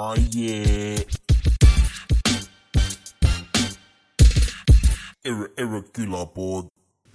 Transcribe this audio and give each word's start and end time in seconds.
Oh 0.00 0.14
yeah. 0.34 0.96
Erre, 5.20 5.48
erre 5.60 5.80
külapood. 5.92 6.70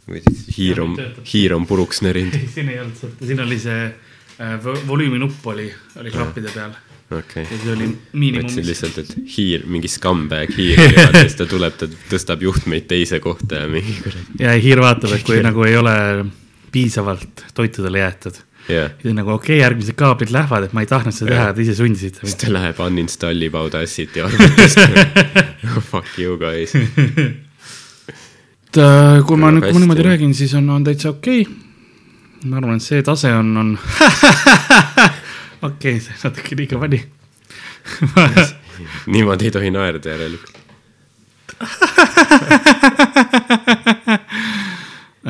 või 0.05 0.19
siis 0.21 0.43
hiir 0.53 0.83
on 0.83 0.93
hiir 1.25 1.55
on 1.55 1.65
puruks 1.65 2.03
närinud. 2.05 2.35
ei, 2.37 2.49
siin 2.53 2.69
ei 2.69 2.77
olnud 2.83 2.99
sõltu, 2.99 3.25
siin 3.25 3.41
oli 3.41 3.57
see 3.63 3.87
äh, 3.89 4.51
vo- 4.61 4.77
volüüminupp 4.85 5.47
oli, 5.49 5.65
oli 5.97 6.13
klappide 6.13 6.53
peal 6.53 6.75
okei 7.09 7.47
ja 7.47 7.57
see 7.63 7.71
oli 7.73 7.87
mõtlesin 7.89 8.21
miinimumis. 8.21 8.69
lihtsalt, 8.69 9.01
et 9.01 9.15
hiir, 9.33 9.65
mingi 9.65 9.89
scumbag 9.89 10.53
hiir 10.53 10.85
ja 10.99 11.07
siis 11.15 11.39
ta 11.41 11.49
tuleb, 11.49 11.73
ta 11.81 11.89
tõstab 12.11 12.45
juhtmeid 12.45 12.85
teise 12.93 13.17
kohta 13.23 13.63
ja 13.63 13.71
mingi 13.71 13.97
kuradi. 14.03 14.43
ja 14.45 14.53
hiir 14.61 14.85
vaatab, 14.85 15.17
et 15.17 15.25
kui 15.25 15.41
nagu 15.41 15.65
ei 15.65 15.81
ole 15.81 15.95
piisavalt 16.75 17.47
toitu 17.57 17.81
talle 17.81 18.05
jäetud. 18.05 18.37
jah, 18.69 18.91
siis 19.01 19.15
nagu 19.15 19.31
okei 19.35 19.55
okay,, 19.55 19.61
järgmised 19.61 19.95
kaablid 19.99 20.31
lähevad, 20.33 20.63
et 20.67 20.73
ma 20.73 20.81
ei 20.85 20.89
tahtnud 20.89 21.15
seda 21.15 21.29
teha, 21.33 21.47
te 21.53 21.59
ise 21.65 21.75
sundisite 21.77 22.19
siis 22.23 22.37
ta 22.41 22.47
läheb 22.53 22.77
uninstallib 22.85 23.53
Audacity 23.59 24.19
arvutist 24.25 24.77
Fuck 25.91 26.11
you 26.19 26.31
guys. 26.41 26.71
et 26.75 26.81
äh, 28.81 29.21
kui 29.27 29.37
ma 29.37 29.47
nüüd, 29.53 29.63
kui 29.67 29.75
ma 29.75 29.79
niimoodi 29.83 30.03
räägin, 30.07 30.33
siis 30.37 30.53
on, 30.57 30.65
on 30.73 30.83
täitsa 30.87 31.07
okei 31.13 31.41
okay.. 31.45 31.53
ma 32.49 32.53
arvan, 32.61 32.77
et 32.81 32.85
see 32.85 33.01
tase 33.05 33.29
on, 33.35 33.49
on 33.61 33.69
okei 35.69 35.69
okay,, 35.69 35.95
see 36.01 36.15
natuke 36.23 36.51
liiga 36.57 36.75
funny. 36.81 36.99
niimoodi 39.13 39.43
ei 39.49 39.53
tohi 39.53 39.69
naerda 39.73 40.07
järelikult. 40.15 40.55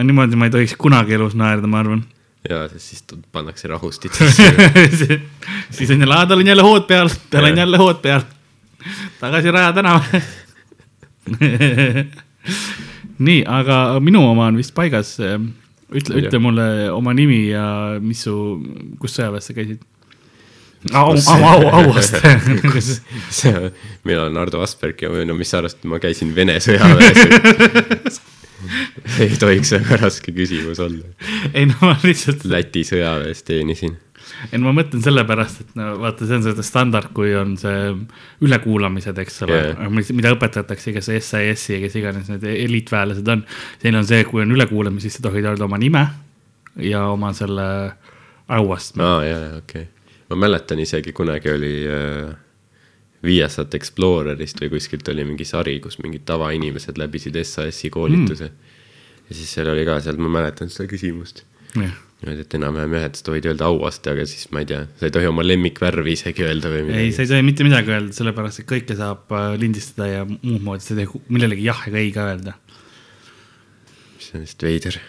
niimoodi 0.04 0.36
ma 0.40 0.44
ei 0.48 0.54
tohiks 0.56 0.74
kunagi 0.80 1.12
elus 1.20 1.36
naerda, 1.36 1.68
ma 1.68 1.78
arvan. 1.84 2.02
Ja 2.50 2.68
siis 2.78 3.02
ta 3.02 3.18
pannakse 3.32 3.68
rahustitesse. 3.68 4.52
siis 5.76 5.92
on 5.92 6.00
jälle, 6.00 6.26
tal 6.28 6.40
on 6.40 6.48
jälle 6.48 6.62
hood 6.62 6.88
peal, 6.88 7.10
tal 7.30 7.44
on 7.44 7.58
jälle 7.58 7.78
hood 7.78 8.02
peal. 8.02 8.22
tagasi 9.20 9.52
Raja 9.52 9.74
tänavale. 9.74 10.22
nii, 13.28 13.44
aga 13.48 14.00
minu 14.00 14.30
oma 14.30 14.46
on 14.46 14.58
vist 14.58 14.74
paigas. 14.76 15.18
ütle, 15.96 16.22
ütle 16.22 16.40
mulle 16.40 16.92
oma 16.92 17.14
nimi 17.14 17.48
ja 17.50 17.66
mis 18.02 18.24
su, 18.28 18.38
kus 19.00 19.18
sõjaväes 19.18 19.52
sa 19.52 19.58
käisid? 19.58 19.84
au, 20.94 21.16
au, 21.28 21.44
au, 21.44 21.68
auast. 21.68 22.16
see, 23.30 23.72
mina 24.04 24.22
olen 24.22 24.38
Ardo 24.38 24.62
Asperg 24.62 25.02
ja 25.02 25.10
no 25.26 25.34
mis 25.38 25.50
sa 25.50 25.58
arvasid, 25.64 25.82
et 25.82 25.90
ma 25.90 26.00
käisin 26.04 26.36
Vene 26.36 26.60
sõjaväes? 26.62 28.22
see 28.70 29.28
ei 29.30 29.38
tohiks 29.40 29.74
väga 29.78 30.00
raske 30.06 30.34
küsimus 30.36 30.82
olla. 30.84 31.06
ei 31.54 31.70
no 31.70 31.78
ma 31.82 31.96
lihtsalt, 32.04 32.46
Läti 32.50 32.86
sõjaväes 32.88 33.44
teenisin. 33.48 33.98
ei 34.52 34.60
no 34.60 34.70
ma 34.70 34.76
mõtlen 34.82 35.04
sellepärast, 35.06 35.64
et 35.64 35.80
no 35.80 35.92
vaata, 36.02 36.28
see 36.28 36.40
on 36.40 36.46
seda 36.48 36.66
standard, 36.66 37.12
kui 37.18 37.34
on 37.38 37.56
see 37.62 37.92
ülekuulamised, 38.46 39.24
eks 39.26 39.42
ole 39.48 39.62
yeah., 39.62 40.14
mida 40.18 40.34
õpetatakse, 40.36 40.96
kes 40.96 41.12
SAS-i 41.18 41.78
ja 41.78 41.82
kes 41.86 42.00
iganes 42.02 42.32
need 42.34 42.48
eliitväelased 42.56 43.34
on. 43.34 43.44
Neil 43.84 44.00
on 44.02 44.08
see, 44.08 44.24
kui 44.30 44.44
on 44.46 44.56
ülekuulamine, 44.56 45.04
siis 45.04 45.20
sa 45.20 45.28
tohid 45.28 45.46
öelda 45.46 45.68
oma 45.68 45.80
nime 45.82 46.08
ja 46.82 47.06
oma 47.12 47.32
selle 47.38 47.68
auastme. 48.48 49.04
aa, 49.04 49.22
jaa, 49.26 49.40
jaa, 49.40 49.60
okei 49.62 49.86
okay.. 49.86 50.18
ma 50.30 50.42
mäletan 50.46 50.82
isegi 50.84 51.14
kunagi 51.16 51.52
oli 51.54 51.76
äh, 51.90 52.34
Viasat 53.26 53.76
Explorerist 53.78 54.62
või 54.62 54.72
kuskilt 54.76 55.08
oli 55.12 55.26
mingi 55.28 55.48
sari, 55.48 55.78
kus 55.84 56.00
mingid 56.04 56.26
tavainimesed 56.28 57.00
läbisid 57.02 57.38
SAS-i 57.42 57.92
koolituse 57.94 58.50
mm.. 58.50 58.74
ja 59.30 59.38
siis 59.38 59.54
seal 59.58 59.72
oli 59.72 59.86
ka, 59.88 60.00
seal 60.04 60.20
ma 60.22 60.32
mäletan 60.40 60.72
seda 60.74 60.88
küsimust. 60.92 61.44
niimoodi, 61.76 62.46
et 62.46 62.58
enam-vähem 62.58 62.96
jah, 62.98 63.08
et 63.10 63.20
sa 63.20 63.28
tohid 63.28 63.48
öelda 63.52 63.70
auaste, 63.70 64.14
aga 64.14 64.28
siis 64.30 64.48
ma 64.56 64.64
ei 64.64 64.70
tea, 64.70 64.84
sa 65.00 65.10
ei 65.10 65.16
tohi 65.18 65.30
oma 65.30 65.46
lemmikvärvi 65.46 66.16
isegi 66.16 66.46
öelda 66.48 66.72
või 66.72 66.84
ei, 66.84 66.88
midagi. 66.90 67.16
sa 67.18 67.26
ei 67.26 67.32
tohi 67.34 67.48
mitte 67.50 67.68
midagi 67.68 67.96
öelda, 67.96 68.16
sellepärast 68.16 68.64
et 68.64 68.70
kõike 68.70 68.98
saab 69.00 69.36
äh, 69.36 69.50
lindistada 69.62 70.12
ja 70.12 70.24
muud 70.30 70.64
moodi, 70.66 70.86
sa 70.86 70.96
ei 70.96 71.04
tohi 71.04 71.24
millelegi 71.36 71.68
jah 71.68 71.84
ega 71.92 72.02
ei 72.02 72.14
ka 72.16 72.30
öelda. 72.32 72.56
see 74.20 74.40
on 74.40 74.48
vist 74.48 74.70
veider. 74.70 75.02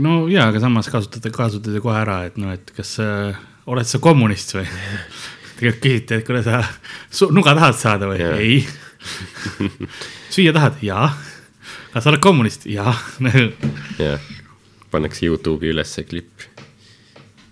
no 0.00 0.18
jaa, 0.32 0.48
aga 0.52 0.64
samas 0.64 0.88
kasutate, 0.92 1.34
kasutate 1.34 1.84
kohe 1.84 2.00
ära, 2.00 2.22
et 2.30 2.40
noh, 2.40 2.54
et 2.56 2.72
kas 2.76 2.96
äh, 3.04 3.44
oled 3.66 3.88
sa 3.88 4.00
kommunist 4.02 4.56
või? 4.56 4.66
tegelikult 5.56 5.82
küsiti, 5.82 6.18
et 6.20 6.26
kuule, 6.26 6.42
sa 6.44 7.30
nuga 7.32 7.54
tahad 7.56 7.78
saada 7.78 8.10
või? 8.10 8.20
Ei. 8.36 8.58
süüa 10.34 10.52
tahad? 10.56 10.80
jaa. 10.84 11.10
kas 11.92 12.04
sa 12.04 12.12
oled 12.12 12.22
kommunist? 12.24 12.66
jaa. 12.70 12.94
jah, 14.00 14.30
pannakse 14.92 15.26
Youtube'i 15.28 15.72
ülesse 15.74 16.04
klipp. 16.08 16.46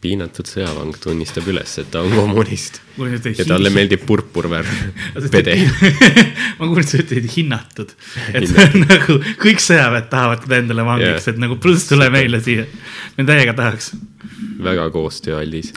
Piinatud 0.04 0.48
sõjavang 0.48 0.96
tunnistab 1.00 1.46
üles, 1.48 1.72
et 1.80 1.88
ta 1.92 2.02
on 2.04 2.12
kommunist 2.12 2.80
ja 3.34 3.46
talle 3.48 3.72
meeldib 3.74 4.04
purpurvärv, 4.06 4.72
pede. 5.32 5.56
ma 6.58 6.68
kuulsin, 6.68 6.90
sa 6.90 7.00
ütlesid 7.00 7.28
hinnatud, 7.34 7.94
et 8.36 8.48
on 8.52 8.84
nagu 8.84 9.18
kõik 9.40 9.62
sõjaväed 9.64 10.10
tahavad 10.12 10.44
teda 10.44 10.60
endale 10.62 10.86
vangiks 10.86 11.28
yeah., 11.28 11.34
et 11.34 11.40
nagu 11.42 11.58
pluss 11.62 11.88
tule 11.88 12.10
meile 12.12 12.40
siia. 12.44 12.66
me 13.16 13.26
täiega 13.28 13.56
tahaks. 13.56 13.94
väga 14.64 14.88
koostööaldis. 14.94 15.72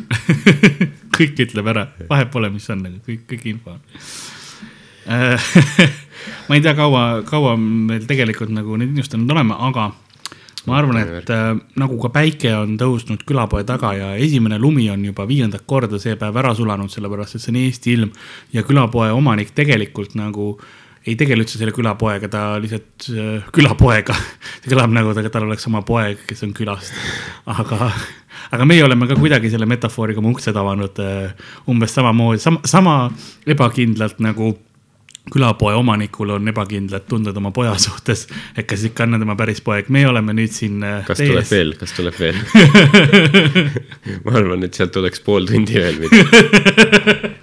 kõik 1.18 1.46
ütleb 1.48 1.72
ära, 1.74 1.88
vahet 2.10 2.34
pole, 2.34 2.52
mis 2.54 2.68
on, 2.74 2.84
aga 2.90 3.00
kõik, 3.08 3.24
kõik 3.32 3.48
info 3.54 3.78
on. 3.78 3.82
ma 6.50 6.58
ei 6.58 6.62
tea, 6.66 6.76
kaua, 6.76 7.06
kaua 7.28 7.56
meil 7.60 8.04
tegelikult 8.10 8.52
nagu 8.52 8.76
neid 8.76 8.92
innustanud 8.92 9.32
oleme, 9.32 9.56
aga 9.70 9.92
ma 10.68 10.78
arvan, 10.82 11.00
et 11.00 11.30
äh, 11.32 11.52
nagu 11.80 12.00
ka 12.04 12.12
päike 12.14 12.52
on 12.58 12.76
tõusnud 12.80 13.24
külapoe 13.28 13.64
taga 13.68 13.94
ja 13.96 14.10
esimene 14.20 14.60
lumi 14.60 14.90
on 14.92 15.06
juba 15.08 15.28
viiendat 15.30 15.64
korda 15.70 16.00
see 16.02 16.18
päev 16.20 16.36
ära 16.44 16.52
sulanud, 16.58 16.92
sellepärast 16.92 17.38
et 17.38 17.44
see 17.46 17.54
on 17.54 17.62
Eesti 17.62 17.96
ilm. 17.96 18.12
Ja 18.56 18.66
külapoe 18.68 19.14
omanik 19.16 19.54
tegelikult 19.56 20.18
nagu 20.20 20.56
ei 21.08 21.16
tegele 21.16 21.46
üldse 21.46 21.60
selle 21.60 21.72
külapoega, 21.76 22.28
ta 22.32 22.44
lihtsalt 22.62 23.08
äh, 23.14 23.50
külapoega, 23.56 24.16
see 24.62 24.74
kõlab 24.74 24.94
nagu 24.96 25.16
ta, 25.16 25.24
tal 25.32 25.48
oleks 25.48 25.68
oma 25.70 25.84
poeg, 25.88 26.26
kes 26.28 26.44
on 26.44 26.54
külast, 26.58 26.96
aga, 27.48 27.92
aga 28.52 28.68
meie 28.68 28.84
oleme 28.84 29.08
ka 29.08 29.16
kuidagi 29.20 29.52
selle 29.54 29.70
metafooriga 29.70 30.20
oma 30.20 30.34
uksed 30.36 30.60
avanud 30.60 31.00
äh, 31.04 31.48
umbes 31.72 31.96
samamoodi, 31.96 32.44
sama, 32.44 32.64
sama 32.68 32.98
ebakindlalt 33.48 34.20
nagu 34.24 34.52
külapoe 35.34 35.74
omanikul 35.76 36.30
on 36.38 36.48
ebakindlad 36.52 37.08
tunded 37.10 37.38
oma 37.38 37.52
poja 37.56 37.76
suhtes, 37.82 38.28
et 38.58 38.68
kas 38.70 38.86
ikka 38.88 39.08
on 39.08 39.20
tema 39.20 39.36
päris 39.40 39.62
poeg, 39.64 39.90
meie 39.94 40.08
oleme 40.08 40.36
nüüd 40.38 40.54
siin. 40.54 40.84
kas 41.08 41.22
tuleb 41.22 41.50
veel, 41.52 41.74
kas 41.80 41.96
tuleb 41.98 42.20
veel? 42.20 42.40
ma 44.26 44.38
arvan, 44.40 44.64
et 44.68 44.78
sealt 44.78 44.96
tuleks 44.96 45.24
pool 45.26 45.50
tundi 45.50 45.78
veel 45.82 46.00
midagi. 46.04 47.34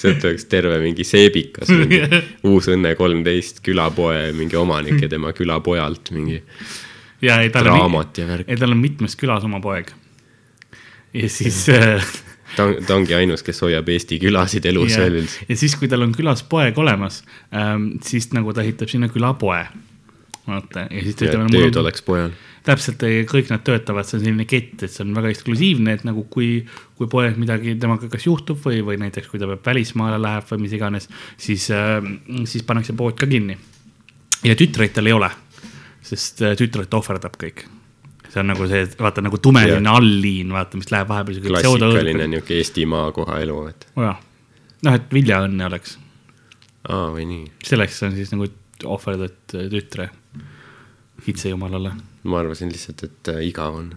sealt 0.00 0.22
tuleks 0.22 0.48
terve 0.50 0.78
mingi 0.82 1.04
seebikas, 1.06 1.70
mingi 1.74 2.00
uus 2.50 2.70
Õnne 2.72 2.94
kolmteist 2.98 3.60
külapoe 3.64 4.30
mingi 4.36 4.56
omanik 4.56 5.02
ja 5.04 5.10
tema 5.12 5.34
külapojalt 5.36 6.12
mingi 6.16 6.40
ja 7.24 7.40
ei, 7.40 7.50
tal 7.50 7.68
on, 7.72 8.00
ei 8.46 8.56
tal 8.56 8.72
on 8.72 8.80
mitmes 8.80 9.16
külas 9.16 9.44
oma 9.44 9.60
poeg. 9.64 9.90
ja 11.14 11.28
siis 11.30 11.66
äh, 11.72 12.14
ta 12.56 12.68
on, 12.68 12.76
ta 12.86 12.96
ongi 12.96 13.16
ainus, 13.16 13.42
kes 13.46 13.62
hoiab 13.64 13.88
Eesti 13.94 14.18
külasid 14.22 14.66
elus 14.70 14.94
ja, 14.94 15.04
veel 15.04 15.26
ja 15.48 15.56
siis, 15.58 15.76
kui 15.80 15.90
tal 15.90 16.06
on 16.06 16.14
külas 16.16 16.44
poeg 16.48 16.78
olemas 16.80 17.22
ähm,, 17.54 17.94
siis 18.04 18.30
nagu 18.36 18.54
ta 18.54 18.64
ehitab 18.64 18.90
sinna 18.92 19.10
külapoe. 19.12 19.62
vaata 20.46 20.88
ja 20.90 21.04
siis 21.04 21.18
ta 21.18 21.28
ütleb. 21.28 21.52
tööd 21.52 21.78
oleks 21.80 22.04
pojal. 22.06 22.32
täpselt, 22.64 23.04
kõik 23.30 23.52
nad 23.52 23.64
töötavad, 23.66 24.08
see 24.08 24.18
on 24.18 24.24
selline 24.24 24.48
kett, 24.48 24.82
et 24.82 24.92
see 24.92 25.04
on 25.04 25.14
väga 25.16 25.30
eksklusiivne, 25.34 25.98
et 25.98 26.04
nagu 26.08 26.24
kui, 26.32 26.64
kui 26.98 27.10
poeg 27.12 27.38
midagi 27.40 27.76
temaga 27.80 28.08
kas 28.12 28.26
juhtub 28.26 28.60
või, 28.64 28.80
või 28.86 28.98
näiteks 29.04 29.28
kui 29.30 29.42
ta 29.42 29.48
peab 29.50 29.64
välismaale 29.66 30.20
läheb 30.22 30.48
või 30.50 30.66
mis 30.66 30.76
iganes, 30.78 31.08
siis 31.36 31.70
äh,, 31.74 32.00
siis 32.48 32.66
pannakse 32.66 32.96
pood 32.96 33.18
ka 33.20 33.30
kinni. 33.30 33.58
ja 34.44 34.56
tütreid 34.58 34.96
tal 34.96 35.08
ei 35.08 35.16
ole, 35.16 35.30
sest 36.04 36.44
äh, 36.44 36.56
tütred 36.60 36.92
ohverdab 37.00 37.40
kõik. 37.40 37.66
See 38.34 38.42
on 38.42 38.50
nagu 38.50 38.66
see, 38.70 38.84
vaata 38.98 39.22
nagu 39.22 39.38
tumeline 39.42 39.78
Jah. 39.78 39.98
allliin, 40.00 40.54
vaata, 40.54 40.80
mis 40.80 40.90
läheb 40.90 41.10
vahepeal. 41.10 41.42
klassikaline 41.46 42.26
niuke 42.32 42.58
Eesti 42.58 42.86
maakoha 42.90 43.38
elu, 43.44 43.60
et 43.70 43.86
jah, 44.02 44.18
noh, 44.86 44.98
et 44.98 45.14
viljaõnne 45.14 45.68
oleks, 45.70 45.98
aa 46.90 47.06
või 47.14 47.28
nii. 47.30 47.46
selleks 47.70 48.02
on 48.08 48.18
siis 48.18 48.34
nagu 48.34 48.50
ohverdad 48.90 49.54
tütre 49.70 50.10
kitsejumalale 51.24 51.94
ma 52.24 52.40
arvasin 52.40 52.72
lihtsalt, 52.72 53.04
et 53.06 53.32
äh, 53.32 53.42
igav 53.48 53.76
on. 53.78 53.92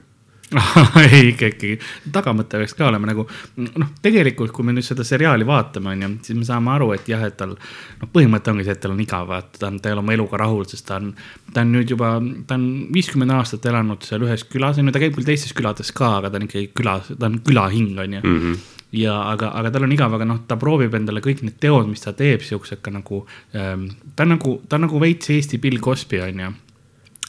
ei, 1.03 1.33
ikka 1.33 1.49
ikkagi, 1.51 1.73
tagamõte 2.15 2.59
peaks 2.61 2.75
ka 2.77 2.85
olema 2.87 3.09
nagu 3.09 3.25
noh, 3.59 3.89
tegelikult, 4.03 4.53
kui 4.55 4.63
me 4.63 4.75
nüüd 4.75 4.85
seda 4.87 5.03
seriaali 5.07 5.43
vaatame, 5.47 5.91
onju, 5.91 6.09
siis 6.23 6.37
me 6.39 6.47
saame 6.47 6.71
aru, 6.71 6.93
et 6.95 7.09
jah, 7.11 7.25
et 7.27 7.35
tal 7.39 7.51
noh, 7.57 8.11
põhimõte 8.13 8.53
ongi 8.53 8.63
see, 8.63 8.77
et 8.77 8.81
tal 8.83 8.93
on 8.95 9.01
igav, 9.03 9.27
vaata, 9.27 9.59
ta 9.59 9.67
on, 9.67 9.81
ta 9.83 9.91
ei 9.91 9.97
ole 9.97 10.05
oma 10.05 10.15
eluga 10.15 10.39
rahul, 10.39 10.63
sest 10.71 10.87
ta 10.87 11.01
on, 11.01 11.11
ta 11.51 11.65
on 11.65 11.73
nüüd 11.75 11.91
juba, 11.91 12.13
ta 12.47 12.55
on 12.55 12.69
viiskümmend 12.95 13.35
aastat 13.35 13.67
elanud 13.67 14.07
seal 14.07 14.23
ühes 14.23 14.47
külas, 14.47 14.79
onju, 14.79 14.95
ta 14.95 15.03
käib 15.03 15.17
küll 15.17 15.27
teistes 15.27 15.51
külades 15.57 15.91
ka, 15.97 16.13
aga 16.21 16.31
ta 16.31 16.39
on 16.39 16.47
ikkagi 16.47 16.71
külas, 16.79 17.11
ta 17.11 17.27
on 17.27 17.39
külahing, 17.43 17.99
onju 18.05 18.23
Mm 18.27 18.39
-hmm. 18.39 18.57
ja 18.91 19.13
aga, 19.31 19.51
aga 19.53 19.71
tal 19.71 19.83
on 19.83 19.91
igav, 19.91 20.13
aga 20.13 20.25
noh, 20.25 20.39
ta 20.47 20.55
proovib 20.55 20.95
endale 20.95 21.19
kõik 21.19 21.43
need 21.43 21.59
teod, 21.59 21.87
mis 21.87 22.01
ta 22.01 22.13
teeb, 22.13 22.41
siuksed 22.41 22.81
ka 22.81 22.91
nagu 22.91 23.27
ähm,, 23.55 23.89
ta 24.15 24.23
on 24.23 24.29
nagu, 24.29 24.61
ta 24.69 24.75
on 24.75 24.87
nagu 24.87 24.99
veits 24.99 25.29
Eesti 25.29 25.57
Bill 25.57 25.79
Cosby 25.79 26.19
onju. 26.21 26.53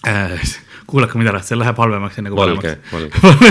äh,. 0.06 0.67
Kuulake 0.88 1.18
mind 1.20 1.30
ära, 1.34 1.40
see 1.44 1.58
läheb 1.58 1.76
halvemaks 1.84 2.18
enne 2.20 2.32
kui 2.32 2.40
valge 2.40 2.76
paremaks., 2.90 3.20
valge. 3.28 3.46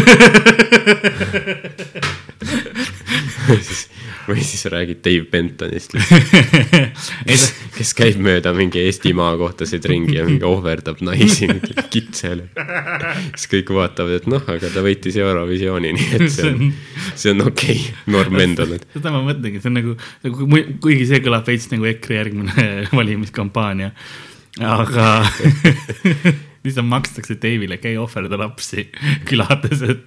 või 4.28 4.44
siis 4.44 4.66
räägid 4.72 5.00
Dave 5.06 5.26
Bentonist, 5.32 5.94
ta, 7.28 7.38
kes 7.78 7.94
käib 7.98 8.20
mööda 8.24 8.52
mingi 8.56 8.82
Eesti 8.84 9.14
maakohtasid 9.16 9.86
ringi 9.88 10.18
ja 10.18 10.26
mingi 10.28 10.44
ohverdab 10.48 11.00
naisi 11.06 11.48
kitsele. 11.94 12.50
siis 13.36 13.48
kõik 13.54 13.72
vaatavad, 13.78 14.22
et 14.22 14.28
noh, 14.32 14.44
aga 14.44 14.72
ta 14.74 14.84
võitis 14.86 15.20
Eurovisiooni, 15.22 15.94
nii 15.96 16.10
et 16.20 16.28
see 16.34 16.52
on, 16.52 16.74
see 17.20 17.34
on 17.36 17.46
okei 17.48 17.78
okay., 17.78 18.16
norm 18.18 18.42
endale. 18.44 18.82
seda 18.96 19.14
ma 19.16 19.24
mõtlengi, 19.30 19.64
see 19.64 19.72
on 19.72 19.80
nagu, 19.80 19.96
nagu, 20.28 20.50
kuigi 20.84 21.08
see 21.14 21.24
kõlab 21.24 21.48
veits 21.48 21.72
nagu 21.72 21.88
EKRE 21.94 22.20
järgmine 22.20 22.68
valimiskampaania, 22.98 23.94
aga 24.76 25.08
lihtsalt 26.68 26.90
makstakse 26.92 27.40
Dave'ile, 27.42 27.80
käi 27.82 27.98
ohverda 28.00 28.40
lapsi 28.40 28.90
külades, 29.30 29.84
et 29.84 30.06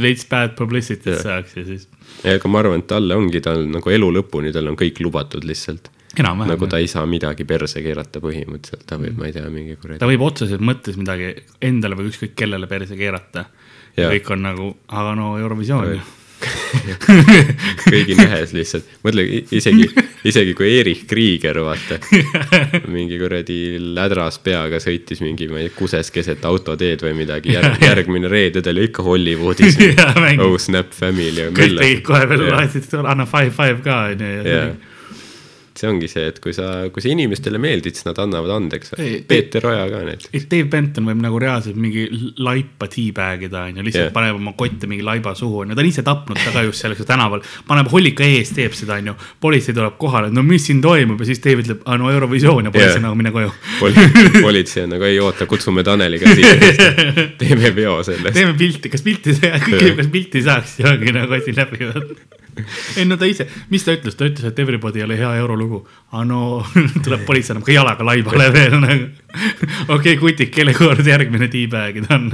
veits 0.00 0.26
bad 0.30 0.54
publicity't 0.58 1.22
saaks 1.24 1.56
ja 1.58 1.66
siis 1.66 1.88
aga 2.24 2.48
ma 2.50 2.62
arvan, 2.62 2.82
et 2.82 2.88
talle 2.90 3.16
ongi, 3.18 3.42
tal 3.44 3.66
nagu 3.70 3.92
elu 3.92 4.08
lõpuni, 4.18 4.52
tal 4.54 4.70
on 4.70 4.78
kõik 4.78 5.00
lubatud 5.04 5.44
lihtsalt. 5.46 5.90
enam-vähem 6.16 6.54
nagu 6.54 6.68
ta 6.70 6.80
ei 6.80 6.88
saa 6.90 7.06
midagi 7.06 7.44
perse 7.44 7.82
keerata 7.84 8.22
põhimõtteliselt, 8.24 8.86
ta 8.88 8.98
võib, 9.00 9.16
ma 9.20 9.28
ei 9.28 9.34
tea, 9.36 9.48
mingi 9.52 9.76
kuradi 9.80 10.00
ta 10.00 10.08
võib 10.08 10.24
otseselt 10.26 10.64
mõttes 10.64 10.96
midagi 11.00 11.32
endale 11.60 11.98
või 11.98 12.12
ükskõik 12.12 12.36
kellele 12.36 12.68
perse 12.70 12.96
keerata. 12.96 13.46
kõik 13.96 14.30
on 14.32 14.42
nagu, 14.44 14.70
aga 14.88 15.14
no 15.16 15.36
Eurovisioon 15.40 15.92
ju. 15.94 16.00
kõigi 17.90 18.16
nähes 18.18 18.52
lihtsalt, 18.56 18.88
mõtle 19.04 19.24
isegi, 19.56 19.86
isegi 20.28 20.54
kui 20.56 20.68
Erich 20.80 21.06
Krieger, 21.08 21.58
vaata. 21.64 21.98
mingi 22.96 23.18
kuradi 23.20 23.58
lädras 23.96 24.38
peaga 24.44 24.80
sõitis 24.82 25.22
mingi, 25.24 25.48
ma 25.50 25.62
ei 25.62 25.70
tea, 25.70 25.76
kuses 25.78 26.12
keset 26.14 26.44
autoteed 26.48 27.04
või 27.06 27.14
midagi, 27.22 27.54
järg, 27.56 27.80
järgmine 27.90 28.30
reede 28.32 28.64
ta 28.64 28.74
oli 28.74 28.88
ikka 28.90 29.06
Hollywoodis 29.06 29.80
oh 30.42 30.58
snap 30.60 30.92
family 30.96 31.46
ja 31.46 31.54
kõik 31.54 31.80
tegid 31.80 32.04
kohe 32.06 32.28
veel, 32.28 32.46
Jah. 32.50 32.60
laitsid, 32.60 32.92
anna 33.02 33.28
five, 33.30 33.54
five 33.56 33.80
ka 33.86 34.02
onju 34.12 34.34
ja 34.36 34.44
Jaa. 34.52 34.68
See 35.80 35.90
ongi 35.90 36.08
see, 36.10 36.26
et 36.30 36.38
kui 36.42 36.54
sa, 36.56 36.86
kui 36.92 37.04
sa 37.04 37.10
inimestele 37.12 37.60
meeldid, 37.62 37.96
siis 37.96 38.06
nad 38.08 38.18
annavad 38.22 38.52
andeks. 38.56 38.94
Peeter 39.28 39.66
Oja 39.68 39.86
ka 39.90 40.02
näiteks. 40.06 40.46
Dave 40.50 40.68
Benton 40.72 41.08
võib 41.08 41.20
nagu 41.22 41.40
reaalselt 41.42 41.78
mingi 41.80 42.06
laipa 42.42 42.88
teabag 42.92 43.46
ida 43.48 43.64
onju, 43.70 43.84
lihtsalt 43.86 44.06
yeah. 44.08 44.14
paneb 44.14 44.38
oma 44.38 44.54
kotte 44.58 44.88
mingi 44.90 45.04
laiba 45.06 45.34
suhu 45.38 45.64
onju, 45.64 45.76
ta 45.76 45.84
on 45.84 45.90
ise 45.90 46.04
tapnud 46.06 46.40
ta 46.40 46.54
ka 46.54 46.64
just 46.66 46.82
seal 46.82 46.96
tänaval, 47.08 47.44
paneb 47.68 47.90
hollika 47.92 48.26
ees, 48.26 48.52
teeb 48.56 48.76
seda 48.76 48.98
onju. 49.00 49.16
politsei 49.42 49.76
tuleb 49.76 49.98
kohale, 50.00 50.32
no 50.34 50.44
mis 50.46 50.68
siin 50.68 50.80
toimub 50.84 51.20
ja 51.22 51.30
siis 51.30 51.42
Dave 51.44 51.64
ütleb, 51.64 51.84
aa 51.84 51.98
no 52.00 52.10
Eurovisioon 52.12 52.70
ja 52.70 52.74
politsei 52.74 52.96
yeah. 52.98 53.06
nagu 53.08 53.18
mine 53.18 53.34
koju. 53.34 53.52
Poli- 53.80 54.08
politsei 54.46 54.86
on 54.86 54.96
nagu 54.96 55.08
ei 55.08 55.20
oota, 55.22 55.48
kutsume 55.50 55.84
Taneli 55.86 56.22
ka 56.22 56.32
siia, 56.32 56.56
teeme 57.42 57.74
peo 57.76 58.00
sellest. 58.06 58.34
teeme 58.36 58.56
pilti, 58.58 58.92
kas 58.92 59.04
pilti, 59.06 59.36
kas 60.00 60.10
pilti 60.12 60.44
saaks 60.46 60.80
ja 60.82 60.92
ongi 60.94 61.14
nagu 61.16 61.38
asi 61.38 61.56
läbi. 61.56 61.92
ei 62.98 63.04
no 63.08 63.16
ta 63.20 63.28
ise, 63.28 63.46
mis 63.72 63.84
ta 63.84 63.94
ütles, 63.96 64.16
ta 64.16 64.28
ütles, 64.28 64.46
et 64.48 64.58
Everybody 64.62 65.04
oli 65.04 65.18
hea 65.18 65.32
eurolugu. 65.42 65.82
aa 66.12 66.24
no 66.24 66.40
tuleb 67.04 67.26
politsei 67.28 67.54
annab 67.54 67.66
ka 67.66 67.74
jalaga 67.74 68.06
laibale 68.06 68.48
veel 68.54 68.78
nagu. 68.82 69.10
okei 69.96 69.96
okay,, 69.96 70.16
kutik, 70.22 70.54
kelle 70.54 70.74
kord 70.76 71.06
järgmine 71.06 71.50
teabag'id 71.52 72.08
on? 72.14 72.30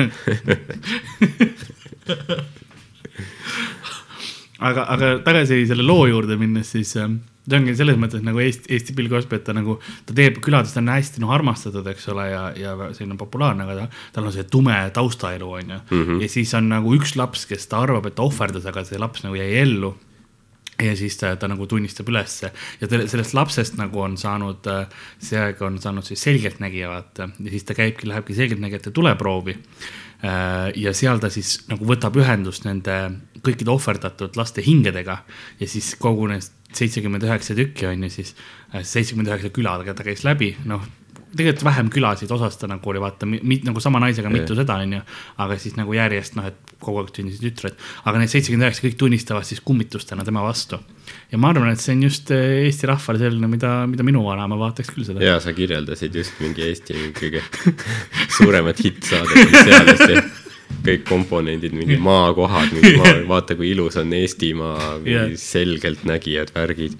aga, 4.62 4.86
aga 4.94 5.12
tagasi 5.26 5.64
selle 5.70 5.86
loo 5.86 6.06
juurde 6.10 6.38
minnes, 6.40 6.70
siis 6.76 6.94
ähm, 7.00 7.18
ta 7.48 7.58
ongi 7.58 7.74
selles 7.78 7.98
mõttes 7.98 8.22
nagu 8.24 8.42
Eesti, 8.42 8.70
Eesti 8.76 8.94
Bill 8.98 9.10
Cosby, 9.10 9.40
et 9.40 9.46
ta 9.48 9.54
nagu, 9.56 9.78
ta 10.06 10.14
teeb 10.16 10.38
külades, 10.44 10.74
ta 10.74 10.82
on 10.82 10.92
hästi 10.92 11.24
noh 11.24 11.34
armastatud, 11.34 11.86
eks 11.90 12.06
ole, 12.14 12.28
ja, 12.30 12.44
ja 12.58 12.76
selline 12.94 13.18
populaarne, 13.20 13.66
aga 13.66 13.80
ta, 13.80 14.04
tal 14.14 14.30
on 14.30 14.36
see 14.36 14.46
tume 14.50 14.78
taustaelu, 14.94 15.50
on 15.58 15.74
ju. 15.76 15.82
ja 16.22 16.30
siis 16.30 16.54
on 16.58 16.70
nagu 16.70 16.94
üks 16.94 17.16
laps, 17.18 17.46
kes 17.50 17.66
ta 17.70 17.82
arvab, 17.82 18.06
et 18.08 18.18
ta 18.18 18.26
ohverdas, 18.26 18.68
aga 18.70 18.86
see 18.86 19.02
laps 19.02 19.26
nagu 19.26 19.38
jäi 19.38 19.50
ellu 19.64 19.96
ja 20.80 20.94
siis 20.96 21.16
ta, 21.20 21.34
ta 21.36 21.48
nagu 21.50 21.66
tunnistab 21.68 22.08
ülesse 22.10 22.52
ja 22.80 22.88
te, 22.88 23.02
sellest 23.10 23.34
lapsest 23.36 23.76
nagu 23.80 24.00
on 24.02 24.16
saanud, 24.20 24.68
see 25.22 25.40
aeg 25.40 25.60
on 25.64 25.76
saanud 25.82 26.06
siis 26.06 26.22
selgeltnägija, 26.24 26.88
vaata, 26.90 27.28
ja 27.38 27.52
siis 27.52 27.66
ta 27.68 27.76
käibki, 27.78 28.08
lähebki 28.08 28.36
selgeltnägijate 28.38 28.94
tuleproovi. 28.94 29.56
ja 30.78 30.92
seal 30.94 31.18
ta 31.18 31.30
siis 31.34 31.64
nagu 31.66 31.86
võtab 31.86 32.16
ühendust 32.16 32.64
nende 32.64 32.96
kõikide 33.42 33.72
ohverdatud 33.74 34.36
laste 34.38 34.62
hingedega 34.62 35.16
ja 35.58 35.68
siis 35.68 35.96
kogunes 35.98 36.52
seitsekümmend 36.72 37.26
üheksa 37.26 37.56
tükki 37.58 37.88
on 37.90 38.06
ju 38.06 38.10
siis, 38.10 38.34
seitsekümmend 38.72 39.32
üheksa 39.32 39.50
küla 39.52 39.76
ta 39.82 39.94
ta 39.98 40.06
käis 40.06 40.22
läbi, 40.24 40.54
noh 40.64 40.86
tegelikult 41.36 41.64
vähem 41.66 41.90
külasid, 41.92 42.30
osas 42.34 42.58
ta 42.60 42.68
nagu 42.70 42.90
oli 42.92 43.00
vaata 43.02 43.28
nagu 43.28 43.82
sama 43.82 44.00
naisega 44.02 44.30
mitu 44.32 44.56
seda 44.58 44.78
onju, 44.82 45.00
aga 45.44 45.58
siis 45.60 45.76
nagu 45.78 45.94
järjest 45.96 46.36
noh, 46.38 46.48
et 46.50 46.74
kogu 46.82 47.02
aeg 47.02 47.12
sündisid 47.14 47.44
tütred, 47.46 47.78
aga 48.04 48.20
need 48.20 48.32
seitsekümmend 48.32 48.68
üheksa 48.68 48.84
kõik 48.86 48.98
tunnistavad 49.00 49.46
siis 49.48 49.62
kummitustena 49.64 50.26
tema 50.26 50.44
vastu. 50.44 50.80
ja 51.30 51.38
ma 51.38 51.52
arvan, 51.52 51.72
et 51.72 51.80
see 51.80 51.96
on 51.96 52.04
just 52.08 52.30
eh, 52.34 52.66
Eesti 52.66 52.90
rahvale 52.90 53.22
selline, 53.22 53.50
mida, 53.50 53.72
mida 53.90 54.06
minu 54.06 54.24
vanaema 54.26 54.58
vaataks 54.60 54.92
küll 54.92 55.08
seda. 55.08 55.24
ja 55.24 55.40
sa 55.40 55.54
kirjeldasid 55.56 56.14
just 56.14 56.38
mingi 56.44 56.66
Eesti 56.68 57.10
kõige 57.18 57.42
suuremat 58.38 58.84
hittsaadet, 58.84 59.50
mis 59.50 59.66
seal 59.66 59.92
just 59.94 60.40
kõik 60.82 61.04
komponendid, 61.06 61.74
mingi 61.76 61.98
maakohad, 62.02 62.72
mingi 62.74 62.96
maa, 62.98 63.16
vaata 63.28 63.56
kui 63.58 63.70
ilus 63.72 63.98
on 64.00 64.12
Eestimaa, 64.16 64.96
selgeltnägijad, 65.38 66.52
värgid. 66.54 66.96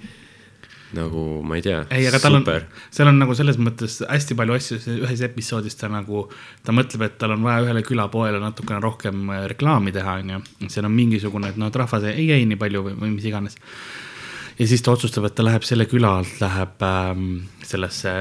Nagu 0.96 1.24
ma 1.46 1.56
ei 1.58 1.64
tea, 1.64 1.82
ei, 1.94 2.06
aga 2.08 2.20
tal 2.22 2.38
on 2.38 2.44
super,, 2.44 2.66
seal 2.92 3.10
on 3.10 3.20
nagu 3.22 3.36
selles 3.38 3.58
mõttes 3.60 3.98
hästi 4.04 4.36
palju 4.38 4.56
asju, 4.58 4.78
ühes 5.00 5.24
episoodis 5.26 5.78
ta 5.80 5.90
nagu, 5.92 6.26
ta 6.66 6.74
mõtleb, 6.76 7.06
et 7.08 7.18
tal 7.20 7.36
on 7.36 7.44
vaja 7.46 7.66
ühele 7.66 7.84
külapoele 7.86 8.40
natukene 8.42 8.80
rohkem 8.84 9.24
äh, 9.32 9.46
reklaami 9.52 9.94
teha, 9.94 10.18
onju. 10.22 10.42
seal 10.68 10.88
on 10.88 10.96
mingisugune, 10.96 11.52
et 11.52 11.60
noh, 11.60 11.72
et 11.72 11.80
rahvas 11.82 12.08
ei 12.12 12.28
käi 12.28 12.46
nii 12.48 12.60
palju 12.60 12.86
või, 12.88 12.96
või 13.04 13.14
mis 13.16 13.28
iganes. 13.28 13.58
Ja 14.58 14.66
siis 14.68 14.82
ta 14.84 14.92
otsustab, 14.92 15.26
et 15.28 15.34
ta 15.36 15.44
läheb 15.46 15.64
selle 15.66 15.86
küla 15.90 16.10
alt, 16.20 16.34
läheb 16.42 16.84
ähm, 16.86 17.26
sellesse 17.66 18.12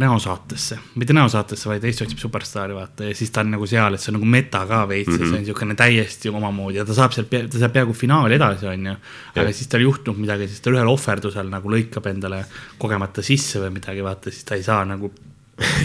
näosaatesse, 0.00 0.78
mitte 1.00 1.16
näosaatesse, 1.16 1.68
vaid 1.70 1.86
Eesti 1.88 2.06
otsib 2.06 2.22
superstaari, 2.22 2.76
vaata, 2.76 3.08
ja 3.08 3.16
siis 3.16 3.32
ta 3.34 3.42
on 3.44 3.54
nagu 3.56 3.68
seal, 3.70 3.96
et 3.96 4.02
see 4.02 4.12
on 4.12 4.18
nagu 4.18 4.30
meta 4.36 4.64
ka 4.70 4.84
veits 4.90 5.10
mm, 5.10 5.16
-hmm. 5.16 5.20
ja 5.20 5.30
see 5.30 5.38
on 5.38 5.44
niisugune 5.44 5.78
täiesti 5.78 6.32
omamoodi 6.32 6.80
ja 6.80 6.84
ta 6.84 6.94
saab 6.94 7.16
sealt, 7.16 7.32
ta 7.32 7.58
saab 7.58 7.74
peaaegu 7.74 7.96
finaali 7.96 8.38
edasi, 8.38 8.66
onju. 8.70 8.96
aga 9.34 9.48
Jah. 9.48 9.54
siis 9.54 9.68
tal 9.72 9.84
juhtub 9.86 10.18
midagi, 10.18 10.48
siis 10.48 10.60
ta 10.60 10.70
ühel 10.70 10.92
ohverdusel 10.94 11.50
nagu 11.50 11.70
lõikab 11.76 12.08
endale 12.12 12.44
kogemata 12.78 13.22
sisse 13.22 13.60
või 13.64 13.74
midagi, 13.80 14.04
vaata, 14.04 14.30
siis 14.30 14.44
ta 14.44 14.54
ei 14.54 14.62
saa 14.62 14.84
nagu, 14.84 15.12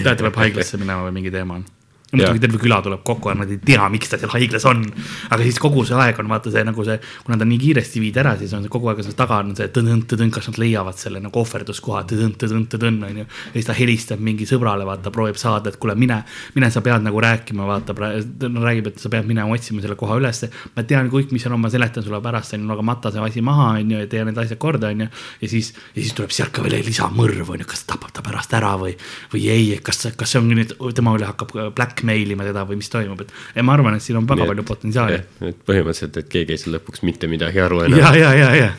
ta 0.03 0.15
peab 0.15 0.41
haiglasse 0.45 0.77
minema 0.77 1.07
või 1.07 1.19
mingi 1.19 1.31
teema 1.31 1.59
on. 1.59 1.67
Muidugi 2.11 2.39
Jah. 2.39 2.41
terve 2.41 2.57
küla 2.61 2.79
tuleb 2.81 3.03
kokku 3.05 3.29
ja 3.29 3.35
nad 3.37 3.51
ei 3.53 3.59
tea, 3.61 3.85
miks 3.93 4.09
ta 4.09 4.17
seal 4.17 4.31
haiglas 4.33 4.65
on. 4.65 4.81
aga 5.29 5.43
siis 5.45 5.59
kogu 5.61 5.83
see 5.85 5.97
aeg 5.99 6.17
on 6.21 6.29
vaata 6.31 6.51
see 6.53 6.63
nagu 6.65 6.85
see, 6.85 6.97
kuna 7.25 7.37
ta 7.37 7.45
nii 7.45 7.59
kiiresti 7.61 8.01
viidi 8.01 8.21
ära, 8.21 8.35
siis 8.39 8.53
on 8.57 8.65
see 8.65 8.73
kogu 8.73 8.89
aeg 8.89 9.03
on 9.03 9.07
see 9.07 9.17
taga 9.19 9.37
on 9.43 9.53
see 9.57 9.69
tõdõn-tõdõn, 9.75 10.31
kas 10.33 10.49
nad 10.49 10.57
leiavad 10.63 10.97
selle 10.97 11.21
nagu 11.21 11.41
ohverduskoha 11.43 12.01
tõdõn-tõdõn-tõdõn 12.09 12.97
on 13.09 13.21
ju. 13.21 13.27
ja 13.27 13.53
siis 13.53 13.69
ta 13.69 13.77
helistab 13.77 14.23
mingi 14.25 14.47
sõbrale, 14.49 14.87
vaata, 14.89 15.13
proovib 15.13 15.37
saada, 15.37 15.69
et 15.69 15.77
kuule, 15.77 15.93
mine, 15.99 16.23
mine, 16.57 16.71
sa 16.73 16.81
pead 16.85 17.05
nagu 17.05 17.21
rääkima, 17.21 17.67
vaata, 17.69 17.93
ta 17.93 18.51
räägib, 18.55 18.89
et 18.89 18.99
sa 19.03 19.13
pead 19.13 19.29
minema 19.29 19.53
otsima 19.53 19.85
selle 19.85 19.99
koha 19.99 20.17
ülesse. 20.17 20.49
ma 20.75 20.87
tean 20.89 21.13
kõik, 21.13 21.29
mis 21.35 21.45
seal 21.45 21.53
on, 21.53 21.61
ma 21.61 21.69
seletan 21.69 22.05
sulle 22.05 22.21
pärast, 22.25 22.57
on 22.57 22.65
ju, 22.65 22.73
aga 22.73 22.87
mata 22.89 23.13
see 23.13 23.21
asi 23.21 23.45
maha, 23.45 23.75
on 23.77 23.93
ju, 23.93 24.01
ja 24.01 24.09
tee 24.09 24.25
need 24.25 24.41
asjad 24.41 24.57
korda, 24.57 24.89
on 24.89 25.05
ju. 25.05 25.09
ja 25.43 25.51
siis, 25.53 25.73
ja 25.93 26.01
siis 26.01 26.17
tuleb 26.17 26.33
sealt 26.33 26.55
ka 26.55 26.65
veel 26.65 26.79
lisamõrv, 26.89 27.53
on 27.53 27.61
ju, 27.61 27.69
kas 27.69 27.85
ta 27.85 27.99
tapab 27.99 28.13
ta 28.15 28.23
pärast 28.23 28.53
ära 28.55 28.73
või, 28.79 28.93
või 29.33 29.45
ei, 29.51 29.77
kas, 29.83 30.05
kas 30.17 30.33
see 30.33 30.39
on 30.41 30.49
nüüd 30.53 30.73
tema 30.95 31.13
üle 31.17 31.27
hakkab 31.27 31.53
blackmail 31.99 32.31
ima 32.31 32.47
teda 32.47 32.63
või 32.67 32.79
mis 32.79 32.89
toimub, 32.91 33.21
et 33.23 33.33
ja 33.55 33.63
ma 33.63 33.75
arvan, 33.75 33.97
et 33.97 34.03
siin 34.03 34.17
on 34.19 34.27
väga 34.27 34.47
palju 34.49 34.65
potentsiaali. 34.67 35.19
et 35.49 35.61
põhimõtteliselt, 35.67 36.17
et 36.17 36.31
keegi 36.31 36.55
ei 36.55 36.61
saa 36.61 36.73
lõpuks 36.77 37.03
mitte 37.07 37.27
midagi 37.27 37.61
aru 37.63 37.83
enam 37.85 37.99
ja, 37.99 38.13
ja, 38.15 38.33
ja, 38.33 38.49
ja 38.55 38.71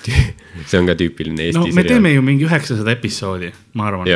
see 0.70 0.80
on 0.80 0.88
ka 0.88 0.96
tüüpiline 0.98 1.48
Eesti 1.48 1.60
no 1.60 1.66
me 1.76 1.84
teeme 1.86 2.12
ju 2.14 2.22
mingi 2.24 2.46
üheksasada 2.48 2.94
episoodi, 2.96 3.52
ma 3.74 3.90
arvan. 3.90 4.08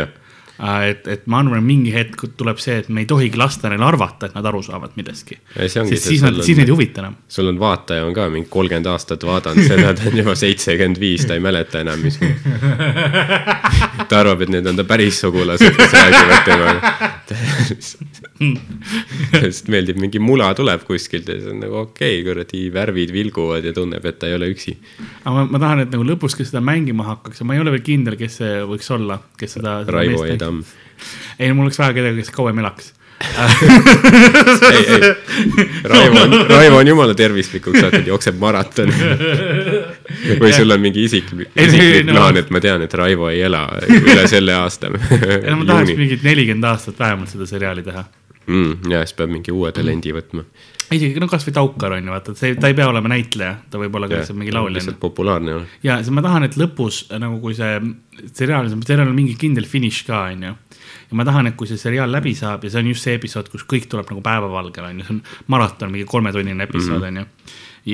et, 0.87 1.07
et 1.11 1.25
ma 1.27 1.41
arvan, 1.43 1.65
mingi 1.67 1.91
hetk 1.95 2.21
tuleb 2.39 2.61
see, 2.63 2.77
et 2.83 2.89
me 2.89 3.03
ei 3.03 3.09
tohigi 3.11 3.39
lasta 3.41 3.71
neil 3.73 3.83
arvata, 3.83 4.29
et 4.29 4.37
nad 4.37 4.47
aru 4.47 4.63
saavad 4.63 4.95
millestki. 4.99 5.39
Sest 5.57 5.91
siis 6.07 6.23
nad, 6.23 6.37
on- 6.39 6.47
siis 6.47 6.59
neid 6.61 6.71
ei 6.71 6.75
huvita 6.77 7.03
enam. 7.03 7.17
sul 7.29 7.49
on 7.51 7.59
vaataja 7.59 8.05
on 8.07 8.15
ka 8.15 8.29
mingi 8.31 8.49
kolmkümmend 8.53 8.87
aastat 8.93 9.27
vaadanud 9.27 9.67
seda, 9.67 9.95
ta 9.99 10.09
on 10.11 10.19
juba 10.23 10.35
seitsekümmend 10.39 11.01
viis, 11.03 11.27
ta 11.27 11.35
ei 11.35 11.43
mäleta 11.43 11.83
enam, 11.83 11.99
mis. 12.05 12.21
ta 14.09 14.21
arvab, 14.21 14.45
et 14.47 14.55
need 14.55 14.67
on 14.71 14.79
ta 14.79 14.87
päris 14.89 15.21
sugulased, 15.25 15.75
kes 15.79 15.97
räägivad 15.99 16.47
temaga. 16.47 16.95
sest 19.45 19.69
meeldib 19.73 19.99
mingi 20.03 20.21
mula 20.23 20.51
tuleb 20.57 20.83
kuskilt 20.87 21.29
ja 21.31 21.37
siis 21.39 21.51
on 21.51 21.61
nagu 21.63 21.79
okei 21.85 22.19
okay,, 22.21 22.25
kuradi 22.27 22.63
värvid 22.75 23.13
vilguvad 23.15 23.65
ja 23.65 23.73
tunneb, 23.77 24.05
et 24.07 24.19
ta 24.21 24.29
ei 24.31 24.37
ole 24.37 24.51
üksi. 24.53 24.77
aga 25.25 25.35
ma, 25.35 25.45
ma 25.55 25.61
tahan, 25.63 25.85
et 25.87 25.95
nagu 25.95 26.07
lõpus, 26.07 26.37
kes 26.39 26.53
seda 26.53 26.63
mängima 26.65 27.07
hakkaks 27.09 27.43
ja 27.43 27.49
ma 27.49 27.57
ei 27.57 27.63
ole 27.63 27.75
veel 27.75 27.85
kindel, 27.87 28.19
kes 28.21 28.41
see 28.43 28.59
võiks 28.69 28.91
olla, 28.95 29.19
kes 29.41 29.59
seda. 29.59 29.77
Raivo 29.89 30.25
E. 30.27 30.37
Tamm. 30.45 30.61
ei, 31.39 31.53
mul 31.53 31.67
oleks 31.69 31.81
vaja 31.81 31.97
kedagi, 31.97 32.23
kes 32.23 32.35
kauem 32.35 32.61
elaks. 32.63 32.93
ei, 33.25 34.87
ei, 34.95 35.15
Raivo 35.93 36.21
on, 36.21 36.35
Raivo 36.49 36.77
on 36.77 36.89
jumala 36.89 37.15
tervislikuks 37.17 37.81
saanud, 37.81 38.07
jookseb 38.11 38.37
maratoni. 38.43 38.93
või 40.43 40.53
sul 40.57 40.75
on 40.75 40.83
mingi 40.83 41.05
isiklik, 41.09 41.51
isiklik 41.57 42.09
no- 42.09 42.19
plaan, 42.19 42.41
et 42.43 42.51
ma 42.55 42.61
tean, 42.65 42.85
et 42.85 42.95
Raivo 43.01 43.31
ei 43.33 43.41
ela 43.47 43.65
üle 43.89 44.27
selle 44.31 44.57
aasta. 44.59 44.91
ei 45.15 45.51
no 45.51 45.63
ma 45.63 45.71
tahaks 45.73 45.97
mingit 45.99 46.27
nelikümmend 46.27 46.69
aastat 46.73 47.01
vähemalt 47.01 47.33
seda 47.33 47.49
seriaali 47.49 47.87
teha. 47.87 48.05
mm,. 48.47 48.91
ja 48.93 49.05
siis 49.05 49.17
peab 49.19 49.33
mingi 49.33 49.55
uue 49.55 49.73
talendi 49.73 50.13
võtma. 50.17 50.45
Isegi 50.93 51.21
no 51.23 51.29
kasvõi 51.31 51.55
Taukar 51.57 51.95
on 51.97 52.09
ju, 52.09 52.13
vaata, 52.13 52.35
et 52.35 52.41
see, 52.41 52.57
ta 52.61 52.69
ei 52.71 52.77
pea 52.77 52.87
olema 52.91 53.11
näitleja, 53.13 53.55
ta 53.71 53.81
võib 53.81 53.97
olla 53.97 54.09
ka 54.11 54.19
lihtsalt 54.19 54.39
mingi 54.41 54.55
laulja. 54.55 54.77
lihtsalt 54.79 55.01
populaarne 55.01 55.55
olla. 55.59 55.69
ja 55.87 55.99
siis 56.03 56.15
ma 56.15 56.25
tahan, 56.25 56.49
et 56.49 56.59
lõpus 56.61 57.05
nagu 57.13 57.39
kui 57.43 57.57
see 57.57 57.79
seriaal, 58.33 58.71
seriaal 58.85 59.11
on 59.11 59.17
mingi 59.17 59.37
kindel 59.41 59.69
finiš 59.69 60.03
ka, 60.09 60.25
onju. 60.35 60.55
ja 61.11 61.19
ma 61.19 61.27
tahan, 61.29 61.51
et 61.51 61.59
kui 61.61 61.71
see 61.71 61.81
seriaal 61.81 62.13
läbi 62.13 62.35
saab 62.39 62.67
ja 62.67 62.73
see 62.75 62.85
on 62.85 62.91
just 62.93 63.07
see 63.09 63.17
episood, 63.19 63.49
kus 63.53 63.67
kõik 63.71 63.89
tuleb 63.93 64.11
nagu 64.13 64.25
päevavalgele, 64.25 64.91
onju, 64.95 65.07
see 65.07 65.17
on 65.17 65.23
maraton, 65.55 65.95
mingi 65.95 66.09
kolmetunnine 66.11 66.69
episood, 66.69 67.07
onju. 67.09 67.25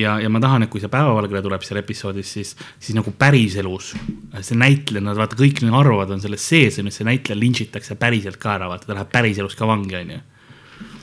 ja, 0.00 0.16
ja 0.25 0.32
ma 0.32 0.42
tahan, 0.42 0.66
et 0.66 0.73
kui 0.73 0.82
see 0.82 0.92
päevavalgele 0.92 1.44
tuleb 1.47 1.66
seal 1.66 1.82
episoodis, 1.82 2.35
siis, 2.38 2.56
siis 2.78 2.99
nagu 2.99 3.14
päriselus 3.18 3.94
see 4.40 4.59
näitleja, 4.59 5.04
nad 5.06 5.20
vaata 5.20 5.38
kõik 5.38 5.62
arvavad, 5.70 6.16
on 6.16 6.25
selles 6.25 6.42
sees, 6.49 6.82
onju, 6.82 6.90
et 6.90 6.99
see 6.99 7.09
näitleja 7.09 7.38
lintšitakse 7.38 8.00
päriselt 8.00 8.42
ka 8.42 8.59
ära, 8.59 8.73
vaata, 8.73 8.90
ta 8.90 8.99
läheb 8.99 9.14
päriselus 9.14 9.59
ka 9.59 9.70
vangi, 9.70 9.97
onju 10.02 10.20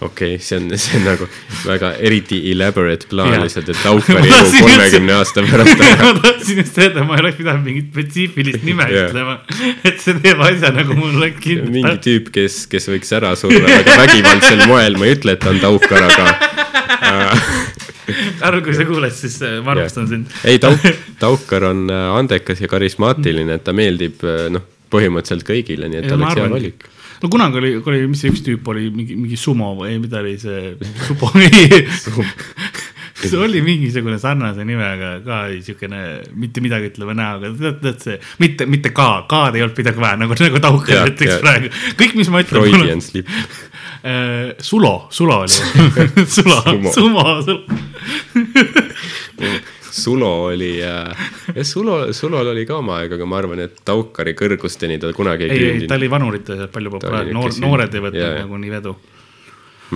okei 0.02 0.36
okay,, 0.36 0.44
see 0.44 0.60
on, 0.60 0.70
see 0.78 1.00
on 1.00 1.06
nagu 1.08 1.28
väga 1.66 1.92
eriti 2.10 2.40
elaborate 2.52 3.10
plaan 3.10 3.38
lihtsalt, 3.42 3.72
et 3.74 3.80
Taukari 3.84 4.30
elu 4.30 4.52
kolmekümne 4.62 5.16
aasta 5.18 5.46
pärast 5.48 5.82
ma 6.04 6.12
tahtsin 6.22 6.62
just 6.62 6.78
öelda, 6.84 7.06
ma 7.08 7.18
ei 7.18 7.26
oleks 7.26 7.40
pidanud 7.40 7.66
mingit 7.66 7.90
spetsiifilist 7.94 8.68
nime 8.68 8.86
Jah. 8.92 9.10
ütlema, 9.10 9.40
et 9.88 10.04
see 10.04 10.18
teeb 10.22 10.44
asja 10.50 10.74
nagu 10.76 10.98
mul 10.98 11.16
mingi 11.18 11.42
kindel. 11.44 11.98
tüüp, 12.04 12.30
kes, 12.36 12.66
kes 12.72 12.92
võiks 12.94 13.16
ära 13.18 13.34
surra 13.40 13.64
väga 13.66 13.98
vägivaldsel 14.04 14.68
moel, 14.70 15.00
ma 15.00 15.10
ei 15.10 15.18
ütle, 15.18 15.38
et 15.38 15.44
ta 15.44 15.54
on 15.54 15.64
Taukar, 15.64 16.06
aga 16.12 16.30
arvan, 18.42 18.64
kui 18.64 18.76
sa 18.76 18.86
kuuled, 18.88 19.16
siis 19.16 19.40
äh, 19.46 19.58
ma 19.64 19.74
armastan 19.76 20.08
sind. 20.10 20.36
ei, 20.48 20.60
Tauk-, 20.64 20.86
Taukar 21.20 21.68
on 21.72 21.88
äh, 21.92 22.04
andekas 22.16 22.62
ja 22.64 22.70
karismaatiline, 22.72 23.58
et 23.60 23.66
ta 23.68 23.76
meeldib 23.76 24.24
äh, 24.28 24.48
noh, 24.54 24.66
põhimõtteliselt 24.94 25.48
kõigile, 25.48 25.90
nii 25.92 26.04
et 26.04 26.14
ma 26.14 26.30
oleks 26.30 26.40
hea 26.40 26.52
valik. 26.54 26.88
No 27.22 27.32
kunagi 27.32 27.62
oli, 27.62 27.74
oli, 27.82 28.04
mis 28.12 28.24
see 28.24 28.34
üks 28.34 28.44
tüüp 28.46 28.68
oli, 28.74 28.90
mingi, 28.94 29.18
mingi 29.20 29.40
sumo 29.40 29.74
või 29.80 29.98
mida 30.02 30.22
oli 30.22 30.36
see, 30.42 30.76
supo, 31.08 31.32
see 33.22 33.40
oli 33.42 33.62
mingisugune 33.66 34.20
sarnase 34.22 34.66
nimega 34.68 35.16
ka 35.26 35.40
siukene 35.66 36.04
mitte 36.38 36.62
midagi 36.64 36.92
ütleva 36.92 37.16
näoga, 37.18 37.54
tead, 37.58 37.80
tead 37.84 38.04
see, 38.06 38.20
mitte, 38.44 38.68
mitte 38.70 38.94
K, 38.94 39.08
K-d 39.30 39.58
ei 39.58 39.66
olnud 39.66 39.82
midagi 39.82 40.04
vaja, 40.04 40.20
nagu, 40.22 40.38
nagu 40.38 40.64
Taukar 40.68 41.14
ütleks 41.14 41.42
praegu. 41.42 41.74
kõik, 41.98 42.14
mis 42.20 42.30
ma 42.34 42.44
ütlen. 42.46 42.70
Freudian 42.70 43.04
slip. 43.04 43.32
Sulo, 44.68 45.08
Sulo 45.10 45.42
oli. 45.44 45.50
Sulo, 46.36 46.62
Sumo. 46.94 47.42
Sumo, 47.42 47.68
Sulo. 49.98 50.32
Oli 50.48 50.72
äh,, 50.86 51.28
jah, 51.56 51.66
Sulo, 51.66 52.14
Sulol 52.14 52.54
oli 52.54 52.66
ka 52.70 52.78
oma 52.82 53.02
aeg, 53.02 53.18
aga 53.18 53.28
ma 53.30 53.42
arvan, 53.42 53.64
et 53.66 53.82
Taukari 53.88 54.36
kõrgusteni 54.38 55.00
ta 55.02 55.12
kunagi 55.16 55.48
ei 55.48 55.58
ei, 55.58 55.70
ei, 55.82 55.86
ta 55.90 55.98
oli 55.98 56.10
vanurite 56.12 56.58
seas 56.58 56.74
palju 56.74 56.94
populaarne, 56.98 57.34
noor, 57.36 57.56
noored 57.64 57.96
ei 57.96 58.04
võtnud 58.06 58.36
nagu 58.44 58.60
nii 58.64 58.74
vedu. 58.78 58.96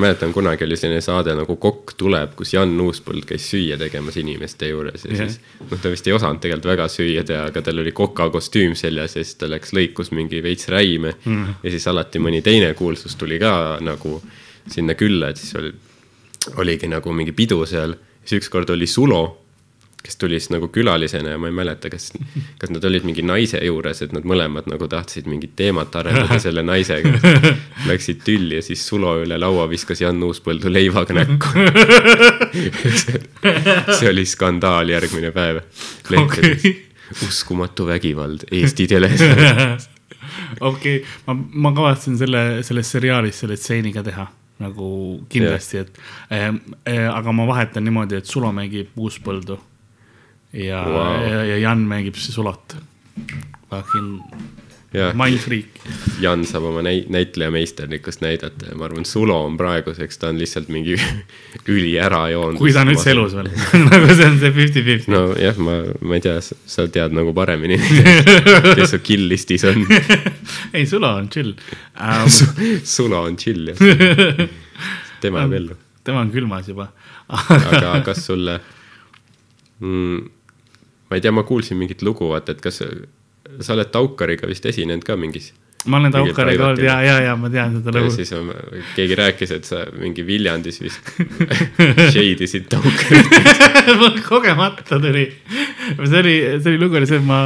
mäletan, 0.01 0.31
kunagi 0.31 0.63
oli 0.63 0.77
selline 0.79 1.01
saade 1.03 1.35
nagu 1.35 1.55
Kokk 1.59 1.93
tuleb, 1.99 2.35
kus 2.39 2.53
Jan 2.53 2.71
Uuspõld 2.79 3.25
käis 3.27 3.49
süüa 3.51 3.77
tegemas 3.77 4.15
inimeste 4.21 4.69
juures 4.69 5.03
ja 5.05 5.11
Jah. 5.11 5.27
siis 5.27 5.65
noh, 5.67 5.81
ta 5.81 5.91
vist 5.91 6.07
ei 6.07 6.15
osanud 6.15 6.39
tegelikult 6.39 6.71
väga 6.71 6.87
süüa 6.91 7.25
teha, 7.27 7.49
aga 7.51 7.63
tal 7.65 7.83
oli 7.83 7.91
koka 7.91 8.29
kostüüm 8.31 8.75
seljas 8.79 9.17
ja 9.17 9.25
siis 9.25 9.35
ta 9.35 9.51
läks 9.51 9.75
lõikus 9.75 10.13
mingi 10.15 10.39
veits 10.43 10.69
räime 10.71 11.17
mm. 11.25 11.59
ja 11.63 11.75
siis 11.75 11.87
alati 11.91 12.23
mõni 12.23 12.39
teine 12.45 12.71
kuulsus 12.79 13.19
tuli 13.19 13.39
ka 13.41 13.77
nagu 13.83 14.21
sinna 14.71 14.95
külla, 14.95 15.33
et 15.33 15.41
siis 15.41 15.59
oli, 15.59 15.73
oligi 16.61 16.87
nagu 16.87 17.11
mingi 17.13 17.35
pidu 17.35 17.59
seal, 17.67 17.97
siis 18.23 18.39
ükskord 18.39 18.71
oli 18.71 18.87
Sulo 18.87 19.40
kes 20.03 20.17
tuli 20.17 20.39
siis 20.39 20.49
nagu 20.49 20.67
külalisena 20.73 21.35
ja 21.35 21.37
ma 21.37 21.49
ei 21.49 21.55
mäleta, 21.55 21.89
kas, 21.89 22.11
kas 22.59 22.71
nad 22.73 22.83
olid 22.87 23.05
mingi 23.05 23.23
naise 23.25 23.59
juures, 23.65 24.01
et 24.01 24.13
nad 24.15 24.25
mõlemad 24.27 24.67
nagu 24.71 24.87
tahtsid 24.89 25.29
mingit 25.29 25.53
teemat 25.59 25.95
arendada 25.99 26.39
selle 26.45 26.63
naisega. 26.65 27.13
Läksid 27.89 28.23
tülli 28.25 28.57
ja 28.57 28.65
siis 28.65 28.83
Sulo 28.87 29.13
üle 29.21 29.37
laua 29.39 29.67
viskas 29.69 30.01
Jan 30.01 30.21
Uuspõldu 30.25 30.71
leivaga 30.73 31.15
näkku. 31.17 31.53
see 33.99 34.09
oli 34.09 34.25
skandaal 34.25 34.89
järgmine 34.89 35.31
päev. 35.35 35.61
Okei. 36.17 36.75
uskumatu 37.27 37.85
vägivald 37.87 38.47
Eesti 38.51 38.87
teles. 38.87 39.21
okei, 40.71 41.01
ma, 41.27 41.35
ma 41.35 41.73
kavatsen 41.75 42.17
selle, 42.17 42.45
selles 42.65 42.91
seriaalis 42.91 43.43
selle 43.43 43.57
stseeni 43.59 43.93
ka 43.93 44.03
teha 44.05 44.27
nagu 44.61 44.87
kindlasti, 45.29 45.81
et 45.81 45.95
äh, 46.29 46.51
äh, 46.85 47.07
aga 47.09 47.33
ma 47.33 47.47
vahetan 47.49 47.83
niimoodi, 47.85 48.19
et 48.21 48.29
Sulo 48.29 48.51
mängib 48.53 48.93
Uuspõldu 48.97 49.57
ja 50.53 50.83
Wow. 50.85 51.21
ja, 51.27 51.43
ja 51.45 51.57
Jan 51.57 51.85
mängib 51.87 52.15
Sulot. 52.15 52.75
Fucking 53.69 54.19
jah, 54.91 55.13
mind 55.15 55.39
freak. 55.39 55.79
Jan 56.21 56.43
saab 56.47 56.65
oma 56.69 56.81
näi-, 56.83 57.05
näitlejameisterlikkust 57.11 58.23
näidata 58.23 58.71
ja 58.71 58.77
ma 58.77 58.85
arvan, 58.89 59.05
Sulo 59.07 59.37
on 59.45 59.55
praeguseks, 59.59 60.19
ta 60.19 60.31
on 60.31 60.39
lihtsalt 60.41 60.71
mingi 60.73 60.97
üli 61.73 61.93
ära 62.01 62.25
joonud. 62.33 62.59
kui 62.59 62.73
ta 62.75 62.83
on 62.83 62.91
üldse 62.93 63.13
elus 63.13 63.35
veel 63.37 63.51
nagu 63.87 64.09
see 64.11 64.27
on 64.27 64.39
see 64.41 64.53
fifty-fifty 64.57 65.13
no.. 65.13 65.23
nojah, 65.31 65.61
ma, 65.63 65.77
ma 66.03 66.19
ei 66.19 66.25
tea, 66.25 66.35
sa 66.43 66.87
tead 66.91 67.15
nagu 67.15 67.33
paremini, 67.37 67.79
kes 68.77 68.95
su 68.95 69.01
kill 69.05 69.29
list'is 69.31 69.65
on. 69.71 69.85
ei, 70.73 70.83
Sulo 70.89 71.13
on 71.21 71.31
chill 71.31 71.55
um,. 71.55 72.27
Sulo 72.83 73.23
on 73.29 73.39
chill 73.39 73.71
jah, 73.71 74.43
tema 75.23 75.45
jääb 75.45 75.57
ellu. 75.61 75.79
tema 76.03 76.25
on 76.25 76.35
külmas 76.35 76.67
juba 76.67 76.91
aga 77.31 78.01
kas 78.03 78.25
sulle 78.27 78.57
mm,, 79.79 80.19
ma 81.11 81.19
ei 81.19 81.23
tea, 81.23 81.33
ma 81.35 81.43
kuulsin 81.43 81.77
mingit 81.77 82.05
lugu, 82.07 82.31
vaata, 82.31 82.55
et 82.55 82.63
kas 82.63 82.79
sa, 82.81 83.73
oled 83.75 83.91
Taukariga 83.91 84.47
vist 84.47 84.65
esinenud 84.71 85.03
ka 85.03 85.19
mingis 85.19 85.51
ma 85.89 85.97
olen 85.97 86.13
Taukariga 86.13 86.67
olnud 86.69 86.83
ja, 86.83 86.97
ja, 87.01 87.15
ja 87.25 87.33
ma 87.39 87.49
tean 87.49 87.79
seda 87.79 87.93
lugu. 87.95 88.11
siis 88.13 88.31
on, 88.37 88.51
keegi 88.95 89.17
rääkis, 89.17 89.53
et 89.55 89.67
sa 89.67 89.81
mingi 89.95 90.25
Viljandis 90.25 90.77
vist 90.83 91.11
shade 92.13 92.45
isid 92.45 92.67
Taukarit. 92.73 93.33
mul 93.97 94.21
kogemata 94.25 94.99
tuli, 95.01 95.25
see 95.97 96.21
oli, 96.21 96.35
see 96.61 96.73
oli 96.73 96.81
lugu 96.83 96.99
oli 97.01 97.09
see, 97.09 97.21
et 97.21 97.27
ma 97.27 97.41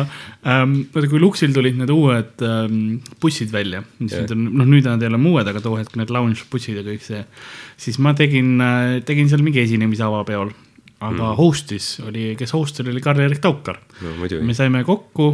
ähm,, 0.52 0.82
kui 0.92 1.22
Luxil 1.22 1.56
tulid 1.56 1.80
need 1.80 1.94
uued 1.96 2.44
ähm, 2.46 3.00
bussid 3.24 3.56
välja, 3.56 3.86
mis 4.02 4.18
nüüd 4.18 4.36
on, 4.36 4.46
noh, 4.60 4.70
nüüd 4.76 4.90
nad 4.90 5.04
ei 5.04 5.12
ole 5.14 5.22
uued, 5.32 5.52
aga 5.52 5.64
too 5.64 5.80
hetk 5.80 5.96
need 6.00 6.12
lounge 6.14 6.44
bussid 6.52 6.82
ja 6.82 6.86
kõik 6.86 7.08
see, 7.08 7.24
siis 7.88 8.02
ma 8.04 8.16
tegin 8.18 8.58
äh,, 8.60 9.00
tegin 9.08 9.32
seal 9.32 9.46
mingi 9.46 9.64
esinemise 9.64 10.04
avapeol. 10.08 10.52
Aga 11.04 11.30
mm. 11.30 11.38
host'is 11.40 11.88
oli, 12.08 12.32
kes 12.40 12.54
host 12.56 12.80
oli, 12.84 13.02
Karl-Erik 13.04 13.42
Taukar. 13.44 13.82
no 14.02 14.16
me, 14.48 14.58
saime 14.58 14.84
kokku, 14.88 15.32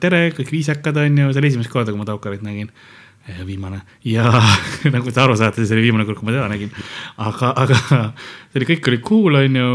tere, 0.00 0.26
kõik 0.36 0.52
viisakad 0.54 1.00
on 1.02 1.24
ju, 1.24 1.32
see 1.32 1.42
oli 1.42 1.52
esimest 1.52 1.72
korda, 1.72 1.92
kui 1.92 2.00
ma 2.00 2.08
Taukarit 2.08 2.44
nägin. 2.44 2.72
viimane 3.44 3.80
ja 4.04 4.28
nagu 4.94 5.12
te 5.12 5.20
aru 5.20 5.36
saate, 5.36 5.64
see 5.64 5.76
oli 5.76 5.86
viimane 5.86 6.04
kord, 6.04 6.18
kui 6.20 6.28
ma 6.28 6.34
teda 6.34 6.48
nägin. 6.52 6.72
aga, 7.16 7.54
aga 7.64 7.78
see 8.50 8.60
oli, 8.60 8.68
kõik 8.74 8.90
oli 8.92 9.00
cool, 9.04 9.40
on 9.40 9.60
ju 9.60 9.70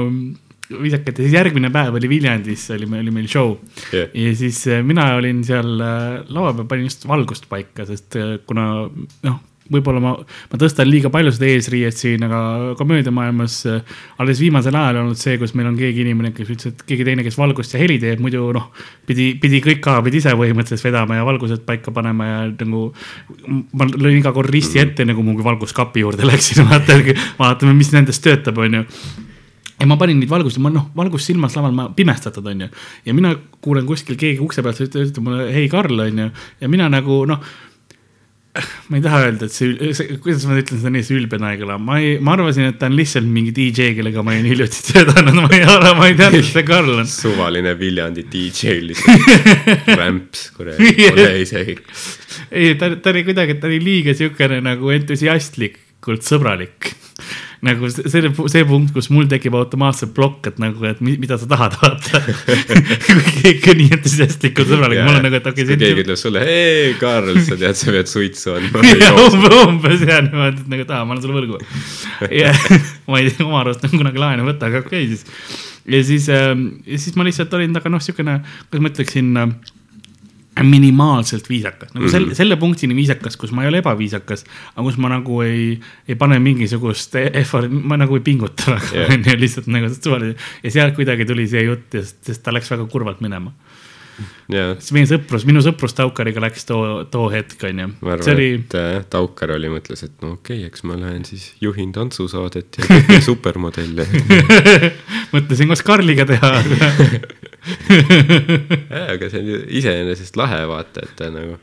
viisakad 0.70 1.18
ja 1.18 1.26
siis 1.26 1.34
järgmine 1.34 1.72
päev 1.74 1.98
oli 1.98 2.10
Viljandis, 2.10 2.68
oli 2.76 2.88
meil, 2.90 3.04
oli 3.06 3.14
meil 3.14 3.30
show 3.32 3.56
Jah. 3.94 4.10
ja 4.14 4.34
siis 4.38 4.62
äh, 4.70 4.84
mina 4.86 5.08
olin 5.18 5.42
seal 5.46 5.80
äh, 5.82 6.20
laua 6.30 6.54
peal, 6.58 6.68
panin 6.70 6.90
just 6.90 7.08
valgust 7.10 7.50
paika, 7.50 7.86
sest 7.90 8.18
äh, 8.20 8.36
kuna 8.48 8.68
noh, 9.26 9.40
võib-olla 9.74 10.02
ma, 10.04 10.14
ma 10.52 10.60
tõstan 10.62 10.90
liiga 10.90 11.12
palju 11.14 11.34
seda 11.36 11.50
eesriiet 11.50 11.98
siin, 11.98 12.26
aga 12.28 12.40
komöödiamaailmas 12.80 13.60
äh, 13.70 13.94
alles 14.22 14.42
viimasel 14.42 14.76
ajal 14.76 15.02
olnud 15.04 15.20
see, 15.20 15.38
kus 15.42 15.56
meil 15.58 15.70
on 15.72 15.78
keegi 15.80 16.04
inimene, 16.06 16.34
kes 16.36 16.50
ütles, 16.56 16.74
et 16.74 16.84
keegi 16.90 17.08
teine, 17.08 17.26
kes 17.26 17.38
valgust 17.40 17.76
ja 17.76 17.82
heli 17.82 18.00
teeb, 18.02 18.24
muidu 18.24 18.50
noh, 18.56 18.70
pidi, 19.10 19.32
pidi 19.42 19.62
kõik 19.66 19.82
kahapidi 19.86 20.22
ise 20.24 20.36
põhimõtteliselt 20.40 20.90
vedama 20.90 21.20
ja 21.20 21.28
valgused 21.28 21.64
paika 21.68 21.94
panema 21.96 22.30
ja 22.30 22.44
nagu 22.52 22.90
ma 23.78 23.90
lõin 23.94 24.20
iga 24.20 24.34
kord 24.36 24.52
risti 24.54 24.82
ette, 24.82 25.06
enne 25.06 25.18
kui 25.18 25.26
ma 25.26 25.50
valguskapi 25.52 26.06
juurde 26.06 26.28
läksin, 26.32 26.66
vaata, 26.70 27.00
vaatame, 27.40 27.78
mis 27.78 27.94
nendest 27.96 28.26
töötab, 28.26 28.62
onju 28.66 28.86
ja 29.80 29.88
ma 29.88 29.98
panin 30.00 30.20
neid 30.20 30.32
valgusi, 30.32 30.60
ma 30.64 30.72
noh, 30.74 30.90
valgus 30.98 31.26
silmas 31.30 31.56
laval, 31.58 31.74
ma 31.76 31.88
pimestatud, 31.96 32.46
onju. 32.52 32.68
ja 33.06 33.16
mina 33.16 33.34
kuulen 33.64 33.88
kuskil 33.88 34.20
keegi 34.20 34.42
ukse 34.44 34.64
pealt, 34.66 34.82
ütleb 34.84 35.24
mulle, 35.24 35.48
hei 35.56 35.70
Karl, 35.72 36.04
onju. 36.08 36.30
ja 36.60 36.72
mina 36.72 36.90
nagu 36.92 37.22
noh, 37.30 37.44
ma 38.90 38.98
ei 38.98 39.04
taha 39.04 39.20
öelda, 39.26 39.48
et 39.50 39.56
see, 39.56 39.94
see, 39.98 40.18
kuidas 40.24 40.46
ma 40.50 40.58
ütlen 40.60 40.82
seda 40.82 40.92
nii, 40.94 41.06
see 41.08 41.18
ülbena 41.20 41.52
ei 41.54 41.60
kõla, 41.62 41.78
ma 41.82 41.98
ei, 42.02 42.16
ma 42.24 42.36
arvasin, 42.36 42.70
et 42.72 42.80
ta 42.82 42.90
on 42.90 42.96
lihtsalt 42.98 43.28
mingi 43.30 43.54
DJ, 43.56 43.92
kellega 43.98 44.24
ma 44.26 44.36
olin 44.36 44.50
hiljuti 44.50 44.86
töötanud, 44.90 45.40
ma 45.40 45.50
ei 45.56 45.66
ole, 45.66 45.94
ma 45.98 46.08
ei 46.10 46.18
teadnud, 46.20 46.44
et 46.44 46.52
see 46.52 46.66
Karl 46.68 46.94
on. 47.02 47.10
suvaline 47.10 47.76
Viljandi 47.80 48.26
DJ 48.32 48.80
lihtsalt, 48.88 49.30
rämps, 50.00 50.48
kuradi, 50.58 50.94
pole 51.02 51.30
isegi. 51.44 51.78
ei, 52.50 52.74
ta, 52.80 52.92
ta 52.96 53.14
oli 53.14 53.26
kuidagi, 53.28 53.60
ta 53.62 53.70
oli 53.70 53.82
liiga 53.84 54.16
siukene 54.18 54.62
nagu 54.66 54.96
entusiastlikult 54.96 56.26
sõbralik. 56.28 56.94
Nagu 57.66 57.90
see, 57.92 58.30
see, 58.52 58.64
punkt, 58.68 58.94
kus 58.96 59.10
mul 59.12 59.28
tekib 59.32 59.56
automaatselt 59.60 60.14
plokk, 60.16 60.48
et 60.48 60.60
nagu, 60.64 60.84
et 60.88 61.02
mi, 61.04 61.18
mida 61.20 61.36
sa 61.40 61.48
tahad 61.50 61.76
vaata 61.82 62.22
kui 63.06 63.24
keegi 63.42 63.74
on 63.74 63.80
nii 63.82 63.90
entusiastlikult 63.98 64.70
sõbralik, 64.72 65.02
mul 65.04 65.18
on 65.20 65.26
nagu, 65.28 65.40
et 65.42 65.50
okei 65.52 65.66
kui 65.66 65.76
okay, 65.76 65.82
keegi 65.84 66.06
ütleb 66.06 66.20
sulle, 66.22 66.44
hei 66.48 66.94
Karl, 67.02 67.34
sa 67.44 67.58
tead, 67.60 67.80
sa 67.80 67.96
pead 67.96 68.12
suitsu 68.12 68.56
andma. 68.56 68.84
umbes, 69.26 69.58
umbes 69.66 70.06
ja 70.08 70.22
niimoodi, 70.24 70.64
et 70.64 70.72
nagu 70.76 70.88
taha, 70.94 71.08
ma 71.08 71.18
olen 71.18 71.26
sulle 71.26 71.40
võlgu. 71.42 71.60
ja 72.40 72.54
ma 73.12 73.20
ei 73.20 73.28
tea, 73.34 73.44
oma 73.48 73.66
arust 73.66 73.84
nagu 73.84 74.00
kunagi 74.00 74.24
laenu 74.24 74.46
ei 74.46 74.52
võta, 74.54 74.72
aga 74.72 74.84
okei 74.86 75.04
okay, 75.04 75.18
siis. 75.18 75.60
ja 75.84 76.04
siis, 76.14 76.30
ja 76.32 77.02
siis 77.02 77.20
ma 77.20 77.28
lihtsalt 77.28 77.60
olin 77.60 77.76
taga 77.76 77.92
noh, 77.92 78.04
siukene, 78.04 78.40
kuidas 78.70 78.86
ma 78.86 78.94
ütleksin 78.94 79.44
äh, 79.44 79.54
minimaalselt 80.66 81.50
viisakas, 81.50 81.94
nagu 81.96 82.10
selle, 82.12 82.36
selle 82.38 82.58
punktini 82.60 82.96
viisakas, 82.98 83.38
kus 83.40 83.54
ma 83.56 83.64
ei 83.64 83.72
ole 83.72 83.82
ebaviisakas, 83.84 84.46
aga 84.74 84.86
kus 84.86 85.00
ma 85.02 85.12
nagu 85.14 85.42
ei, 85.46 85.74
ei 86.10 86.18
pane 86.20 86.40
mingisugust 86.44 87.16
effort'i, 87.22 87.70
ma 87.70 88.00
nagu 88.00 88.20
ei 88.20 88.26
pinguta 88.26 88.76
onju, 89.06 89.36
lihtsalt 89.40 89.70
nagu 89.72 89.92
suvaline. 89.94 90.36
ja 90.64 90.74
sealt 90.74 90.98
kuidagi 90.98 91.28
tuli 91.30 91.48
see 91.52 91.66
jutt, 91.68 91.90
sest, 91.96 92.22
sest 92.32 92.46
ta 92.46 92.56
läks 92.56 92.72
väga 92.74 92.88
kurvalt 92.92 93.24
minema. 93.26 93.54
Siis 94.50 94.92
meie 94.96 95.08
sõprus, 95.10 95.46
minu 95.48 95.62
sõprus 95.66 95.96
Taukariga 95.98 96.42
läks 96.44 96.66
too, 96.70 97.04
too 97.12 97.28
hetk 97.34 97.64
onju. 97.70 97.88
ma 98.02 98.16
see 98.16 98.16
arvan, 98.16 98.34
oli, 98.36 98.48
et 98.60 98.76
äh, 98.80 98.90
Taukar 99.12 99.50
oli, 99.56 99.72
mõtles, 99.74 100.04
et 100.08 100.16
no 100.26 100.28
okei 100.38 100.62
okay,, 100.62 100.70
eks 100.70 100.86
ma 100.90 100.98
lähen 101.00 101.24
siis 101.28 101.44
juhin 101.64 101.92
tantsusaadet 101.96 102.80
ja 102.82 103.20
supermodelle. 103.30 104.04
mõtlesin 105.36 105.72
koos 105.72 105.84
Karliga 105.86 106.28
teha 106.30 106.54
aga 109.14 109.30
see 109.30 109.42
on 109.42 109.50
ju 109.54 109.58
iseenesest 109.82 110.38
lahe 110.40 110.62
vaata, 110.70 111.06
et 111.06 111.14
ta 111.20 111.32
nagu 111.34 111.58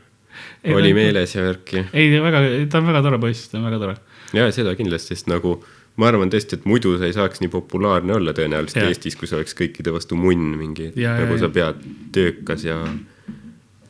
Ei, 0.63 0.73
oli 0.75 0.91
ta- 0.91 0.95
meeles 0.97 1.33
ja 1.35 1.43
värki. 1.45 1.85
ei, 1.93 2.11
väga, 2.21 2.41
ta 2.71 2.81
on 2.81 2.89
väga 2.89 3.01
tore 3.05 3.19
poiss, 3.21 3.49
ta 3.51 3.59
on 3.59 3.67
väga 3.69 3.79
tore. 3.81 3.95
ja 4.37 4.47
seda 4.53 4.73
kindlasti, 4.77 5.15
sest 5.15 5.29
nagu 5.31 5.57
ma 5.97 6.09
arvan 6.11 6.31
tõesti, 6.33 6.59
et 6.59 6.65
muidu 6.69 6.95
sa 6.99 7.07
ei 7.07 7.15
saaks 7.15 7.41
nii 7.41 7.51
populaarne 7.53 8.15
olla 8.17 8.33
tõenäoliselt 8.37 8.83
Jah. 8.83 8.91
Eestis, 8.91 9.17
kui 9.17 9.29
sa 9.29 9.39
oleks 9.39 9.55
kõikide 9.57 9.93
vastu 9.95 10.17
munn 10.19 10.57
mingi, 10.59 10.91
Ja, 10.99 11.15
nagu 11.21 11.37
ja, 11.37 11.41
sa 11.41 11.49
ja. 11.49 11.53
pead 11.55 11.87
töökas 12.15 12.65
ja, 12.67 12.77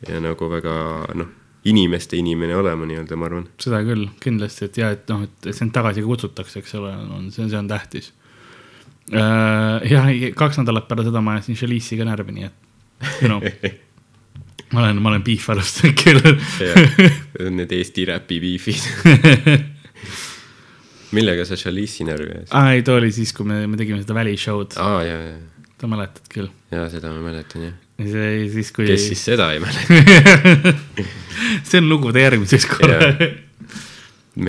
ja 0.08 0.20
nagu 0.24 0.48
väga 0.50 0.76
noh, 1.18 1.34
inimeste 1.68 2.16
inimene 2.16 2.56
olema 2.56 2.86
nii-öelda, 2.88 3.18
ma 3.18 3.28
arvan. 3.28 3.48
seda 3.60 3.82
küll, 3.84 4.06
kindlasti, 4.22 4.70
et 4.70 4.80
ja, 4.80 4.92
et 4.96 5.10
noh, 5.12 5.26
et 5.26 5.50
sind 5.56 5.74
tagasi 5.74 6.04
kutsutakse, 6.06 6.62
eks 6.62 6.78
ole, 6.80 6.94
on 7.18 7.28
see, 7.34 7.48
see 7.50 7.58
on 7.60 7.68
tähtis. 7.68 8.12
jah, 9.08 10.08
kaks 10.36 10.60
nädalat 10.60 10.88
peale 10.88 11.04
seda 11.08 11.20
ma 11.24 11.36
ajasin 11.36 11.56
Chalice'i 11.56 12.00
ka 12.00 12.08
närvi, 12.08 12.38
nii 12.38 12.48
et 12.48 13.22
you 13.22 13.28
know, 13.28 13.40
ma 14.72 14.84
olen, 14.84 15.02
ma 15.02 15.12
olen 15.12 15.24
beef 15.24 15.48
alustanud 15.52 15.98
küll. 16.02 17.50
Need 17.56 17.72
Eesti 17.72 18.08
räpi 18.08 18.40
beef'id. 18.42 19.68
millega 21.16 21.44
sa 21.48 21.56
Chalice'i 21.58 22.06
närvi 22.08 22.30
ajasid? 22.32 22.54
aa, 22.56 22.72
ei, 22.76 22.84
too 22.86 22.98
oli 23.00 23.10
siis, 23.14 23.32
kui 23.36 23.46
me, 23.48 23.62
me 23.70 23.78
tegime 23.80 24.00
seda 24.02 24.16
välishow'd, 24.18 24.76
aa, 24.82 25.02
ja, 25.06 25.18
ja, 25.30 25.68
sa 25.80 25.90
mäletad 25.90 26.30
küll. 26.32 26.50
ja 26.74 26.86
seda 26.92 27.12
ma 27.14 27.22
mäletan 27.24 27.68
jah. 27.68 27.76
ja 28.02 28.08
see 28.14 28.48
siis, 28.54 28.72
kui. 28.76 28.88
kes 28.90 29.06
siis 29.12 29.22
seda 29.30 29.50
ei 29.54 29.62
mäleta? 29.62 31.04
see 31.68 31.82
on 31.82 31.88
lugude 31.90 32.24
järgmiseks 32.24 32.68
korraks. 32.72 33.38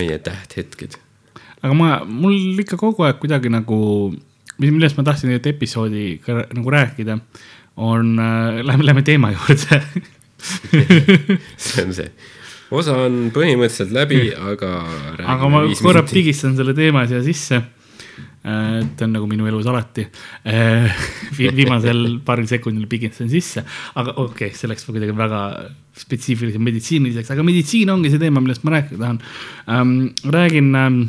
meie 0.00 0.18
tähthetked. 0.24 0.98
aga 1.62 1.76
ma, 1.76 1.92
mul 2.06 2.60
ikka 2.64 2.80
kogu 2.80 3.06
aeg 3.08 3.20
kuidagi 3.22 3.52
nagu, 3.52 3.80
millest 4.60 5.00
ma 5.00 5.06
tahtsin 5.08 5.32
nüüd 5.32 5.48
episoodi 5.50 6.18
ka 6.24 6.44
nagu 6.52 6.76
rääkida, 6.76 7.20
on 7.80 8.16
äh,, 8.20 8.60
lähme, 8.66 8.90
lähme 8.90 9.06
teema 9.06 9.32
juurde 9.32 9.80
see 11.56 11.84
on 11.84 11.94
see. 11.94 12.10
Osa 12.70 12.96
on 13.06 13.28
põhimõtteliselt 13.34 13.92
läbi, 13.94 14.22
aga. 14.34 14.72
aga 15.34 15.50
ma 15.52 15.66
korra. 15.82 16.04
pigistan 16.06 16.56
selle 16.58 16.74
teema 16.76 17.06
siia 17.10 17.22
sisse. 17.26 17.60
et 18.40 19.02
on 19.04 19.12
nagu 19.12 19.26
minu 19.28 19.48
elus 19.50 19.66
alati. 19.68 20.06
viimasel 21.38 22.20
paaril 22.24 22.48
sekundil 22.48 22.88
pigistan 22.90 23.28
sisse, 23.32 23.64
aga 23.94 24.16
okei 24.16 24.48
okay,, 24.48 24.56
see 24.56 24.70
läks 24.70 24.86
kuidagi 24.88 25.16
väga 25.16 25.44
spetsiifiliseks 26.00 26.62
meditsiiniliseks, 26.64 27.32
aga 27.34 27.44
meditsiin 27.44 27.90
ongi 27.92 28.12
see 28.12 28.22
teema, 28.22 28.40
millest 28.40 28.64
ma 28.64 28.78
rääkida 28.78 29.00
tahan 29.02 29.18
ähm,. 29.68 29.96
räägin 30.24 30.74
ähm, 30.78 31.02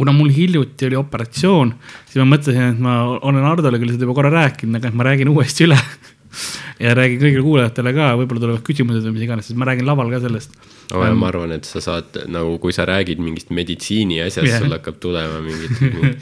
kuna 0.00 0.12
mul 0.16 0.30
hiljuti 0.32 0.86
oli 0.88 0.96
operatsioon, 0.96 1.74
siis 2.08 2.22
ma 2.22 2.30
mõtlesin, 2.32 2.72
et 2.72 2.78
ma 2.80 3.02
olen 3.18 3.44
Hardole 3.44 3.80
küll 3.82 3.92
seda 3.92 4.06
juba 4.06 4.16
korra 4.16 4.32
rääkinud, 4.32 4.78
aga 4.78 4.88
et 4.88 4.96
ma 4.96 5.04
räägin 5.10 5.28
uuesti 5.28 5.66
üle. 5.66 5.76
ja 6.80 6.94
räägin 6.96 7.20
kõigile 7.20 7.44
kuulajatele 7.44 7.92
ka, 7.96 8.10
võib-olla 8.20 8.44
tulevad 8.46 8.62
küsimused 8.66 9.04
või 9.06 9.16
mis 9.16 9.24
iganes, 9.26 9.48
siis 9.50 9.58
ma 9.60 9.68
räägin 9.68 9.88
laval 9.88 10.12
ka 10.12 10.22
sellest. 10.24 10.54
aga 10.90 11.10
ma 11.14 11.28
arvan, 11.28 11.52
et 11.56 11.68
sa 11.68 11.82
saad 11.84 12.22
nagu, 12.32 12.56
kui 12.62 12.74
sa 12.76 12.86
räägid 12.88 13.20
mingist 13.22 13.52
meditsiini 13.54 14.22
asjast 14.24 14.48
yeah., 14.48 14.62
sul 14.64 14.72
hakkab 14.74 15.00
tulema 15.02 15.42
mingit 15.44 15.76
mingi 15.84 16.14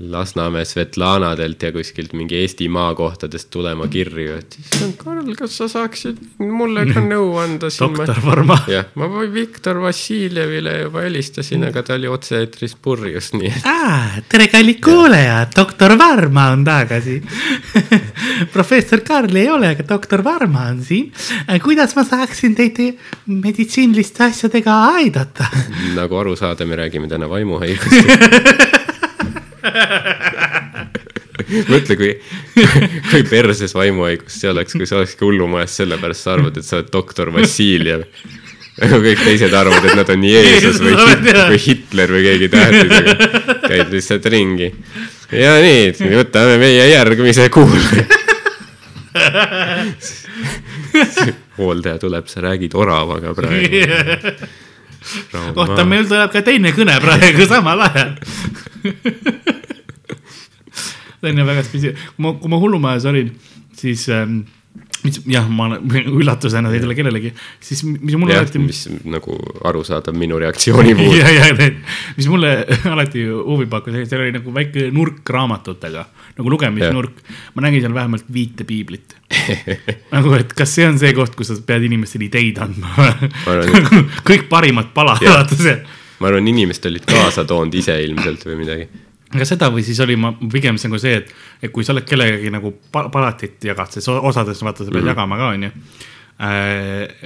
Lasnamäe 0.00 0.64
Svetlanadelt 0.68 1.62
ja 1.62 1.70
kuskilt 1.72 2.12
mingi 2.12 2.36
Eesti 2.36 2.66
maakohtadest 2.68 3.48
tulema 3.50 3.86
kirju, 3.88 4.34
et 4.36 4.56
issand 4.60 4.92
Karl, 5.00 5.30
kas 5.38 5.54
sa 5.56 5.68
saaksid 5.72 6.18
mulle 6.38 6.84
ka 6.90 7.00
nõu 7.12 7.30
anda 7.40 7.70
siin? 7.72 7.94
doktor 7.96 8.20
Varma. 8.24 8.58
jah, 8.68 8.84
ma 9.00 9.08
Viktor 9.32 9.80
Vassiljevile 9.80 10.74
juba 10.82 11.06
helistasin, 11.06 11.64
aga 11.70 11.82
ta 11.82 11.96
oli 11.96 12.10
otse-eetris 12.12 12.76
purjus, 12.82 13.30
nii 13.38 13.48
et 13.54 13.64
Ah, 13.72 14.18
tere, 14.28 14.50
kallid 14.52 14.82
kuulajad, 14.84 15.54
doktor 15.56 15.96
Varma 15.98 16.50
on 16.52 16.64
tagasi. 16.68 17.16
professor 18.56 19.00
Karl 19.00 19.32
ei 19.36 19.48
ole, 19.50 19.72
aga 19.72 19.86
doktor 19.88 20.24
Varma 20.24 20.68
on 20.74 20.82
siin. 20.84 21.08
kuidas 21.64 21.96
ma 21.96 22.04
saaksin 22.04 22.54
teid 22.58 22.82
meditsiiniliste 23.26 24.24
asjadega 24.28 24.76
aidata? 25.00 25.48
nagu 25.96 26.20
aru 26.20 26.36
saada, 26.36 26.66
me 26.68 26.76
räägime 26.76 27.08
täna 27.08 27.28
vaimuhaigustest. 27.32 28.74
mõtle, 31.70 31.96
kui, 31.98 32.10
kui 33.10 33.22
perses 33.28 33.74
vaimuhaigus 33.76 34.40
see 34.40 34.50
oleks, 34.50 34.76
kui 34.76 34.88
sa 34.88 34.98
olekski 35.00 35.26
hullumajas, 35.26 35.78
sellepärast 35.82 36.26
sa 36.26 36.34
arvad, 36.36 36.58
et 36.58 36.66
sa 36.66 36.80
oled 36.80 36.90
doktor 36.92 37.30
Vassiljev. 37.34 38.06
aga 38.82 38.98
kõik 39.00 39.22
teised 39.24 39.54
arvavad, 39.56 39.88
et 39.88 39.96
nad 40.00 40.12
on 40.12 40.26
Jeesus 40.32 40.80
või 40.82 40.96
või 40.96 41.60
Hitler 41.66 42.14
või 42.16 42.22
keegi 42.26 42.50
tähtisega. 42.52 43.12
käid 43.66 43.94
lihtsalt 43.94 44.30
ringi. 44.32 44.68
ja 45.32 45.56
nii, 45.62 45.82
võtame 46.16 46.54
meie 46.62 46.84
järgmise 46.92 47.48
kuulaja. 47.54 48.06
hooldaja 51.56 51.98
tuleb, 52.02 52.26
sa 52.28 52.44
räägid 52.44 52.72
oravaga 52.76 53.32
praegu. 53.36 53.76
oota, 55.54 55.84
meil 55.84 56.08
tuleb 56.08 56.32
ka 56.32 56.42
teine 56.44 56.72
kõne 56.76 56.98
praegu 57.00 57.46
samal 57.48 57.80
ajal. 57.86 58.10
See 61.26 61.34
on 61.34 61.42
ju 61.42 61.48
väga 61.50 61.64
spetsiifiline, 61.66 62.12
kui 62.14 62.26
ma, 62.26 62.36
kui 62.42 62.52
ma 62.52 62.60
hullumajas 62.62 63.08
olin, 63.10 63.32
siis 63.76 64.06
ähm, 64.14 64.44
mis 65.06 65.18
jah, 65.30 65.46
ma 65.52 65.68
üllatusena 66.20 66.70
ei 66.74 66.80
tule 66.82 66.96
kellelegi, 66.98 67.32
siis 67.62 67.82
mis 67.86 68.16
mulle 68.18 68.36
jah, 68.36 68.44
alati. 68.44 68.62
mis 68.62 68.82
nagu 69.06 69.36
arusaadav 69.68 70.16
minu 70.18 70.38
reaktsiooni 70.42 70.94
puhul. 70.98 71.18
ja, 71.20 71.32
ja 71.34 71.70
mis 72.18 72.30
mulle 72.32 72.52
alati 72.94 73.26
huvi 73.30 73.68
pakkus, 73.72 73.98
seal 74.10 74.24
oli 74.24 74.36
nagu 74.36 74.54
väike 74.54 74.88
nurk 74.94 75.34
raamatutega, 75.36 76.06
nagu 76.38 76.54
lugemisnurk. 76.54 77.20
ma 77.54 77.66
nägin 77.66 77.84
seal 77.84 77.96
vähemalt 77.96 78.30
viite 78.32 78.66
piiblit. 78.68 79.16
nagu, 80.14 80.34
et 80.38 80.56
kas 80.56 80.74
see 80.78 80.88
on 80.88 80.98
see 81.02 81.12
koht, 81.16 81.36
kus 81.38 81.52
sa 81.52 81.60
pead 81.66 81.86
inimestele 81.88 82.28
ideid 82.28 82.60
andma 82.62 82.94
arvan,? 83.02 84.10
kõik 84.26 84.50
parimad 84.50 84.92
palad, 84.96 85.22
vaata 85.22 85.58
see 85.58 85.78
ma 86.20 86.30
arvan, 86.30 86.46
inimesed 86.48 86.88
olid 86.88 87.04
kaasa 87.08 87.44
toonud 87.48 87.74
ise 87.76 87.96
ilmselt 88.06 88.46
või 88.48 88.62
midagi. 88.62 88.88
Aga 89.34 89.46
seda 89.48 89.70
või 89.74 89.84
siis 89.86 90.00
oli 90.04 90.16
ma 90.20 90.32
pigem 90.52 90.78
see 90.78 90.90
nagu 90.90 91.00
see, 91.02 91.16
et, 91.22 91.32
et 91.62 91.72
kui 91.74 91.86
sa 91.86 91.94
oled 91.94 92.06
kellegagi 92.06 92.52
nagu 92.54 92.74
pa- 92.92 93.08
palatit 93.12 93.64
jagad, 93.70 93.90
siis 93.90 94.06
osades 94.14 94.62
vaata 94.62 94.84
sa 94.84 94.90
pead 94.90 95.02
mm 95.02 95.02
-hmm. 95.02 95.14
jagama 95.14 95.36
ka, 95.36 95.48
onju. 95.56 95.70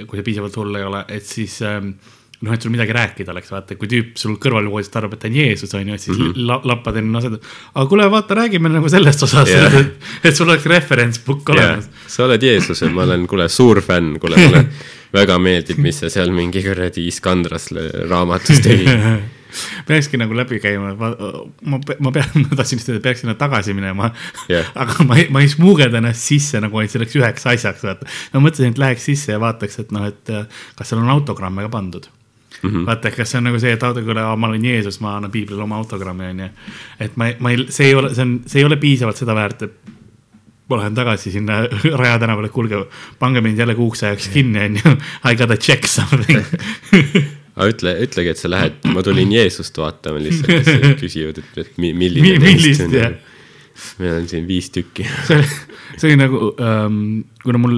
kui 0.07 0.17
see 0.17 0.23
piisavalt 0.23 0.55
hull 0.55 0.75
ei 0.75 0.83
ole, 0.87 1.05
et 1.09 1.25
siis 1.25 1.61
ähm, 1.61 1.93
noh, 2.41 2.53
et 2.53 2.61
sul 2.61 2.71
midagi 2.73 2.93
rääkida 2.95 3.31
oleks, 3.31 3.51
vaata, 3.51 3.75
kui 3.75 3.89
tüüp 3.91 4.15
sul 4.17 4.37
kõrvalvoodist 4.41 4.95
arvab, 4.97 5.13
et 5.13 5.19
ta 5.19 5.29
on 5.29 5.35
Jeesus, 5.35 5.73
onju, 5.77 5.93
et 5.93 6.01
siis 6.01 6.17
mm 6.17 6.31
-hmm. 6.31 6.47
la, 6.47 6.61
lappad 6.63 6.97
enne 6.97 7.17
asjad. 7.17 7.37
aga 7.73 7.85
kuule, 7.85 8.11
vaata, 8.11 8.35
räägime 8.35 8.69
nagu 8.69 8.89
sellest 8.89 9.23
osast 9.23 9.51
yeah., 9.51 9.85
et 10.23 10.35
sul 10.35 10.49
oleks 10.49 10.65
reference 10.65 11.21
book 11.25 11.49
olemas. 11.49 11.89
sa 12.07 12.25
oled 12.25 12.43
Jeesus 12.43 12.81
ja 12.81 12.89
ma 12.89 13.03
olen, 13.03 13.27
kuule, 13.27 13.49
suur 13.49 13.81
fänn, 13.81 14.19
kuule, 14.19 14.37
mulle 14.37 14.65
väga 15.13 15.37
meeldib, 15.41 15.81
mis 15.83 16.01
sa 16.01 16.09
seal 16.09 16.31
mingi 16.35 16.63
kuradi 16.65 17.07
Iskandras 17.11 17.69
raamatus 18.09 18.63
tegid. 18.63 18.89
peakski 19.87 20.19
nagu 20.19 20.35
läbi 20.37 20.61
käima, 20.63 20.93
ma, 20.95 21.11
ma 21.99 22.13
pean, 22.15 22.29
ma 22.45 22.55
tahtsin 22.55 22.79
just 22.79 22.89
öelda, 22.89 23.01
et 23.01 23.07
peaks 23.09 23.23
sinna 23.25 23.35
tagasi 23.39 23.75
minema 23.75 24.11
Jah. 24.47 24.69
aga 24.83 25.03
ma 25.07 25.17
ei, 25.19 25.27
ma 25.33 25.43
ei 25.43 25.51
smuugelda 25.51 25.99
ennast 25.99 26.23
sisse 26.23 26.61
nagu 26.63 26.79
ainult 26.79 26.95
selleks 26.95 27.17
üheks 27.19 27.47
asjaks, 27.51 27.83
vaata. 27.83 28.07
ma 28.33 28.45
mõtlesin, 28.45 28.71
et 28.71 28.81
läheks 28.81 29.09
sisse 29.11 29.35
ja 29.35 29.41
vaataks, 29.43 29.79
et 29.83 29.93
noh, 29.95 30.07
et 30.07 30.33
äh, 30.33 30.65
kas 30.79 30.91
seal 30.91 31.03
on 31.03 31.11
autogramme 31.11 31.67
ka 31.67 31.73
pandud 31.73 32.07
mm. 32.07 32.69
-hmm. 32.69 32.85
vaata, 32.87 33.11
kas 33.11 33.31
see 33.31 33.41
on 33.41 33.49
nagu 33.49 33.59
see, 33.59 33.73
et 33.75 33.83
auto, 33.83 34.03
kuule, 34.05 34.23
ma 34.35 34.51
olen 34.51 34.65
Jeesus, 34.65 34.99
ma 35.03 35.17
annan 35.17 35.31
piiblile 35.31 35.63
oma 35.63 35.81
autogrammi, 35.83 36.31
onju. 36.35 36.51
et 36.99 37.17
ma, 37.17 37.31
ma 37.39 37.51
ei, 37.51 37.65
see 37.69 37.91
ei 37.91 37.95
ole, 37.95 38.13
see 38.15 38.27
on, 38.27 38.37
see 38.45 38.63
ei 38.63 38.69
ole 38.69 38.79
piisavalt 38.79 39.19
seda 39.19 39.35
väärt, 39.35 39.67
et 39.67 39.99
ma 40.71 40.79
lähen 40.81 40.95
tagasi 40.97 41.31
sinna 41.33 41.61
Raja 42.01 42.17
tänavale, 42.21 42.49
kuulge, 42.53 42.85
pange 43.19 43.41
mind 43.45 43.59
jälle 43.61 43.75
kuuks 43.77 44.03
ajaks 44.07 44.29
kinni, 44.33 44.63
onju. 44.69 44.95
I 45.29 45.35
gotta 45.39 45.57
check 45.57 45.85
something. 45.91 46.41
aga 47.57 47.67
ütle, 47.73 47.93
ütlegi, 48.05 48.31
et 48.31 48.39
sa 48.39 48.49
lähed, 48.51 48.77
ma 48.95 49.03
tulin 49.05 49.31
Jeesust 49.35 49.75
vaatama 49.77 50.21
lihtsalt, 50.23 50.63
siis 50.69 50.95
küsivad, 51.01 51.41
et, 51.43 51.57
et 51.65 51.77
mi- 51.83 51.91
milline 51.97 52.37
Mi- 52.37 52.45
millist, 52.45 52.85
jah. 52.95 53.11
meil 53.99 54.13
on 54.21 54.29
siin 54.31 54.47
viis 54.47 54.69
tükki. 54.73 55.03
see 55.27 55.35
oli, 55.39 55.49
see 55.99 56.07
oli 56.13 56.19
nagu 56.21 56.39
ähm,, 56.63 57.01
kuna 57.43 57.59
mul, 57.61 57.75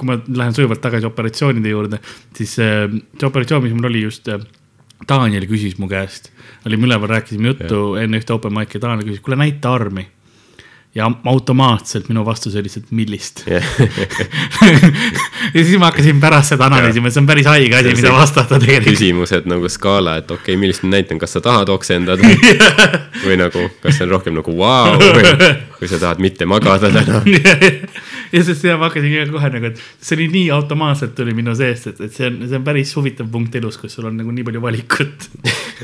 kui 0.00 0.08
ma 0.08 0.16
lähen 0.24 0.56
sujuvalt 0.56 0.80
tagasi 0.84 1.06
operatsioonide 1.08 1.72
juurde, 1.74 2.00
siis 2.36 2.56
äh, 2.64 2.86
see 3.18 3.28
operatsioon, 3.28 3.62
mis 3.68 3.76
mul 3.76 3.90
oli 3.90 4.02
just 4.06 4.28
äh,, 4.32 4.40
Daniel 5.08 5.44
küsis 5.48 5.76
mu 5.80 5.88
käest, 5.88 6.28
olime 6.68 6.88
üleval, 6.88 7.08
rääkisime 7.14 7.52
juttu 7.54 7.82
enne 8.00 8.18
ühte 8.20 8.34
open 8.36 8.52
mic'i, 8.56 8.80
Daniel 8.82 9.04
küsis, 9.08 9.22
kuule 9.24 9.38
näita 9.40 9.72
armi. 9.76 10.06
Ja 10.94 11.10
automaatselt 11.24 12.08
minu 12.10 12.24
vastus 12.26 12.54
oli 12.54 12.66
lihtsalt, 12.66 12.88
millist. 12.90 13.44
ja 15.54 15.62
siis 15.62 15.76
ma 15.78 15.86
hakkasin 15.86 16.18
pärast 16.22 16.50
seda 16.50 16.66
analüüsima, 16.66 17.12
see 17.14 17.22
on 17.22 17.28
päris 17.28 17.46
haige 17.46 17.76
asi, 17.78 17.92
mida 17.94 18.10
vastata 18.14 18.58
tegelikult. 18.58 18.96
küsimused 18.96 19.46
nagu 19.50 19.70
skaala, 19.70 20.16
et 20.18 20.30
okei 20.30 20.42
okay,, 20.42 20.58
millist 20.58 20.82
ma 20.82 20.96
näitan, 20.96 21.20
kas 21.22 21.36
sa 21.36 21.42
tahad 21.44 21.70
oksendada 21.70 22.26
või 23.26 23.36
nagu, 23.38 23.68
kas 23.84 24.00
see 24.00 24.08
on 24.08 24.16
rohkem 24.16 24.34
nagu 24.40 24.56
vau 24.58 24.96
wow, 24.96 25.14
või 25.14 25.52
kui 25.78 25.88
sa 25.92 26.00
tahad 26.02 26.18
mitte 26.22 26.48
magada 26.50 26.90
täna. 26.90 27.22
ja 28.34 28.42
sest 28.44 28.66
ja 28.66 28.74
ma 28.80 28.90
hakkasin 28.90 29.30
kohe 29.30 29.52
nagu, 29.54 29.70
et 29.70 29.78
see 30.02 30.18
oli 30.18 30.26
nii 30.34 30.50
automaatselt 30.58 31.14
tuli 31.14 31.36
minu 31.38 31.54
seest, 31.58 31.86
et, 31.94 32.02
et 32.08 32.18
see 32.18 32.26
on, 32.32 32.42
see 32.50 32.58
on 32.58 32.66
päris 32.66 32.90
huvitav 32.98 33.30
punkt 33.30 33.54
elus, 33.62 33.78
kus 33.78 33.94
sul 33.94 34.10
on 34.10 34.18
nagu 34.18 34.34
nii 34.34 34.48
palju 34.50 34.66
valikut. 34.66 35.30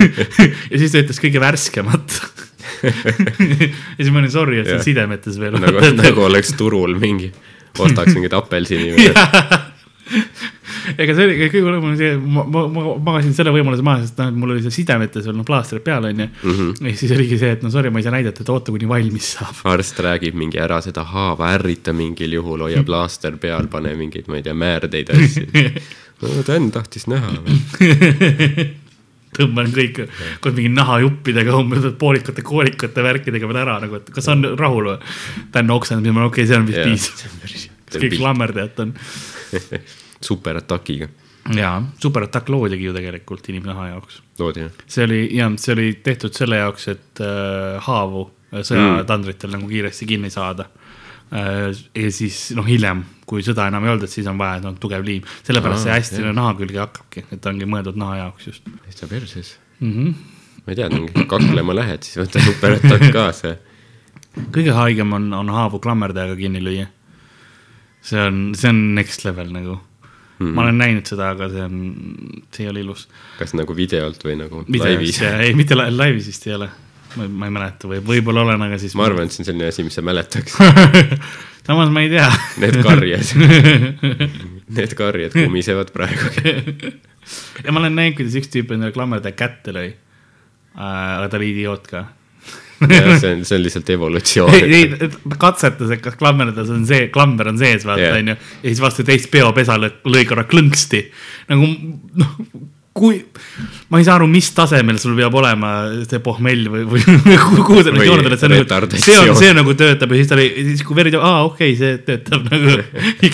ja 0.03 0.75
siis 0.75 0.90
ta 0.90 0.99
ütles 1.05 1.23
kõige 1.23 1.47
värskemat. 1.47 2.19
ja 3.98 4.00
siis 4.00 4.11
ma 4.12 4.22
olin 4.22 4.33
sorry, 4.33 4.61
et 4.62 4.70
see 4.70 4.81
on 4.81 4.85
sidemetes 4.87 5.38
veel. 5.40 5.59
nagu, 5.62 5.83
nagu 5.98 6.26
oleks 6.29 6.55
turul 6.59 6.96
mingi, 7.00 7.33
ostaks 7.79 8.14
mingit 8.16 8.37
apelsini 8.37 8.92
või 8.96 9.11
ega 10.94 11.14
see 11.16 11.26
oli 11.26 11.37
kõige 11.40 11.62
hullem 11.64 11.87
oli 11.88 11.98
see, 11.98 12.12
ma, 12.16 12.44
ma, 12.46 12.62
ma 12.70 12.85
magasin 13.09 13.35
selle 13.37 13.52
võimaluse 13.55 13.85
maha, 13.87 14.05
sest 14.05 14.20
noh, 14.20 14.31
mul 14.38 14.55
oli 14.55 14.62
see 14.64 14.74
sidemetes 14.79 15.26
olnud 15.31 15.46
plaastrid 15.48 15.85
peal, 15.87 16.07
onju. 16.11 16.29
ja 16.79 16.94
siis 16.98 17.14
oligi 17.16 17.38
see, 17.40 17.52
et 17.57 17.64
no 17.66 17.72
sorry, 17.74 17.90
ma 17.92 18.00
ei 18.00 18.07
saa 18.07 18.14
näidata, 18.14 18.44
et 18.44 18.52
oota, 18.55 18.74
kuni 18.74 18.88
valmis 18.90 19.33
saab. 19.37 19.61
arst 19.72 20.00
räägib 20.07 20.38
mingi 20.38 20.61
ära 20.62 20.79
seda 20.85 21.07
haava, 21.11 21.50
ärrita 21.57 21.94
mingil 21.96 22.38
juhul, 22.38 22.66
hoia 22.68 22.85
plaaster 22.87 23.38
peal, 23.42 23.70
pane 23.72 23.94
mingeid, 23.98 24.31
ma 24.31 24.40
ei 24.40 24.46
tea, 24.46 24.57
määrdeid 24.57 25.12
asju. 25.16 25.46
no 26.22 26.42
Dan 26.46 26.70
tahtis 26.74 27.09
näha. 27.11 27.35
tõmban 29.37 29.68
kõik 29.75 30.03
koos 30.40 30.57
mingi 30.57 30.72
nahajuppidega 30.75 31.59
umbes 31.59 31.90
poolikute 32.01 32.44
koolikute 32.46 33.05
värkidega 33.07 33.51
veel 33.51 33.61
ära 33.64 33.77
nagu, 33.85 34.01
et 34.01 34.11
kas 34.14 34.33
on 34.33 34.44
rahul 34.59 34.92
või? 34.92 34.99
Dan 35.55 35.70
oksendab 35.77 36.11
ja 36.11 36.16
ma 36.16 36.27
okei 36.31 36.44
okay,, 36.44 36.51
see 36.51 36.59
on 36.61 36.66
vist 36.70 37.14
piisav. 37.46 37.70
kõik 38.01 38.18
klammerdajad 38.18 38.83
on. 38.87 38.96
superatakiga 40.27 41.09
jaa, 41.55 41.83
superattack 42.03 42.49
loodigi 42.49 42.88
ju 42.88 42.94
tegelikult 42.94 43.49
inimnaha 43.49 43.88
jaoks. 43.88 44.22
loodi 44.38 44.64
jah? 44.64 44.81
see 44.87 45.05
oli 45.05 45.20
jah, 45.37 45.53
see 45.61 45.75
oli 45.77 45.92
tehtud 46.03 46.35
selle 46.35 46.61
jaoks, 46.62 46.88
et 46.92 47.22
äh, 47.22 47.77
haavu 47.87 48.27
äh, 48.53 48.62
sõjatandritel 48.66 49.51
mm. 49.51 49.59
nagu 49.59 49.70
kiiresti 49.70 50.09
kinni 50.09 50.31
saada. 50.33 50.68
Ja 51.31 52.11
siis 52.15 52.39
noh, 52.57 52.67
hiljem, 52.67 53.03
kui 53.27 53.43
sõda 53.43 53.67
enam 53.71 53.85
ei 53.85 53.93
olnud, 53.95 54.07
et 54.07 54.12
siis 54.12 54.27
on 54.31 54.39
vaja 54.39 54.61
no, 54.62 54.73
tugev 54.81 55.05
liim, 55.07 55.25
sellepärast 55.47 55.87
see 55.87 55.93
Aa, 55.93 56.01
hästi 56.01 56.23
jah. 56.23 56.35
naha 56.37 56.55
külge 56.61 56.83
hakkabki, 56.83 57.25
et 57.35 57.43
ta 57.43 57.51
ongi 57.51 57.69
mõeldud 57.71 57.99
naha 57.99 58.21
jaoks 58.23 58.51
just 58.51 58.69
täitsa 58.85 59.09
perses. 59.11 59.57
mm. 59.81 59.93
-hmm. 59.93 60.15
ma 60.67 60.75
ei 60.75 60.77
teadnud, 60.83 61.25
kaklema 61.33 61.75
lähed, 61.75 62.07
siis 62.07 62.21
võta 62.23 62.45
superatak 62.45 63.09
kaasa. 63.19 63.57
kõige 64.55 64.77
haigem 64.77 65.12
on, 65.12 65.33
on 65.33 65.51
haavu 65.51 65.83
klammerdajaga 65.83 66.37
kinni 66.37 66.62
lüüa. 66.62 66.87
see 68.03 68.23
on, 68.23 68.55
see 68.55 68.71
on 68.71 68.95
next 68.95 69.25
level 69.25 69.51
nagu 69.51 69.81
mm.. 70.39 70.53
ma 70.55 70.62
olen 70.67 70.79
näinud 70.79 71.09
seda, 71.09 71.31
aga 71.35 71.49
see 71.53 71.62
on, 71.65 71.77
see 72.55 72.67
ei 72.67 72.71
ole 72.71 72.83
ilus. 72.85 73.07
kas 73.39 73.55
nagu 73.59 73.77
videolt 73.77 74.23
või 74.25 74.39
nagu 74.41 74.65
videos 74.67 74.85
laivis? 74.87 75.23
ei, 75.23 75.55
mitte 75.59 75.79
la- 75.79 75.91
laivis 75.91 76.29
vist 76.31 76.47
ei 76.47 76.55
ole. 76.59 76.71
ma, 77.16 77.29
ma 77.29 77.50
ei 77.50 77.55
mäleta 77.59 77.90
või 77.90 78.00
võib-olla 78.05 78.46
olen, 78.46 78.66
aga 78.68 78.79
siis. 78.81 78.94
ma 78.98 79.07
arvan, 79.09 79.29
et 79.29 79.35
see 79.35 79.42
on 79.44 79.50
selline 79.50 79.70
asi, 79.72 79.85
mis 79.87 79.96
sa 79.96 80.05
mäletaks. 80.07 80.57
samas 81.66 81.90
ma 81.90 82.02
ei 82.05 82.11
tea. 82.12 82.29
Need 82.62 82.79
karjed, 82.85 83.33
need 84.79 84.92
karjed 84.98 85.35
kumisevad 85.35 85.90
praegu. 85.94 86.31
ja 87.64 87.72
ma 87.72 87.83
olen 87.83 87.96
näinud, 87.98 88.18
kuidas 88.20 88.37
üks 88.38 88.52
tüüp 88.52 88.76
endale 88.76 88.94
klammerdaja 88.94 89.37
kätte 89.38 89.74
lõi. 89.74 89.88
aga 90.76 91.26
ta 91.33 91.40
oli 91.40 91.50
idioot 91.55 91.90
ka. 91.90 92.05
see 92.76 93.31
on, 93.33 93.42
see 93.48 93.57
on 93.57 93.62
lihtsalt 93.64 93.90
evolutsioon. 93.94 94.55
ei, 94.55 94.74
ei, 94.76 95.09
ta 95.09 95.38
katsetas, 95.40 95.94
et 95.96 96.02
kas 96.05 96.18
klammerdas 96.20 96.70
on 96.70 96.85
see, 96.87 97.09
klammer 97.12 97.48
on 97.48 97.59
sees, 97.59 97.87
vaata 97.88 98.11
Jah. 98.11 98.18
onju. 98.20 98.37
ja 98.37 98.66
siis 98.68 98.83
vastu 98.85 99.07
teist 99.09 99.31
peopesa 99.33 99.79
lõi 99.81 100.24
korra 100.29 100.44
klõnksti. 100.46 101.02
nagu 101.50 101.70
noh, 102.20 102.37
kui, 102.97 103.19
ma 103.93 104.01
ei 104.01 104.07
saa 104.07 104.17
aru, 104.17 104.27
mis 104.31 104.49
tasemel 104.57 104.97
sul 105.01 105.17
peab 105.19 105.35
olema 105.37 105.71
see 106.09 106.21
pohmell 106.25 106.69
või, 106.73 106.85
või 106.89 107.03
kuhu 107.67 107.83
sa 107.85 107.93
nüüd 107.93 108.09
jooned 108.09 108.29
oled, 108.31 108.41
see 108.41 108.49
on 108.49 108.55
nagu, 108.57 109.01
see 109.05 109.19
on, 109.21 109.33
see 109.37 109.53
nagu 109.57 109.75
töötab 109.79 110.15
ja 110.15 110.21
siis 110.21 110.31
ta 110.31 110.37
oli, 110.39 110.47
siis 110.71 110.85
kui 110.87 110.97
veri, 110.99 111.13
aa 111.19 111.43
okei 111.45 111.75
okay,, 111.75 111.79
see 111.81 111.99
töötab 112.07 112.49
nagu, 112.53 112.77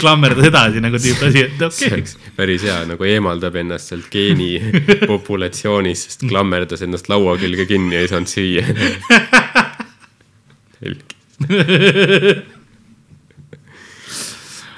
klammerdas 0.00 0.48
edasi 0.50 0.82
nagu 0.82 0.98
tüüp 1.02 1.22
asi, 1.28 1.44
et 1.46 1.62
okei. 1.68 1.92
oleks 1.94 2.16
päris 2.38 2.66
hea, 2.66 2.80
nagu 2.90 3.06
eemaldab 3.06 3.60
ennast 3.62 3.92
sealt 3.92 4.08
geeni 4.12 4.50
populatsioonist, 5.06 6.10
sest 6.10 6.26
klammerdas 6.26 6.82
ennast 6.86 7.06
laua 7.12 7.36
külge 7.40 7.68
kinni 7.70 7.96
ja 7.96 8.02
ei 8.02 8.10
saanud 8.10 8.30
süüa. 8.32 8.66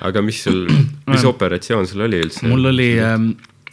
aga 0.05 0.21
mis 0.25 0.45
sul, 0.45 0.65
mis 1.09 1.25
operatsioon 1.29 1.89
sul 1.89 2.05
oli 2.05 2.21
üldse? 2.27 2.45
mul 2.49 2.69
oli, 2.69 2.91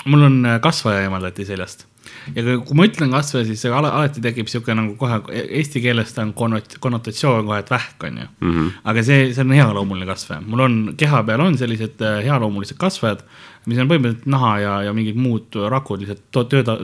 mul 0.06 0.28
on 0.28 0.46
äh, 0.46 0.60
kasvaja 0.62 1.06
eemaldati 1.06 1.46
seljast 1.46 1.88
ja 2.36 2.44
kui 2.44 2.78
ma 2.78 2.86
ütlen 2.90 3.14
kasvaja, 3.14 3.46
siis 3.50 3.62
see 3.64 3.74
ala- 3.74 3.92
alati 3.98 4.24
tekib 4.24 4.50
sihuke 4.52 4.74
nagu 4.78 4.96
kohe 5.00 5.20
eesti 5.44 5.82
keeles 5.84 6.14
ta 6.16 6.26
on 6.26 6.34
konnot- 6.38 6.78
konnotatsioon 6.84 7.46
kohe, 7.46 7.60
et 7.62 7.70
vähk 7.72 8.08
on 8.08 8.18
ju 8.18 8.28
mm. 8.40 8.56
-hmm. 8.56 8.72
aga 8.84 9.04
see, 9.04 9.34
see 9.34 9.46
on 9.46 9.52
healoomuline 9.58 10.10
kasvaja, 10.10 10.42
mul 10.42 10.66
on 10.68 10.80
keha 10.98 11.24
peal 11.24 11.42
on 11.42 11.58
sellised 11.58 12.02
äh, 12.02 12.24
healoomulised 12.26 12.78
kasvajad, 12.78 13.24
mis 13.66 13.78
on 13.78 13.88
põhimõtteliselt 13.88 14.26
naha 14.26 14.60
ja, 14.60 14.82
ja 14.88 14.94
mingid 14.94 15.16
muud 15.16 15.62
rakud 15.70 16.02
lihtsalt 16.02 16.50
tööda 16.50 16.80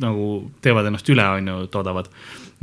nagu 0.00 0.50
teevad 0.64 0.86
ennast 0.88 1.08
üle, 1.12 1.24
on 1.38 1.48
ju, 1.48 1.66
toodavad. 1.72 2.08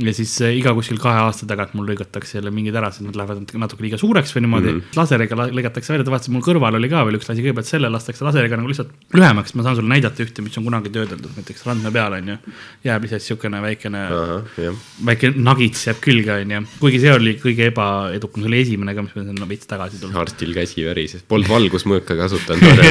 Ja 0.00 0.12
siis 0.16 0.32
äh, 0.44 0.54
iga 0.58 0.72
kuskil 0.76 0.98
kahe 1.00 1.20
aasta 1.24 1.46
tagant 1.48 1.74
mul 1.76 1.88
lõigatakse 1.90 2.38
jälle 2.38 2.52
mingid 2.54 2.76
ära, 2.78 2.90
sest 2.92 3.04
nad 3.04 3.16
lähevad 3.18 3.52
natuke 3.62 3.84
liiga 3.84 3.98
suureks 4.00 4.32
või 4.34 4.44
niimoodi 4.46 4.70
mm. 4.70 4.78
-hmm. 4.78 4.98
laseriga 4.98 5.38
la- 5.38 5.48
lõigatakse 5.50 5.92
välja, 5.92 6.06
ta 6.06 6.14
vaatas, 6.14 6.30
mul 6.32 6.44
kõrval 6.44 6.78
oli 6.78 6.90
ka 6.92 7.02
veel 7.06 7.18
üks 7.18 7.30
asi, 7.32 7.44
kõigepealt 7.44 7.68
selle 7.68 7.90
lastakse 7.92 8.24
laseriga 8.24 8.58
nagu 8.60 8.70
lihtsalt 8.70 8.92
lühemaks, 9.16 9.54
ma 9.56 9.66
saan 9.66 9.78
sulle 9.78 9.92
näidata 9.92 10.24
ühte, 10.24 10.44
mis 10.44 10.58
on 10.60 10.66
kunagi 10.68 10.92
töödeldud, 10.94 11.32
näiteks 11.36 11.66
randme 11.68 11.92
peal 11.94 12.16
on 12.18 12.32
ju. 12.32 12.36
jääb 12.84 13.06
lihtsalt 13.06 13.26
siukene 13.26 13.62
väikene, 13.64 14.04
ahah, 14.20 14.60
jah. 14.66 14.78
väike 15.10 15.32
nagits 15.36 15.86
jääb 15.88 16.00
külge 16.04 16.36
on 16.36 16.54
ju, 16.56 16.62
kuigi 16.84 17.02
see 17.04 17.16
oli 17.16 17.34
kõige 17.42 17.68
ebaedukam, 17.72 18.44
see 18.44 18.52
oli 18.52 18.62
esimene 18.64 18.94
ka, 18.96 19.06
mis 19.06 19.18
ma 19.18 19.26
sinna 19.26 19.50
veits 19.50 19.70
tagasi 19.70 20.00
tulnud. 20.00 20.20
arstil 20.22 20.54
käsi 20.56 20.86
värises, 20.86 21.26
polnud 21.28 21.50
valgusmõõka 21.50 22.16
kasutanud 22.22 22.84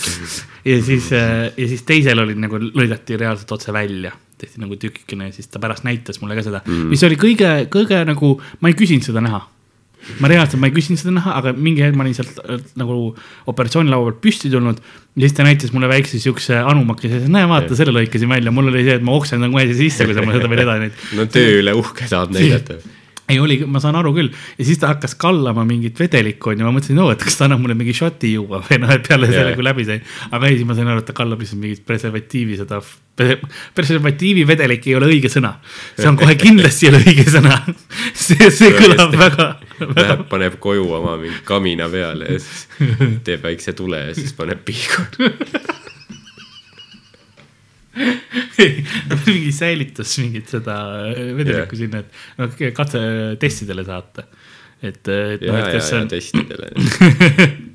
ja 0.70 0.80
siis, 0.82 1.12
ja 1.12 1.68
siis 1.70 1.86
teisel 1.86 2.24
oli 2.24 2.34
nagu 2.38 2.58
lõigati 2.58 3.20
reaalselt 3.20 3.52
otse 3.58 3.74
välja, 3.74 4.12
tehti 4.40 4.62
nagu 4.62 4.76
tükikene 4.80 5.30
ja 5.30 5.36
siis 5.36 5.50
ta 5.50 5.62
pärast 5.62 5.86
näitas 5.86 6.20
mulle 6.22 6.36
ka 6.38 6.44
seda 6.46 6.60
mm., 6.64 6.90
mis 6.92 7.06
oli 7.06 7.18
kõige, 7.20 7.54
kõige 7.72 8.02
nagu, 8.08 8.36
ma 8.60 8.70
ei 8.70 8.76
küsinud 8.78 9.06
seda 9.06 9.22
näha. 9.24 9.42
ma 10.20 10.30
reaalselt, 10.32 10.60
ma 10.62 10.70
ei 10.70 10.76
küsinud 10.76 11.00
seda 11.02 11.12
näha, 11.18 11.34
aga 11.42 11.52
mingi 11.56 11.84
hetk 11.84 11.98
ma 11.98 12.06
olin 12.06 12.16
sealt 12.16 12.38
äh, 12.44 12.62
nagu 12.80 13.00
operatsioonilaua 13.52 14.10
pealt 14.10 14.22
püsti 14.24 14.52
tulnud 14.52 14.80
ja 14.80 15.26
siis 15.26 15.36
ta 15.36 15.44
näitas 15.44 15.74
mulle 15.76 15.90
väikse 15.90 16.20
siukse 16.22 16.56
anumakese, 16.60 17.26
näe 17.28 17.48
vaata, 17.50 17.76
selle 17.76 17.92
lõikasin 17.98 18.30
välja, 18.32 18.54
mul 18.54 18.72
oli 18.72 18.86
see, 18.86 18.96
et 18.96 19.04
ma 19.04 19.18
oksendan 19.18 19.52
kohe 19.52 19.66
siia 19.68 19.82
sisse, 19.82 20.08
kui 20.08 20.16
sa 20.16 20.24
mulle 20.24 20.40
seda 20.40 20.52
veel 20.52 20.64
edasi 20.64 20.86
näitad. 20.86 21.04
no 21.18 21.28
töö 21.36 21.60
üle 21.60 21.76
uhke 21.82 22.08
tahab 22.08 22.32
näidata. 22.36 22.80
ei 23.30 23.38
oli, 23.42 23.60
ma 23.66 23.82
saan 23.82 23.98
aru 24.00 24.12
küll 24.16 24.30
ja 24.30 24.66
siis 24.66 24.80
ta 24.80 24.92
hakkas 24.92 25.14
kallama 25.20 25.64
mingit 25.68 25.98
vedelikku 26.00 26.52
onju, 26.52 26.66
ma 26.66 26.74
mõtlesin, 26.76 27.00
oo, 27.02 27.10
et 27.14 27.22
kas 27.22 27.38
ta 27.38 27.46
annab 27.46 27.62
mulle 27.64 27.76
mingi 27.78 27.94
šoti 27.96 28.34
juua 28.34 28.62
või 28.66 28.80
noh, 28.82 28.92
et 28.94 29.06
peale 29.06 29.30
selle, 29.30 29.54
kui 29.58 29.66
läbi 29.66 29.86
sai. 29.88 30.00
aga 30.30 30.50
ei, 30.50 30.58
siis 30.58 30.68
ma 30.68 30.76
sain 30.78 30.90
aru, 30.90 31.04
et 31.04 31.08
ta 31.10 31.16
kallab 31.16 31.42
lihtsalt 31.42 31.62
mingit 31.62 31.84
preservatiivi 31.88 32.58
seda. 32.60 32.80
preservatiivi 33.76 34.46
vedelik 34.48 34.86
ei 34.88 34.96
ole 34.96 35.10
õige 35.12 35.30
sõna, 35.32 35.54
see 35.98 36.08
on 36.08 36.18
kohe 36.20 36.36
kindlasti 36.40 36.88
ei 36.88 36.94
ole 36.94 37.02
õige 37.04 37.26
sõna. 37.28 37.60
see, 38.26 38.50
see 38.54 38.72
kõlab 38.76 39.14
väga, 39.18 39.50
väga 39.80 40.00
Läheb, 40.00 40.26
paneb 40.32 40.58
koju 40.62 40.88
oma 41.00 41.16
mingi 41.20 41.44
kamina 41.44 41.88
peale 41.92 42.34
ja 42.34 42.40
siis 42.40 42.66
teeb 43.26 43.44
väikse 43.44 43.76
tule 43.76 44.06
ja 44.08 44.16
siis 44.16 44.34
paneb 44.36 44.64
pihku. 44.64 45.08
mingi 49.26 49.50
säilitas 49.54 50.18
mingit 50.22 50.52
seda 50.52 50.76
vedelikku 51.10 51.76
Jah. 51.76 51.82
sinna, 51.84 52.04
et 52.04 52.40
noh, 52.40 52.60
katse 52.76 53.02
testidele 53.40 53.86
saata. 53.88 54.26
et, 54.82 55.02
et 55.08 55.42
noh, 55.44 55.58
et 55.60 55.74
kas 55.76 55.90
see 55.90 56.00
on 56.00 56.08
testidele. 56.10 56.70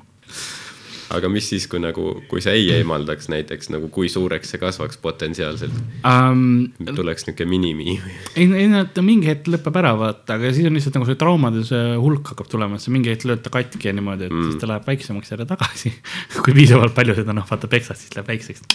aga 1.14 1.30
mis 1.30 1.48
siis, 1.52 1.66
kui 1.70 1.80
nagu, 1.82 2.08
kui 2.30 2.42
sa 2.44 2.54
ei 2.56 2.70
eemaldaks 2.78 3.30
näiteks 3.32 3.70
nagu, 3.74 3.90
kui 3.94 4.08
suureks 4.12 4.54
see 4.54 4.62
kasvaks 4.62 4.98
potentsiaalselt 5.02 5.74
um,. 6.02 6.66
tuleks 6.82 7.28
niisugune 7.28 7.50
minimi 7.50 7.96
ei, 8.34 8.46
ei 8.46 8.66
no 8.70 8.82
ta 8.90 9.04
mingi 9.06 9.30
hetk 9.30 9.50
lõpeb 9.52 9.78
ära 9.82 9.92
vaata, 9.98 10.38
aga 10.38 10.52
siis 10.54 10.68
on 10.68 10.76
lihtsalt 10.78 10.98
nagu 10.98 11.08
see 11.08 11.20
traumade 11.20 11.62
see 11.68 11.94
hulk 12.02 12.32
hakkab 12.32 12.50
tulema, 12.50 12.80
sa 12.82 12.92
mingi 12.94 13.12
hetk 13.12 13.26
lööd 13.28 13.44
ta 13.44 13.52
katki 13.54 13.90
ja 13.90 13.94
niimoodi, 13.96 14.28
et 14.28 14.34
mm. 14.34 14.48
siis 14.50 14.60
ta 14.60 14.70
läheb 14.70 14.88
väiksemaks 14.88 15.32
jälle 15.32 15.46
tagasi. 15.48 15.92
kui 16.42 16.56
piisavalt 16.56 16.96
palju 16.96 17.16
seda 17.18 17.36
noh, 17.36 17.46
vaata 17.48 17.70
peksad, 17.70 18.00
siis 18.00 18.16
läheb 18.16 18.30
väikseks. 18.32 18.66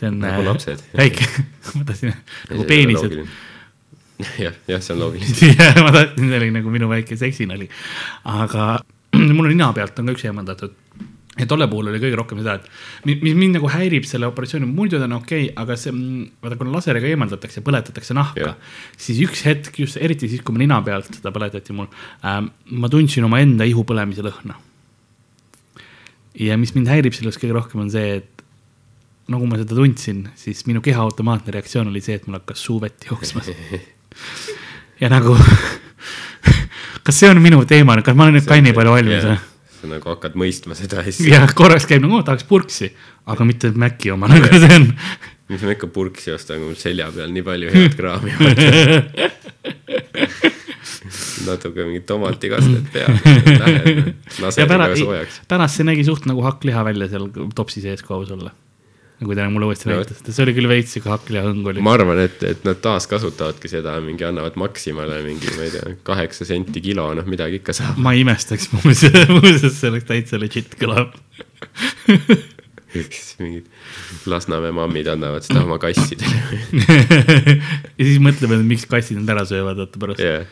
see 0.00 0.10
on 0.10 0.18
Nagu 0.22 0.42
äh, 0.42 0.48
lapsed. 0.48 0.82
väike, 0.96 1.28
ma 1.76 1.84
tahtsin 1.88 2.14
nagu 2.14 2.66
peenised. 2.68 3.18
jah, 4.44 4.56
jah, 4.70 4.82
see 4.82 4.94
on 4.94 5.02
loogiline. 5.04 5.52
jah, 5.52 5.82
ma 5.84 5.92
tahtsin, 5.94 6.28
see 6.30 6.42
oli 6.42 6.50
nagu 6.54 6.74
minu 6.74 6.90
väike 6.90 7.18
seksinali. 7.20 7.70
aga 8.24 8.70
mul 9.36 9.46
on 9.46 9.54
nina 9.54 9.72
pealt 9.76 9.98
on 10.00 10.10
ka 10.10 10.16
üks 10.16 10.26
eemaldatud 10.28 10.76
ja 11.38 11.46
tolle 11.46 11.68
puhul 11.70 11.90
oli 11.92 12.00
kõige 12.02 12.18
rohkem 12.18 12.40
seda, 12.42 12.58
et 12.58 13.06
mi- 13.06 13.18
mis 13.22 13.36
mind 13.38 13.58
nagu 13.58 13.70
häirib 13.70 14.06
selle 14.08 14.26
operatsiooni, 14.30 14.66
muidu 14.66 14.98
ta 14.98 15.06
on 15.06 15.18
okei 15.20 15.48
okay,, 15.48 15.54
aga 15.62 15.76
see, 15.78 15.92
vaata 16.42 16.58
kuna 16.60 16.74
laseriga 16.74 17.10
eemaldatakse, 17.12 17.62
põletatakse 17.66 18.16
nahka 18.18 18.40
Jah., 18.40 18.56
siis 18.96 19.20
üks 19.26 19.44
hetk 19.46 19.78
just 19.78 20.00
eriti 20.00 20.30
siis, 20.30 20.42
kui 20.42 20.56
ma 20.56 20.64
nina 20.64 20.80
pealt 20.86 21.12
seda 21.20 21.32
põletati 21.34 21.76
mul 21.76 21.90
ähm,, 22.26 22.50
ma 22.70 22.90
tundsin 22.92 23.26
omaenda 23.28 23.66
ihu 23.68 23.84
põlemise 23.88 24.24
lõhna. 24.26 24.58
ja 26.38 26.58
mis 26.58 26.74
mind 26.74 26.90
häirib 26.90 27.14
selles 27.16 27.38
kõige 27.38 27.54
rohkem 27.56 27.86
on 27.86 27.90
see, 27.92 28.18
et 28.22 28.44
nagu 29.28 29.46
ma 29.46 29.58
seda 29.60 29.76
tundsin, 29.76 30.24
siis 30.40 30.64
minu 30.68 30.80
keha 30.84 31.02
automaatne 31.04 31.52
reaktsioon 31.52 31.90
oli 31.90 32.00
see, 32.04 32.16
et 32.16 32.26
mul 32.26 32.38
hakkas 32.38 32.62
suu 32.64 32.78
vett 32.80 33.04
jooksma. 33.10 33.44
ja 35.02 35.10
nagu, 35.12 35.36
kas 37.04 37.18
see 37.20 37.28
on 37.30 37.42
minu 37.44 37.60
teema, 37.68 37.98
kas 38.02 38.16
ma 38.16 38.26
olen 38.26 38.38
nüüd 38.38 38.48
ka 38.48 38.56
nii 38.62 38.76
palju 38.76 38.96
valmis 38.96 39.28
või? 39.28 39.38
Sa 39.78 39.84
nagu 39.90 40.06
hakkad 40.12 40.34
mõistma 40.38 40.74
seda 40.78 40.96
asja. 41.04 41.28
jah, 41.32 41.46
korraks 41.56 41.86
käib 41.88 42.02
nagu, 42.04 42.16
tahaks 42.26 42.44
purksi, 42.48 42.86
aga 43.30 43.42
mitte 43.48 43.66
Maci 43.78 44.08
oma, 44.14 44.26
nagu 44.30 44.48
see 44.52 44.74
on. 44.74 44.84
mis 45.52 45.62
ma 45.64 45.70
ikka 45.76 45.86
purksi 45.92 46.28
ostan, 46.34 46.56
kui 46.60 46.68
mul 46.72 46.80
selja 46.80 47.06
peal 47.14 47.30
nii 47.34 47.44
palju 47.46 47.68
head 47.74 47.92
kraami 47.98 48.30
on. 48.38 48.44
natuke 51.48 51.80
mingit 51.86 52.06
tomatikastet 52.08 52.86
peal. 52.92 53.12
pärast 55.48 55.74
see 55.78 55.86
nägi 55.86 56.04
suht 56.06 56.24
nagu 56.28 56.40
hakkliha 56.44 56.84
välja 56.88 57.06
seal 57.12 57.26
topsi 57.56 57.78
sees 57.84 58.02
ka 58.04 58.10
aus 58.18 58.30
olla. 58.34 58.50
Kui 59.18 59.34
ta 59.34 59.48
mulle 59.50 59.66
uuesti 59.66 59.88
näitas, 59.90 60.20
see 60.22 60.44
oli 60.44 60.52
küll 60.54 60.70
veits 60.70 60.92
sihuke 60.94 61.10
hakklihaõng 61.10 61.64
oli. 61.72 61.82
ma 61.82 61.94
arvan, 61.96 62.20
et, 62.22 62.42
et 62.46 62.60
nad 62.66 62.78
taaskasutavadki 62.82 63.70
seda, 63.70 63.96
mingi 64.04 64.26
annavad 64.26 64.54
Maximale 64.60 65.18
mingi, 65.24 65.50
ma 65.56 65.66
ei 65.66 65.72
tea, 65.74 65.94
kaheksa 66.06 66.46
senti 66.46 66.82
kilo, 66.84 67.08
noh 67.18 67.26
midagi 67.30 67.58
ikka 67.58 67.74
saab. 67.74 67.98
ma 68.04 68.14
ei 68.14 68.22
imestaks, 68.22 68.68
muuseas, 68.76 69.26
muuseas 69.32 69.74
see 69.80 69.90
oleks 69.90 70.06
täitsa 70.10 70.38
legit 70.38 70.78
kõlab. 70.78 71.16
siis 72.94 73.34
mingid 73.42 73.66
Lasnamäe 74.30 74.70
mammid 74.76 75.10
annavad 75.10 75.42
seda 75.46 75.64
oma 75.66 75.80
kassidele. 75.82 76.62
ja 77.98 78.06
siis 78.06 78.22
mõtleme, 78.22 78.62
miks 78.70 78.86
kassid 78.90 79.18
nad 79.18 79.34
ära 79.34 79.44
söövad, 79.48 79.82
vaata 79.82 80.04
pärast 80.04 80.22
jah, 80.22 80.46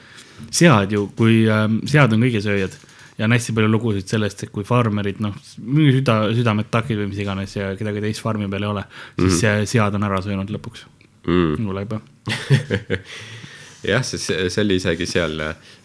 sead 0.51 0.99
ju, 0.99 1.07
kui 1.17 1.45
ähm, 1.47 1.79
sead 1.87 2.13
on 2.19 2.27
kõigesööjad 2.27 2.75
ja 3.19 3.25
on 3.25 3.35
hästi 3.35 3.55
palju 3.57 3.71
lugusid 3.73 4.11
sellest, 4.11 4.45
et 4.45 4.53
kui 4.53 4.67
farmerid 4.67 5.23
noh, 5.25 5.37
mingi 5.65 5.99
süda, 6.01 6.19
südametakid 6.37 7.01
või 7.01 7.11
mis 7.13 7.23
iganes 7.25 7.57
ja 7.57 7.73
kedagi 7.79 8.05
teist 8.05 8.25
farmi 8.25 8.49
peal 8.53 8.67
ei 8.67 8.73
ole, 8.75 8.85
siis 9.17 9.41
mm. 9.41 9.71
sead 9.73 9.99
on 9.99 10.07
ära 10.09 10.21
söönud 10.25 10.53
lõpuks 10.53 10.85
mm. 11.27 11.57
nagu 11.61 11.77
läbi. 11.77 12.01
jah, 13.93 14.05
see, 14.05 14.21
see 14.51 14.63
oli 14.65 14.81
isegi 14.81 15.09
seal, 15.09 15.41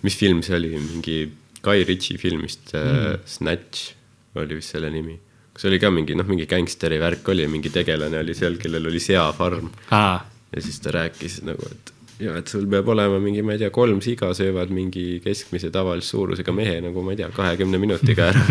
mis 0.05 0.17
film 0.19 0.43
see 0.45 0.57
oli, 0.57 0.73
mingi 0.79 1.17
Guy 1.61 1.85
Ritchie 1.87 2.19
filmist 2.21 2.73
mm. 2.75 3.23
Snatch 3.29 3.93
oli 4.41 4.57
vist 4.57 4.75
selle 4.75 4.89
nimi. 4.91 5.17
kas 5.51 5.67
oli 5.67 5.79
ka 5.83 5.91
mingi 5.91 6.15
noh, 6.15 6.27
mingi 6.27 6.47
gängsteri 6.49 6.99
värk 6.99 7.27
oli, 7.33 7.47
mingi 7.51 7.71
tegelane 7.73 8.21
oli 8.23 8.35
seal, 8.35 8.55
kellel 8.59 8.87
oli 8.87 9.01
seafarm 9.03 9.67
aa, 9.91 10.19
ja 10.51 10.63
siis 10.63 10.79
ta 10.83 10.93
rääkis 10.95 11.41
nagu, 11.47 11.67
et 11.67 11.91
ja 12.21 12.35
et 12.37 12.51
sul 12.51 12.67
peab 12.69 12.89
olema 12.93 13.19
mingi, 13.21 13.41
ma 13.45 13.55
ei 13.55 13.61
tea, 13.61 13.71
kolm 13.73 14.01
siga 14.03 14.31
söövad 14.37 14.71
mingi 14.73 15.19
keskmise 15.23 15.71
tavalise 15.73 16.13
suurusega 16.13 16.53
mehe 16.55 16.77
nagu 16.85 17.03
ma 17.05 17.15
ei 17.15 17.21
tea, 17.21 17.31
kahekümne 17.35 17.79
minutiga 17.81 18.29
ära. 18.31 18.43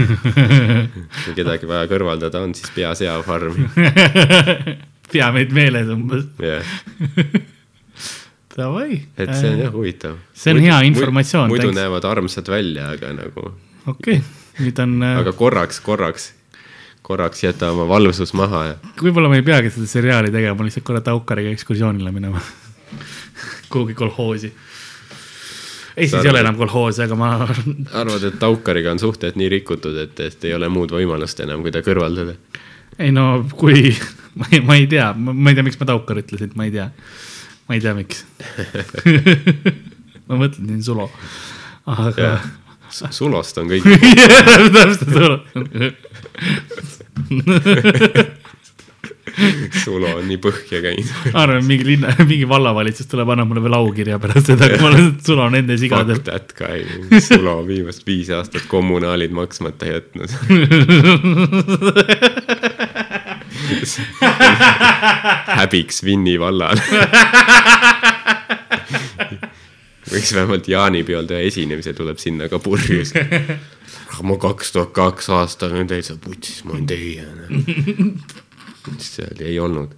kui 1.25 1.37
kedagi 1.39 1.71
vaja 1.71 1.91
kõrvaldada 1.91 2.43
on, 2.45 2.55
siis 2.59 2.73
pea 2.75 2.93
seafarmi. 2.99 3.69
pea 5.13 5.31
meid 5.35 5.55
meeles 5.55 5.91
umbes, 5.93 6.27
jah, 6.43 6.67
davai. 8.57 9.01
et 9.17 9.33
see 9.35 9.53
on 9.53 9.63
jah 9.65 9.73
huvitav. 9.75 10.19
see 10.35 10.55
on 10.55 10.63
hea 10.65 10.81
informatsioon, 10.91 11.49
muidu 11.51 11.69
thanks. 11.69 11.81
näevad 11.81 12.07
armsad 12.11 12.51
välja, 12.51 12.91
aga 12.97 13.15
nagu, 13.17 13.53
okei 13.87 14.21
okay., 14.21 14.23
nüüd 14.61 14.83
on, 14.83 14.99
aga 15.03 15.35
korraks, 15.37 15.81
korraks, 15.85 16.31
korraks 17.07 17.45
jäta 17.45 17.71
oma 17.75 17.87
valvsus 17.91 18.35
maha 18.39 18.65
ja 18.73 18.81
võib-olla 19.01 19.31
ma 19.33 19.39
ei 19.41 19.47
peagi 19.47 19.73
seda 19.75 19.91
seriaali 19.91 20.35
tegema, 20.35 20.67
lihtsalt 20.67 20.87
korra 20.87 21.03
Taukariga 21.05 21.55
ekskursioonile 21.55 22.13
minema. 22.15 22.43
Kuhugi 23.71 23.95
kolhoosi. 23.95 24.53
Eestis 25.97 26.11
Sa 26.11 26.19
ei 26.19 26.31
ole 26.31 26.39
arvad, 26.39 26.47
enam 26.47 26.59
kolhoosi, 26.59 27.03
aga 27.05 27.17
ma 27.19 27.31
arvad, 28.01 28.25
et 28.29 28.39
Taukariga 28.41 28.93
on 28.95 29.01
suhted 29.03 29.39
nii 29.39 29.49
rikutud, 29.53 29.97
et, 30.05 30.21
et 30.23 30.45
ei 30.49 30.55
ole 30.57 30.69
muud 30.73 30.95
võimalust 30.95 31.43
enam, 31.45 31.65
kui 31.65 31.73
ta 31.75 31.83
kõrvaldada. 31.87 32.37
ei 32.99 33.11
no 33.15 33.45
kui, 33.59 33.91
ma 34.39 34.51
ei, 34.53 34.63
ma 34.65 34.79
ei 34.79 34.87
tea, 34.91 35.11
ma 35.17 35.51
ei 35.51 35.59
tea, 35.59 35.67
miks 35.67 35.81
ma 35.81 35.91
Taukar 35.91 36.23
ütlesin, 36.23 36.55
ma 36.55 36.69
ei 36.69 36.75
tea. 36.77 36.91
ma 37.69 37.79
ei 37.79 37.85
tea, 37.85 37.95
miks. 37.99 38.25
ma 40.29 40.41
mõtlesin 40.41 40.83
Sulo, 40.87 41.11
aga. 41.91 42.39
Sulost 42.91 43.59
on 43.63 43.69
kõik, 43.71 43.85
täpselt 44.75 45.11
Sulo. 45.15 45.39
Sulo 49.85 50.17
on 50.19 50.27
nii 50.29 50.39
põhja 50.43 50.81
käinud. 50.85 51.11
arvan, 51.35 51.65
mingi 51.67 51.87
linna, 51.93 52.15
mingi 52.25 52.49
vallavalitsus 52.49 53.09
tuleb, 53.11 53.29
annab 53.35 53.49
mulle 53.51 53.63
veel 53.67 53.77
aukirja 53.81 54.19
pärast 54.23 54.47
seda, 54.53 54.69
kui 54.73 54.81
ma 54.83 54.89
olen 54.93 55.09
Sulo 55.27 55.49
nende 55.53 55.75
sigadel 55.81 56.21
Fuck. 56.21 56.27
that 56.31 56.49
guy, 56.59 56.79
Sulo 57.25 57.61
viimast 57.67 58.07
viis 58.09 58.31
aastat 58.35 58.65
kommunaalid 58.71 59.33
maksmata 59.37 59.85
jätnud. 59.91 60.31
häbiks 65.61 66.05
Vinni 66.05 66.39
vallal. 66.41 66.79
võiks 70.11 70.33
vähemalt 70.35 70.69
jaanipeol 70.69 71.29
teha 71.31 71.41
esinemise, 71.47 71.93
tuleb 71.95 72.19
sinna 72.19 72.49
ka 72.51 72.59
purjus. 72.63 73.13
ma 74.27 74.37
kaks 74.41 74.73
tuhat 74.75 74.93
kaks 74.97 75.31
aastal 75.33 75.75
olen 75.77 75.89
täitsa 75.91 76.17
putsis, 76.21 76.65
ma 76.65 76.77
olen 76.77 76.87
teie. 76.91 77.27
Siis 78.99 79.21
öeldi, 79.25 79.45
ei 79.45 79.59
olnud. 79.61 79.95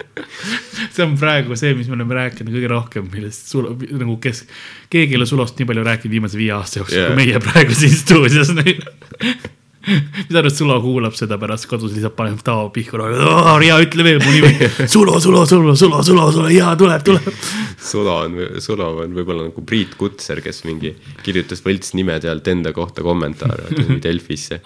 see 0.94 1.04
on 1.04 1.16
praegu 1.20 1.56
see, 1.58 1.74
mis 1.78 1.88
me 1.90 1.98
oleme 1.98 2.18
rääkinud 2.22 2.54
kõige 2.56 2.72
rohkem, 2.72 3.08
millest 3.12 3.52
Sulo, 3.52 3.76
nagu 3.76 4.16
kes, 4.22 4.44
keegi 4.92 5.16
ei 5.16 5.20
ole 5.20 5.28
Sulost 5.28 5.60
nii 5.60 5.68
palju 5.70 5.86
rääkinud 5.86 6.16
viimase 6.18 6.40
viie 6.40 6.52
aasta 6.56 6.82
jooksul 6.82 7.00
yeah., 7.00 7.12
kui 7.12 7.24
meie 7.24 7.42
praegu 7.44 7.76
siin 7.76 7.96
stuudios. 7.96 8.52
mis 10.28 10.36
arvad, 10.36 10.52
Sulo 10.54 10.76
kuulab 10.82 11.14
seda 11.16 11.38
pärast 11.40 11.66
kodus, 11.70 11.94
lihtsalt 11.94 12.16
paneb 12.16 12.40
Tao 12.44 12.68
Pihku, 12.74 12.98
Riia, 13.00 13.78
ütle 13.80 14.04
veel 14.04 14.20
mu 14.22 14.34
nimi. 14.34 14.68
Sulo, 14.92 15.18
Sulo, 15.20 15.44
Sulo, 15.48 15.74
Sulo, 15.76 16.02
Sulo, 16.04 16.26
Sulo, 16.32 16.48
jaa, 16.52 16.74
tuleb, 16.78 17.04
tuleb. 17.06 17.30
Sulo 17.80 18.18
on, 18.26 18.36
Sulo 18.60 18.90
on 19.04 19.14
võib-olla 19.16 19.48
nagu 19.48 19.64
Priit 19.66 19.96
Kutser, 20.00 20.42
kes 20.44 20.64
mingi 20.68 20.92
kirjutas 21.24 21.64
võltsnimede 21.64 22.30
alt 22.30 22.50
enda 22.52 22.74
kohta 22.76 23.04
kommentaare 23.06 23.70
Delfisse. 24.02 24.60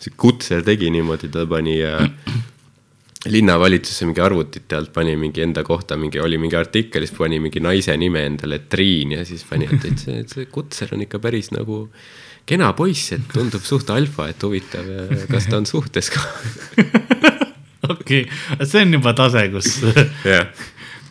see 0.00 0.16
Kutser 0.18 0.64
tegi 0.66 0.90
niimoodi, 0.92 1.30
ta 1.32 1.46
pani 1.48 1.78
äh, 1.86 2.02
linnavalitsuse 3.30 4.06
mingi 4.08 4.20
arvutite 4.20 4.76
alt 4.76 4.92
pani 4.92 5.14
mingi 5.16 5.42
enda 5.44 5.62
kohta 5.64 5.96
mingi, 5.96 6.20
oli 6.20 6.38
mingi 6.40 6.56
artikkel, 6.58 7.06
siis 7.06 7.16
pani 7.16 7.40
mingi 7.40 7.62
naise 7.64 7.96
nime 7.96 8.24
endale 8.28 8.60
Triin 8.68 9.16
ja 9.18 9.24
siis 9.24 9.44
pani, 9.48 9.68
et, 9.70 9.84
et 9.88 10.00
see, 10.00 10.22
see 10.28 10.46
Kutser 10.52 10.92
on 10.96 11.04
ikka 11.06 11.20
päris 11.22 11.50
nagu 11.54 11.84
kena 12.48 12.72
poiss, 12.76 13.14
et 13.16 13.24
tundub 13.32 13.64
suht 13.64 13.90
alfa, 13.94 14.28
et 14.32 14.44
huvitav, 14.44 14.88
kas 15.30 15.48
ta 15.48 15.56
on 15.60 15.68
suhtes 15.68 16.10
ka. 16.12 16.24
okei, 17.94 18.26
see 18.62 18.84
on 18.84 18.98
juba 18.98 19.14
tase, 19.16 19.46
kus, 19.54 19.70
jah, 20.34 20.50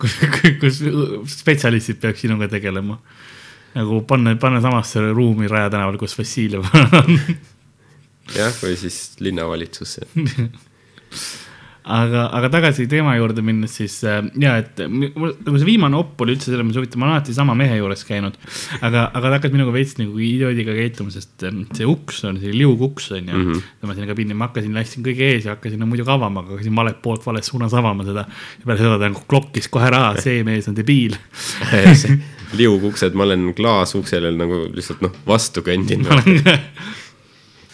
kus, 0.02 0.20
kus 0.62 0.84
spetsialistid 1.34 2.02
peaks 2.04 2.26
sinuga 2.26 2.50
tegelema. 2.52 3.00
nagu 3.74 4.04
panna, 4.06 4.36
panna 4.38 4.62
samasse 4.62 5.02
ruumi 5.10 5.50
Raja 5.50 5.72
tänaval, 5.74 5.98
kus 5.98 6.14
Vassiljev 6.20 6.70
on 6.70 7.18
jah, 8.36 8.54
või 8.62 8.78
siis 8.78 9.16
linnavalitsusse. 9.20 10.08
aga, 11.84 12.28
aga 12.38 12.50
tagasi 12.54 12.86
teema 12.92 13.16
juurde 13.18 13.44
minnes 13.46 13.76
siis 13.80 13.98
äh, 14.08 14.22
ja 14.40 14.56
et 14.62 14.80
mul 14.88 15.34
nagu 15.34 15.60
see 15.60 15.68
viimane 15.68 15.98
opp 16.00 16.22
oli 16.24 16.36
üldse 16.36 16.50
selles 16.50 16.64
mõttes 16.64 16.80
huvitav, 16.80 17.02
ma 17.02 17.08
olen 17.08 17.18
alati 17.18 17.36
sama 17.36 17.56
mehe 17.60 17.78
juures 17.80 18.06
käinud. 18.08 18.38
aga, 18.80 19.10
aga 19.10 19.24
ta 19.24 19.34
hakkas 19.38 19.56
minuga 19.56 19.74
veits 19.76 19.98
nagu 20.00 20.16
idioodiga 20.18 20.76
käituma, 20.78 21.14
sest 21.14 21.46
ähm, 21.48 21.64
see 21.76 21.88
uks 21.90 22.24
on, 22.30 22.40
see 22.44 22.54
liuguks 22.56 23.12
on 23.12 23.28
ju 23.28 23.38
mm 23.38 23.50
-hmm.. 23.50 23.66
tõmbasin 23.84 24.12
ka 24.12 24.18
pinni, 24.20 24.38
ma 24.38 24.50
hakkasin, 24.50 24.76
läksin 24.78 25.08
kõige 25.08 25.30
ees 25.34 25.50
ja 25.50 25.58
hakkasin 25.58 25.82
no, 25.82 25.90
muidugi 25.90 26.14
avama, 26.14 26.44
aga 26.44 26.56
hakkasin 26.56 26.76
valelt 26.82 27.02
poolt 27.04 27.26
vales 27.26 27.52
suunas 27.52 27.74
avama 27.74 28.08
seda. 28.08 28.26
ja 28.60 28.66
peale 28.66 28.80
seda 28.80 28.98
ta 28.98 29.10
nagu 29.10 29.26
klokkis 29.28 29.68
kohe 29.68 29.90
ära, 29.92 30.06
see 30.22 30.44
mees 30.48 30.68
on 30.72 30.78
debiil. 30.80 31.18
liuguksed, 32.60 33.16
ma 33.18 33.28
olen 33.28 33.54
klaasuksele 33.58 34.32
nagu 34.38 34.68
lihtsalt 34.74 35.02
noh, 35.04 35.16
vastu 35.28 35.64
kõndinud. 35.66 36.40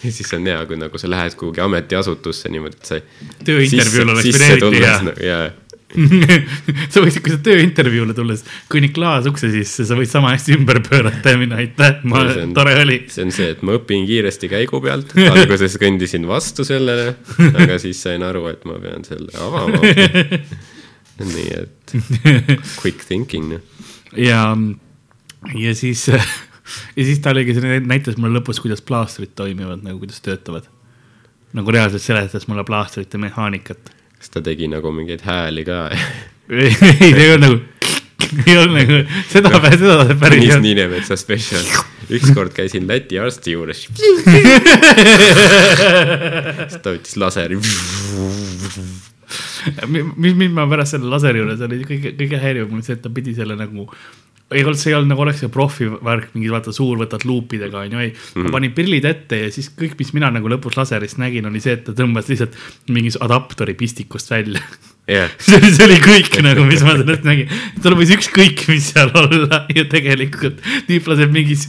Ja 0.03 0.11
siis 0.17 0.33
on 0.37 0.45
hea, 0.47 0.59
kui 0.69 0.77
nagu 0.79 1.01
sa 1.01 1.09
lähed 1.11 1.37
kuhugi 1.39 1.63
ametiasutusse 1.63 2.51
niimoodi, 2.53 2.79
et 2.79 2.93
sa. 2.93 3.01
Tööintervjuul 3.47 4.13
oleks 4.15 4.39
eriti 4.39 4.83
hea. 4.83 5.17
jaa, 5.25 5.49
sa 6.93 7.01
võiksid, 7.01 7.21
kui 7.25 7.33
sa 7.33 7.39
tööintervjuule 7.41 8.13
tulles 8.17 8.43
kõnnid 8.69 8.93
klaasukse 8.93 9.49
sisse, 9.53 9.85
sa 9.89 9.97
võid 9.97 10.11
sama 10.11 10.35
hästi 10.35 10.53
ümber 10.59 10.81
pöörata 10.85 11.33
ja 11.33 11.39
minna, 11.41 11.57
aitäh, 11.63 12.03
ma 12.09 12.21
on-, 12.27 12.53
tore 12.57 12.75
oli. 12.83 12.99
see 13.09 13.25
on 13.25 13.33
see, 13.33 13.49
et 13.55 13.63
ma 13.65 13.77
õpin 13.79 14.05
kiiresti 14.09 14.51
käigu 14.51 14.81
pealt, 14.85 15.15
alguses 15.31 15.79
kõndisin 15.81 16.27
vastu 16.29 16.65
sellele, 16.67 17.15
aga 17.49 17.79
siis 17.81 18.01
sain 18.05 18.25
aru, 18.25 18.45
et 18.53 18.67
ma 18.69 18.77
pean 18.81 19.07
selle 19.07 19.33
avama. 19.41 19.81
nii 21.33 21.49
et 21.57 21.95
quick 22.79 23.01
thinking, 23.07 23.57
ja, 24.15 24.43
ja 25.57 25.73
siis, 25.75 26.05
ja 26.95 27.05
siis 27.05 27.19
ta 27.23 27.33
oligi, 27.33 27.55
näitas 27.85 28.17
mulle 28.17 28.39
lõpus, 28.39 28.61
kuidas 28.63 28.81
plaastrid 28.85 29.33
toimivad 29.35 29.83
nagu, 29.85 29.99
kuidas 30.01 30.21
töötavad. 30.25 30.69
nagu 31.53 31.71
reaalselt 31.71 32.03
seletas 32.03 32.47
mulle 32.47 32.63
plaastrite 32.63 33.17
mehaanikat. 33.17 33.93
kas 34.17 34.29
ta 34.29 34.41
tegi 34.41 34.67
nagu 34.67 34.91
mingeid 34.91 35.21
hääli 35.25 35.65
ka? 35.65 35.89
ei, 36.49 36.73
see 36.73 37.13
ei 37.25 37.33
olnud 37.33 37.47
nagu, 37.47 37.61
ei 38.45 38.57
olnud 38.57 38.75
nagu, 38.77 38.99
seda, 39.31 39.49
seda 39.73 40.05
ta 40.09 40.15
päris 40.19 40.43
ei 40.43 40.51
olnud. 40.53 40.65
Niinemetsa 40.67 41.15
spetsial. 41.19 41.65
ükskord 42.09 42.53
käisin 42.55 42.87
Läti 42.89 43.19
arsti 43.21 43.51
juures. 43.55 43.87
siis 46.69 46.79
ta 46.81 46.89
võttis 46.93 47.15
laseri. 47.21 47.57
mis, 49.89 50.33
mis 50.33 50.49
ma 50.53 50.67
pärast 50.69 50.91
selle 50.97 51.09
laseri 51.11 51.39
juures 51.43 51.61
oli 51.65 51.83
kõige, 51.85 52.09
kõige 52.17 52.37
häirivam 52.41 52.77
oli 52.77 52.85
see, 52.85 52.97
et 52.97 53.03
ta 53.05 53.09
pidi 53.13 53.31
selle 53.37 53.55
nagu 53.59 53.89
olnud, 54.49 54.79
see 54.79 54.91
ei 54.91 54.97
olnud 54.97 55.11
nagu 55.13 55.23
oleks 55.25 55.43
see 55.43 55.51
profi 55.53 55.87
värk, 55.89 56.31
mingi 56.33 56.49
vaata 56.51 56.73
suur, 56.73 56.97
võtad 56.99 57.25
luupidega 57.27 57.83
onju, 57.83 58.01
ei 58.01 58.09
mm. 58.09 58.21
-hmm. 58.33 58.47
ma 58.47 58.55
panin 58.57 58.73
prillid 58.73 59.05
ette 59.05 59.43
ja 59.43 59.49
siis 59.53 59.69
kõik, 59.77 59.97
mis 59.99 60.13
mina 60.17 60.31
nagu 60.33 60.49
lõpus 60.49 60.77
laserist 60.79 61.19
nägin, 61.21 61.45
oli 61.49 61.61
see, 61.61 61.77
et 61.77 61.83
ta 61.85 61.93
tõmbas 61.97 62.29
lihtsalt 62.31 62.57
mingi 62.89 63.13
adaptori 63.21 63.75
pistikust 63.77 64.31
välja. 64.33 64.61
jah, 65.09 65.29
see 65.45 65.59
oli, 65.59 65.71
see 65.75 65.85
oli 65.85 65.99
kõik 66.01 66.39
nagu, 66.45 66.65
mis 66.65 66.83
ma 66.85 66.97
sellest 66.97 67.27
nägin. 67.29 67.53
tal 67.83 67.97
võis 67.99 68.13
ükskõik, 68.17 68.65
mis 68.73 68.89
seal 68.93 69.13
olla 69.13 69.63
ja 69.75 69.85
tegelikult 69.89 70.61
tüüp 70.89 71.09
laseb 71.13 71.33
mingis 71.33 71.67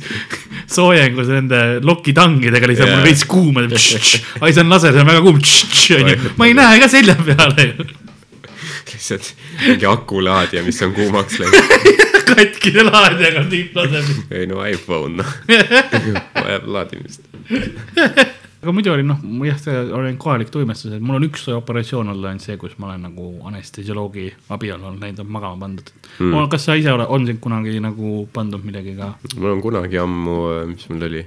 soojengus 0.71 1.29
nende 1.29 1.81
lokitangidega 1.85 2.71
lihtsalt 2.71 2.95
mul 2.95 3.05
veits 3.05 3.27
kuuma. 3.29 3.67
ai, 3.69 4.53
see 4.55 4.65
on 4.65 4.73
laser, 4.73 4.97
see 4.97 5.05
on 5.05 5.13
väga 5.13 5.25
kuum. 5.27 5.43
onju, 6.01 6.37
ma 6.41 6.49
ei 6.49 6.57
näe 6.57 6.81
ka 6.81 6.89
selja 6.89 7.17
peale 7.21 7.73
ju. 7.75 7.91
lihtsalt 8.89 9.35
mingi 9.67 9.85
akulaadija, 9.85 10.65
mis 10.65 10.81
on 10.87 10.97
kuumaks 10.97 11.43
läinud. 11.43 12.07
katkise 12.29 12.85
laadjaga 12.87 13.47
tüüp 13.51 13.79
laseb. 13.79 14.13
ei 14.35 14.47
no 14.51 14.61
iPhone, 14.67 15.23
noh. 15.23 15.33
vajab 16.45 16.69
laadimist. 16.77 17.27
aga 18.61 18.75
muidu 18.77 18.93
oli 18.93 19.07
noh, 19.07 19.23
jah, 19.49 19.67
olen 19.97 20.19
kohalik 20.21 20.53
tuimestus, 20.53 20.95
et 20.97 21.05
mul 21.05 21.21
on 21.21 21.27
üks 21.31 21.47
operatsioon 21.55 22.13
olnud 22.13 22.31
ainult 22.31 22.45
see, 22.45 22.59
kus 22.61 22.77
ma 22.79 22.91
olen 22.91 23.09
nagu 23.09 23.33
anestesioloogi 23.51 24.29
abi 24.53 24.73
all 24.75 24.85
olnud, 24.85 25.01
näinud 25.03 25.25
on 25.25 25.35
magama 25.39 25.67
pandud 25.67 25.93
mm.. 26.19 26.49
kas 26.53 26.69
sa 26.69 26.79
ise 26.79 26.93
oled, 26.93 27.09
on 27.09 27.29
sind 27.29 27.43
kunagi 27.43 27.79
nagu 27.83 28.25
pandud 28.33 28.65
millegagi 28.67 29.13
mul 29.37 29.55
on 29.57 29.63
kunagi 29.65 30.01
ammu, 30.01 30.41
mis 30.73 30.89
mul 30.93 31.09
oli 31.11 31.27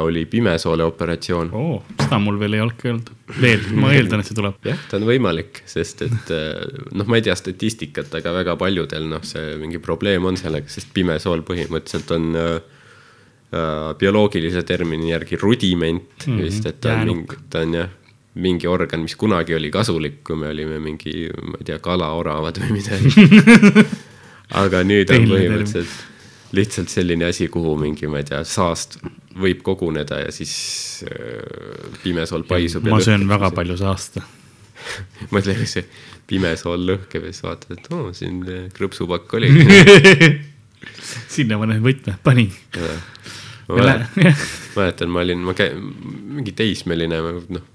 oli 0.00 0.24
pimesoole 0.26 0.84
operatsioon. 0.84 1.50
oo, 1.54 1.76
seda 2.00 2.18
mul 2.18 2.38
veel 2.40 2.56
ei 2.56 2.62
olnud. 2.64 3.10
veel, 3.40 3.62
ma 3.78 3.92
eeldan, 3.94 4.22
et 4.22 4.26
see 4.26 4.34
tuleb. 4.34 4.58
jah, 4.66 4.80
ta 4.90 4.98
on 4.98 5.06
võimalik, 5.06 5.62
sest 5.70 6.02
et 6.08 6.32
äh, 6.34 6.58
noh, 6.90 7.06
ma 7.06 7.20
ei 7.20 7.26
tea 7.28 7.36
statistikat, 7.38 8.10
aga 8.18 8.34
väga 8.40 8.56
paljudel 8.58 9.06
noh, 9.12 9.22
see 9.26 9.54
mingi 9.60 9.78
probleem 9.82 10.26
on 10.26 10.38
sellega, 10.40 10.66
sest 10.72 10.90
pimesool 10.96 11.44
põhimõtteliselt 11.46 12.10
on 12.18 12.28
äh, 12.34 12.52
äh, 13.54 13.88
bioloogilise 14.02 14.66
termini 14.66 15.12
järgi 15.12 15.38
rudiment 15.38 16.26
mm, 16.26 16.32
-hmm. 16.32 16.42
vist, 16.42 16.66
et 16.66 16.82
ta 16.82 16.98
on 16.98 17.06
mingi, 17.12 17.42
ta 17.50 17.62
on 17.62 17.78
jah, 17.78 17.98
mingi 18.34 18.66
organ, 18.66 19.06
mis 19.06 19.14
kunagi 19.20 19.54
oli 19.54 19.70
kasulik, 19.70 20.24
kui 20.26 20.42
me 20.42 20.50
olime 20.50 20.82
mingi, 20.82 21.28
ma 21.38 21.60
ei 21.60 21.70
tea, 21.70 21.78
kalaoravad 21.78 22.58
või 22.64 22.80
midagi. 22.80 23.12
aga 24.62 24.82
nüüd 24.82 25.12
on 25.14 25.30
põhimõtteliselt 25.30 26.11
lihtsalt 26.52 26.92
selline 26.92 27.28
asi, 27.30 27.48
kuhu 27.52 27.74
mingi, 27.80 28.08
ma 28.10 28.20
ei 28.20 28.28
tea, 28.28 28.42
saast 28.48 28.98
võib 29.40 29.62
koguneda 29.64 30.20
ja 30.20 30.32
siis 30.34 30.54
äh, 31.08 31.98
pimesool 32.02 32.44
paisub. 32.48 32.86
ma 32.88 33.00
söön 33.00 33.26
väga. 33.28 33.50
palju 33.56 33.76
saasta. 33.80 34.24
mõtle, 35.30 35.54
kui 35.56 35.68
see 35.70 35.86
pimesool 36.28 36.84
lõhkeb 36.88 37.28
ja 37.28 37.32
siis 37.32 37.46
vaatad, 37.46 37.76
et 37.78 37.88
oo, 37.94 38.10
siin 38.16 38.42
äh, 38.48 38.66
krõpsupakk 38.74 39.38
oli. 39.38 39.52
sinna 41.36 41.58
ma 41.60 41.70
need 41.70 41.82
võtmed 41.84 42.20
panin. 42.24 42.52
ma 43.68 43.96
mäletan, 44.76 45.12
ma 45.12 45.24
olin, 45.24 45.42
ma 45.46 45.56
käin, 45.56 45.80
mingi 46.36 46.54
teismeline, 46.56 47.20
noh, 47.56 47.72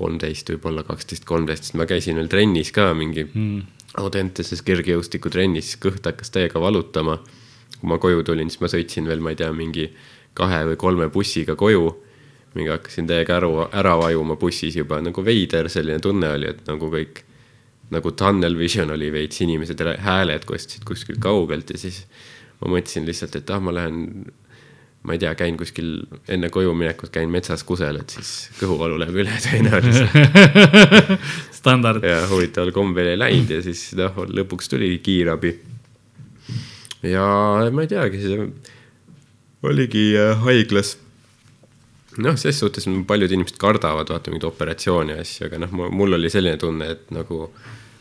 kolmteist 0.00 0.54
võib-olla, 0.54 0.84
kaksteist, 0.86 1.26
kolmteist, 1.28 1.68
sest 1.68 1.78
ma 1.78 1.86
käisin 1.88 2.18
veel 2.20 2.30
trennis 2.32 2.72
ka 2.76 2.90
mingi 2.96 3.26
mm. 3.26 3.76
Audenteses 3.98 4.60
kergejõustikutrennis, 4.62 5.72
kõht 5.82 6.04
hakkas 6.06 6.30
täiega 6.30 6.60
valutama. 6.62 7.16
Kui 7.80 7.88
ma 7.88 7.98
koju 7.98 8.22
tulin, 8.26 8.50
siis 8.52 8.60
ma 8.60 8.70
sõitsin 8.72 9.08
veel, 9.08 9.22
ma 9.24 9.34
ei 9.34 9.40
tea, 9.40 9.50
mingi 9.56 9.88
kahe 10.36 10.62
või 10.70 10.78
kolme 10.80 11.10
bussiga 11.10 11.56
koju. 11.56 11.90
mingi 12.54 12.70
hakkasin 12.72 13.06
täiega 13.06 13.36
ära, 13.36 13.68
ära 13.78 13.92
vajuma 13.94 14.34
bussis 14.36 14.74
juba 14.74 14.98
nagu 15.00 15.22
veider 15.22 15.68
selline 15.70 16.00
tunne 16.02 16.32
oli, 16.34 16.48
et 16.50 16.66
nagu 16.66 16.88
kõik 16.90 17.20
nagu 17.94 18.10
tunnel 18.10 18.56
vision 18.58 18.90
oli 18.90 19.10
veits, 19.12 19.40
inimesed, 19.44 19.80
hääled 20.02 20.46
kostsid 20.46 20.84
kuskilt 20.86 21.20
kaugelt 21.22 21.70
ja 21.70 21.78
siis 21.78 22.04
ma 22.60 22.74
mõtlesin 22.74 23.06
lihtsalt, 23.08 23.38
et 23.40 23.50
ah, 23.50 23.60
ma 23.62 23.74
lähen, 23.74 24.26
ma 25.06 25.16
ei 25.16 25.22
tea, 25.22 25.32
käin 25.38 25.56
kuskil 25.58 25.92
enne 26.30 26.50
koju 26.52 26.74
minekut 26.76 27.12
käin 27.14 27.32
metsas 27.32 27.64
kusel, 27.66 28.00
et 28.02 28.14
siis 28.14 28.50
kõhuvalu 28.60 28.98
läheb 29.00 29.20
üle 29.22 29.38
tõenäoliselt. 29.46 31.18
standard. 31.60 32.04
ja 32.04 32.22
huvitaval 32.30 32.72
kombel 32.76 33.12
ei 33.14 33.18
läinud 33.20 33.54
ja 33.56 33.62
siis 33.64 33.90
noh, 33.98 34.22
lõpuks 34.28 34.70
tuli 34.72 34.92
kiirabi. 35.02 35.56
Ja 37.02 37.70
ma 37.72 37.84
ei 37.84 37.90
teagi, 37.90 38.20
oligi 39.62 40.10
äh, 40.18 40.34
haiglas. 40.44 40.96
noh, 42.20 42.36
ses 42.36 42.58
suhtes 42.58 42.88
paljud 43.06 43.32
inimesed 43.32 43.56
kardavad 43.60 44.10
vaata 44.10 44.32
mingeid 44.32 44.48
operatsioone 44.48 45.14
ja 45.14 45.24
asju, 45.24 45.46
aga 45.46 45.60
noh, 45.62 45.76
mul 45.94 46.18
oli 46.18 46.30
selline 46.32 46.58
tunne, 46.60 46.90
et 46.96 47.12
nagu 47.14 47.44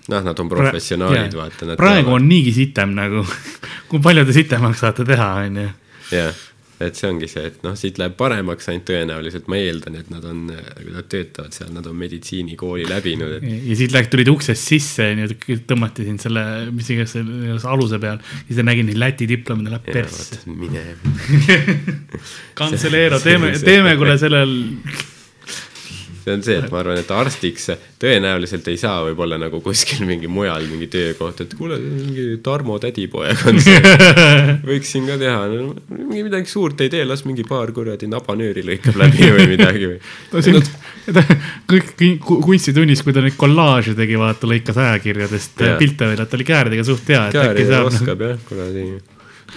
noh, 0.09 0.23
nad 0.25 0.39
on 0.39 0.49
professionaalid, 0.49 1.35
vaata. 1.37 1.75
praegu 1.79 2.15
on 2.17 2.27
niigi 2.27 2.55
sitem 2.55 2.95
nagu, 2.97 3.23
kui 3.89 4.01
palju 4.03 4.25
te 4.27 4.35
sitemaks 4.35 4.83
saate 4.85 5.05
teha, 5.07 5.29
onju. 5.45 5.67
jah, 6.11 6.45
et 6.83 6.99
see 6.99 7.09
ongi 7.09 7.27
see, 7.27 7.43
et 7.49 7.63
noh, 7.65 7.75
siit 7.79 7.99
läheb 7.99 8.15
paremaks 8.19 8.69
ainult 8.71 8.85
tõenäoliselt, 8.87 9.49
ma 9.51 9.59
eeldan, 9.59 9.97
et 9.99 10.09
nad 10.13 10.25
on, 10.29 10.45
kui 10.79 10.93
nad 10.95 11.09
töötavad 11.11 11.55
seal, 11.55 11.73
nad 11.75 11.87
on 11.89 11.97
meditsiinikooli 11.99 12.87
läbinud, 12.89 13.37
et 13.39 13.47
ja 13.49 13.77
siit 13.79 13.95
läks, 13.95 14.11
tulid 14.13 14.31
uksest 14.31 14.73
sisse, 14.73 15.09
onju, 15.13 15.59
tõmmati 15.69 16.07
sind 16.07 16.23
selle, 16.23 16.45
mis 16.75 16.89
iganes 16.93 17.15
selle 17.17 17.59
aluse 17.73 17.99
peal. 18.01 18.23
siis 18.47 18.59
ta 18.59 18.65
nägi 18.65 18.87
neid 18.87 18.99
Läti 18.99 19.27
diplomid, 19.29 19.69
läheb 19.71 19.87
ja 19.91 19.99
persse. 19.99 20.41
mine 20.47 20.83
kantseleero, 22.59 23.19
teeme, 23.23 23.53
teeme 23.63 23.95
kuule 23.99 24.17
sellel, 24.21 24.53
see 26.23 26.33
on 26.35 26.43
see, 26.45 26.57
et 26.59 26.71
ma 26.71 26.81
arvan, 26.81 26.99
et 26.99 27.11
arstiks 27.13 27.69
tõenäoliselt 27.99 28.67
ei 28.71 28.77
saa 28.79 29.01
võib-olla 29.07 29.39
nagu 29.41 29.61
kuskil 29.63 30.05
mingi 30.07 30.29
mujal 30.31 30.65
mingi 30.69 30.87
töökoht, 30.91 31.43
et 31.45 31.55
kuule, 31.59 31.79
mingi 31.81 32.25
Tarmo 32.43 32.77
tädipoeg 32.81 33.45
on 33.49 33.59
see. 33.63 33.79
võiks 34.69 34.93
siin 34.93 35.07
ka 35.09 35.17
teha 35.21 35.47
no,, 35.51 35.73
mingi 35.95 36.25
midagi 36.27 36.51
suurt 36.51 36.81
ei 36.85 36.91
tee, 36.91 37.05
las 37.07 37.25
mingi 37.27 37.45
paar 37.47 37.73
kuradi 37.75 38.09
nabanööri 38.11 38.65
lõikab 38.67 38.99
läbi 38.99 39.31
või 39.35 39.47
midagi 39.53 39.91
või. 39.93 39.99
ta 40.31 40.43
siin, 40.45 40.59
kõik 41.69 41.93
ku- 42.25 42.39
kunstitunnis, 42.45 43.03
kui 43.05 43.15
ta 43.15 43.23
neid 43.25 43.37
kollaaže 43.39 43.95
tegi, 43.97 44.17
vaata, 44.19 44.49
lõikas 44.49 44.79
ajakirjadest 44.79 45.65
Jaa. 45.65 45.79
pilte 45.81 46.11
välja, 46.11 46.27
ta 46.27 46.39
oli 46.39 46.47
kääridega 46.47 46.85
suht 46.87 47.09
hea, 47.09 47.25
saab. 47.33 47.89
oskab 47.89 48.23
jah, 48.25 48.37
kuradi, 48.49 48.85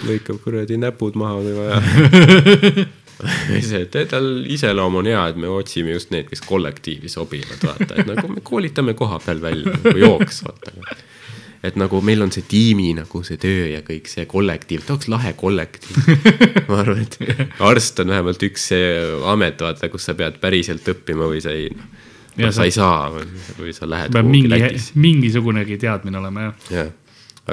lõikab 0.07 0.41
kuradi 0.43 0.79
näpud 0.81 1.19
maha 1.19 1.39
kui 1.43 1.55
vaja. 1.59 2.91
see, 3.69 3.81
et 3.85 3.95
tal 4.11 4.27
iseloom 4.51 4.95
on 5.01 5.07
hea, 5.09 5.23
et 5.31 5.37
me 5.39 5.47
otsime 5.51 5.93
just 5.95 6.11
need, 6.11 6.27
kes 6.31 6.41
kollektiivi 6.47 7.09
sobivad, 7.11 7.61
vaata, 7.63 7.95
et 8.01 8.07
nagu 8.09 8.27
me 8.31 8.41
koolitame 8.45 8.93
koha 8.99 9.19
peal 9.23 9.41
välja 9.43 9.73
nagu 9.77 9.97
jooksvalt. 10.01 10.69
et 11.63 11.77
nagu 11.79 12.01
meil 12.03 12.21
on 12.25 12.31
see 12.35 12.43
tiimi 12.49 12.89
nagu 12.97 13.21
see 13.23 13.37
töö 13.39 13.67
ja 13.71 13.79
kõik 13.87 14.09
see 14.11 14.25
kollektiiv, 14.27 14.81
ta 14.87 14.97
oleks 14.97 15.07
lahe 15.13 15.31
kollektiiv. 15.39 16.09
ma 16.69 16.81
arvan, 16.81 17.03
et 17.05 17.19
arst 17.63 18.01
on 18.03 18.11
vähemalt 18.11 18.43
üks 18.49 18.65
see 18.73 18.89
amet, 19.31 19.61
vaata, 19.63 19.87
kus 19.93 20.09
sa 20.09 20.15
pead 20.19 20.41
päriselt 20.43 20.87
õppima 20.95 21.29
või 21.31 21.39
sa 21.45 21.53
ei, 21.55 21.69
Ja 22.33 22.47
sa 22.49 22.63
sa- 22.63 22.63
ei 22.65 22.71
saa 22.73 23.11
või, 23.13 23.27
või 23.59 23.71
sa 23.77 23.85
lähed 23.85 24.09
kuhugi 24.11 24.29
mingi 24.33 24.49
Lätisse, 24.49 24.95
mingisugunegi 24.97 25.75
teadmine 25.77 26.17
olema, 26.17 26.47
jah. 26.47 26.55
jah, 26.73 26.87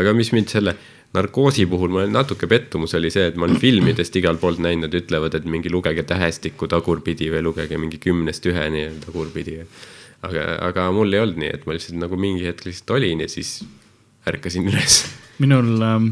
aga 0.00 0.14
mis 0.16 0.30
mind 0.32 0.48
selle 0.48 0.72
narkoosi 1.16 1.66
puhul, 1.66 1.90
ma 1.90 2.02
olen 2.04 2.12
natuke 2.14 2.46
pettumus 2.50 2.94
oli 2.98 3.10
see, 3.10 3.26
et 3.30 3.38
ma 3.38 3.48
olen 3.48 3.60
filmidest 3.64 4.16
igalt 4.20 4.40
poolt 4.42 4.62
näinud, 4.62 4.88
nad 4.88 4.96
ütlevad, 4.96 5.36
et 5.38 5.48
mingi 5.50 5.72
lugege 5.72 6.04
tähestikku 6.06 6.68
tagurpidi 6.70 7.30
või 7.34 7.44
lugege 7.48 7.78
mingi 7.80 8.00
kümnest 8.02 8.46
üheni 8.50 8.86
tagurpidi. 9.04 9.60
aga, 10.22 10.46
aga 10.68 10.90
mul 10.94 11.12
ei 11.12 11.24
olnud 11.24 11.42
nii, 11.42 11.52
et 11.58 11.66
ma 11.66 11.76
lihtsalt 11.76 11.98
nagu 11.98 12.18
mingi 12.20 12.46
hetk 12.46 12.66
lihtsalt 12.68 12.96
olin 12.98 13.24
ja 13.24 13.28
siis 13.28 13.60
ärkasin 14.28 14.68
üles. 14.68 15.02
minul 15.38 15.82
ähm, 15.82 16.08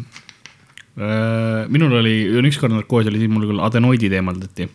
äh,, 0.99 1.69
minul 1.69 1.99
oli, 2.01 2.19
ükskord 2.43 2.73
narkoos 2.73 3.07
oli, 3.07 3.23
siis 3.23 3.31
mul 3.31 3.47
küll 3.51 3.63
adenoidid 3.63 4.13
eemaldati. 4.13 4.69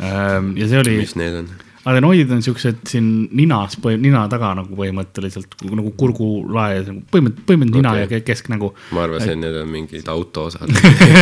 ja 0.00 0.66
see 0.66 0.78
oli, 0.80 0.96
mis 1.04 1.18
need 1.20 1.42
on? 1.42 1.50
Adenoidid 1.88 2.30
on 2.34 2.42
siuksed 2.44 2.82
siin 2.88 3.06
ninas, 3.36 3.76
nina 4.02 4.22
taga 4.32 4.50
nagu 4.58 4.76
põhimõtteliselt 4.76 5.54
nagu 5.64 5.92
kurgulae, 5.98 6.82
põhimõtteliselt, 6.84 7.44
põhimõtteliselt 7.48 7.76
nina 7.78 7.92
okay. 7.96 8.18
ja 8.18 8.24
kesknägu. 8.26 8.70
ma 8.96 9.04
arvasin, 9.06 9.32
et 9.32 9.40
need 9.44 9.58
on 9.62 9.70
mingid 9.72 10.10
autoosad. 10.12 10.72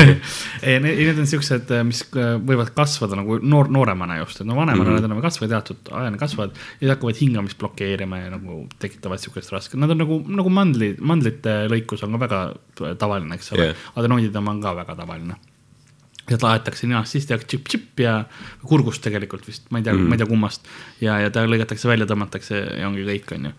ei, 0.67 0.81
need 0.83 1.13
on 1.15 1.29
siuksed, 1.31 1.71
mis 1.87 2.03
äh, 2.11 2.35
võivad 2.51 2.73
kasvada 2.77 3.19
nagu 3.21 3.39
noor, 3.43 3.71
nooremana 3.75 4.19
just, 4.23 4.43
et 4.43 4.49
no 4.49 4.57
vanemana 4.59 4.83
mm. 4.83 4.89
-hmm. 4.89 4.99
nad 4.99 5.11
enam 5.11 5.23
ei 5.23 5.27
kasva, 5.29 5.51
teatud 5.53 5.93
ajani 6.01 6.23
kasvavad 6.23 6.57
ja 6.57 6.81
siis 6.81 6.95
hakkavad 6.95 7.21
hingamist 7.21 7.59
blokeerima 7.59 8.23
ja 8.25 8.33
nagu 8.35 8.65
tekitavad 8.79 9.23
siukest 9.23 9.55
rasket, 9.55 9.79
nad 9.81 9.95
on 9.95 10.03
nagu, 10.03 10.23
nagu 10.27 10.51
mandli, 10.51 10.95
mandlite 11.01 11.61
lõikus 11.71 12.03
on 12.07 12.19
ka 12.19 12.25
väga 12.27 12.43
tavaline, 12.99 13.39
eks 13.39 13.55
ole 13.55 13.71
yeah.. 13.71 13.87
adenoidide 13.95 14.43
oma 14.43 14.57
on 14.57 14.65
ka 14.65 14.75
väga 14.83 14.99
tavaline 14.99 15.39
sealt 16.33 16.47
laetakse 16.47 16.89
ninast 16.89 17.17
sisse 17.17 17.35
ja 17.35 17.39
tšipp-tšipp 17.43 18.03
ja 18.05 18.15
kurgust 18.67 19.05
tegelikult 19.05 19.47
vist, 19.49 19.69
ma 19.73 19.81
ei 19.81 19.87
tea 19.87 19.95
mm, 19.95 20.09
ma 20.09 20.17
ei 20.17 20.23
tea 20.23 20.31
kummast. 20.31 20.69
ja, 21.05 21.19
ja 21.25 21.33
ta 21.35 21.47
lõigatakse 21.49 21.89
välja, 21.91 22.09
tõmmatakse 22.09 22.61
ja 22.81 22.89
ongi 22.89 23.07
kõik, 23.07 23.33
on 23.37 23.49
ju. 23.49 23.55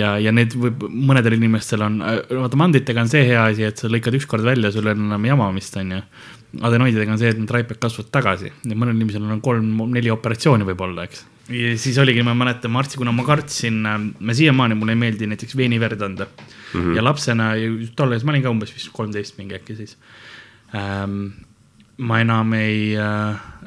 ja, 0.00 0.12
ja 0.22 0.34
need 0.34 0.56
võib, 0.58 0.86
mõnedel 1.10 1.38
inimestel 1.38 1.84
on, 1.86 1.98
vaata 2.02 2.60
mandritega 2.60 3.04
on 3.04 3.10
see 3.12 3.24
hea 3.30 3.42
asi, 3.50 3.66
et 3.68 3.80
sa 3.80 3.90
lõikad 3.92 4.16
ükskord 4.20 4.46
välja, 4.46 4.72
sul 4.74 4.86
ei 4.86 4.94
ole 4.94 5.06
enam 5.08 5.28
jamamist, 5.30 5.76
on 5.80 5.96
ju. 5.96 6.00
adenoididega 6.68 7.14
on 7.14 7.20
see, 7.20 7.32
et 7.32 7.40
need 7.40 7.52
raiped 7.54 7.80
kasvavad 7.82 8.10
tagasi 8.14 8.50
ja 8.52 8.78
mõnel 8.78 8.96
inimesel 8.98 9.28
on 9.28 9.44
kolm-neli 9.44 10.12
operatsiooni 10.12 10.68
võib-olla, 10.68 11.06
eks. 11.08 11.24
ja 11.52 11.76
siis 11.80 12.00
oligi, 12.02 12.24
ma 12.26 12.36
mäletan, 12.38 12.74
ma 12.74 12.82
arsti, 12.84 13.00
kuna 13.00 13.14
ma 13.16 13.24
kartsin, 13.28 13.80
ma 13.82 14.36
siiamaani 14.36 14.76
mulle 14.78 14.96
ei 14.96 15.04
meeldi 15.06 15.30
näiteks 15.32 15.56
veeniverd 15.56 16.04
anda 16.04 16.28
mm. 16.28 16.80
-hmm. 16.80 16.96
ja 16.96 17.04
lapsena, 17.04 17.54
tol 17.96 18.12
ajal 18.12 18.28
ma 18.28 18.36
olin 18.36 18.44
ka 18.44 18.52
umbes 18.52 18.74
vist 18.74 18.92
kolmteist 18.92 19.40
mingi 19.40 19.56
äkki 19.56 19.78
siis 19.80 19.96
ähm, 20.76 21.32
ma 22.02 22.20
enam 22.22 22.52
ei, 22.58 22.92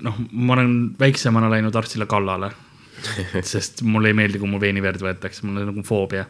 noh, 0.05 0.21
ma 0.31 0.55
olen 0.57 0.77
väiksemana 0.99 1.49
läinud 1.53 1.75
arstile 1.75 2.07
kallale. 2.09 2.51
sest 3.53 3.83
mulle 3.85 4.09
ei 4.11 4.17
meeldi, 4.17 4.39
kui 4.41 4.49
mul 4.49 4.61
veeniverd 4.63 5.03
võetakse, 5.03 5.43
mul 5.45 5.61
on 5.61 5.69
nagu 5.69 5.83
foobia. 5.85 6.25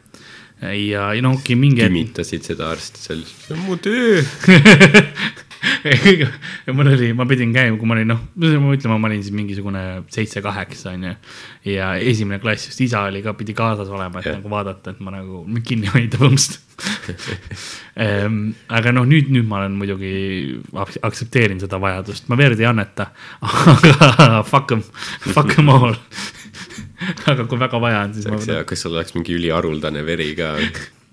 ja, 0.62 1.10
ja 1.14 1.24
noh, 1.24 1.38
okei, 1.40 1.58
mingi 1.60 1.84
hetk. 1.84 1.94
imitasid 1.94 2.48
seda 2.48 2.70
arsti 2.74 3.02
seal, 3.02 3.24
see 3.26 3.56
on 3.56 3.66
mu 3.68 3.78
töö. 3.82 4.24
ja 6.68 6.74
mul 6.76 6.92
oli, 6.92 7.10
ma 7.18 7.26
pidin 7.30 7.54
käima, 7.56 7.78
kui 7.80 7.90
ma 7.90 7.96
olin 7.98 8.12
noh, 8.14 8.22
ma 8.36 8.76
ütlema, 8.76 9.00
ma 9.02 9.10
olin 9.10 9.24
siis 9.24 9.34
mingisugune 9.36 9.84
seitse-kaheksa 10.14 10.94
onju. 10.94 11.16
ja 11.72 11.94
esimene 11.98 12.40
klass, 12.44 12.70
just 12.70 12.84
isa 12.86 13.06
oli 13.10 13.24
ka, 13.26 13.34
pidi 13.38 13.56
kaasas 13.58 13.90
olema, 13.90 14.22
et 14.22 14.30
Jah. 14.30 14.38
nagu 14.40 14.52
vaadata, 14.52 14.94
et 14.96 15.02
ma 15.06 15.16
nagu 15.16 15.44
kinni 15.66 15.90
hoida 15.94 16.20
põmst. 16.22 16.60
aga 18.78 18.92
noh, 18.96 19.06
nüüd, 19.08 19.30
nüüd 19.34 19.48
ma 19.48 19.62
olen 19.62 19.78
muidugi 19.80 20.12
ak- 20.76 21.00
aktsepteerin 21.08 21.62
seda 21.64 21.80
vajadust, 21.82 22.28
ma 22.32 22.38
verd 22.40 22.60
ei 22.62 22.68
anneta. 22.70 23.10
aga 23.76 24.42
fuck 24.48 24.76
em, 24.76 24.84
fuck 25.30 25.56
em 25.60 25.72
all. 25.74 25.98
aga 27.32 27.46
kui 27.50 27.60
väga 27.60 27.80
vaja 27.82 28.04
on, 28.08 28.16
siis 28.18 28.50
kas 28.68 28.86
sul 28.86 28.96
oleks 28.96 29.16
mingi 29.18 29.36
üliharuldane 29.38 30.04
veri 30.08 30.32
ka? 30.38 30.54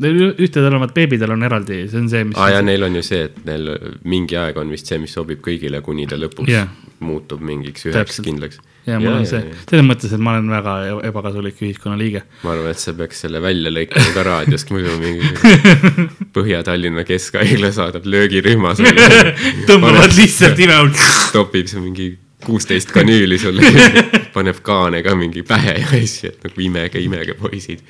Ühtedel 0.03 0.77
on, 0.77 0.87
beebidel 0.95 1.35
on 1.35 1.47
eraldi, 1.47 1.83
see 1.91 2.01
on 2.01 2.09
see, 2.13 2.25
mis. 2.29 2.39
aa 2.41 2.51
ja 2.57 2.63
neil 2.65 2.87
on 2.87 2.99
ju 2.99 3.05
see, 3.07 3.27
et 3.29 3.41
neil 3.49 3.71
mingi 4.09 4.39
aeg 4.41 4.59
on 4.63 4.73
vist 4.73 4.91
see, 4.91 4.99
mis 5.03 5.15
sobib 5.15 5.43
kõigile, 5.45 5.83
kuni 5.85 6.07
ta 6.11 6.19
lõpuks 6.21 6.51
Jah. 6.53 6.71
muutub 7.03 7.43
mingiks 7.45 7.87
üheks 7.89 7.99
Täpselt. 7.99 8.27
kindlaks. 8.27 8.61
ja 8.87 8.99
mul 9.03 9.21
on 9.21 9.29
see, 9.29 9.43
selles 9.69 9.87
mõttes, 9.87 10.15
et 10.15 10.23
ma 10.23 10.35
olen 10.37 10.51
väga 10.53 10.75
e- 10.89 10.99
ebakasulik 11.11 11.63
ühiskonnaliige. 11.63 12.25
ma 12.43 12.57
arvan, 12.57 12.73
et 12.75 12.83
sa 12.83 12.97
peaks 12.99 13.25
selle 13.27 13.43
välja 13.45 13.73
lõikama 13.75 14.17
ka 14.17 14.27
raadiost, 14.31 14.75
muidu 14.75 14.97
mingi 15.03 15.33
Põhja-Tallinna 16.37 17.05
Keskhaigla 17.09 17.73
saadab 17.75 18.07
löögirühma 18.09 18.75
sulle. 18.79 19.09
tõmbavad 19.71 20.17
lihtsalt 20.17 20.61
imeult. 20.67 21.01
topib 21.33 21.71
see 21.71 21.83
mingi 21.85 22.13
kuusteist 22.47 22.91
kanüüli 22.93 23.39
sulle, 23.39 23.63
paneb 24.35 24.59
kaane 24.67 25.03
ka 25.05 25.15
mingi 25.19 25.45
pähe 25.47 25.77
ja 25.79 25.91
asju, 25.99 26.33
et 26.33 26.49
nagu 26.49 26.65
imege, 26.65 27.03
imege 27.03 27.37
poisid. 27.39 27.83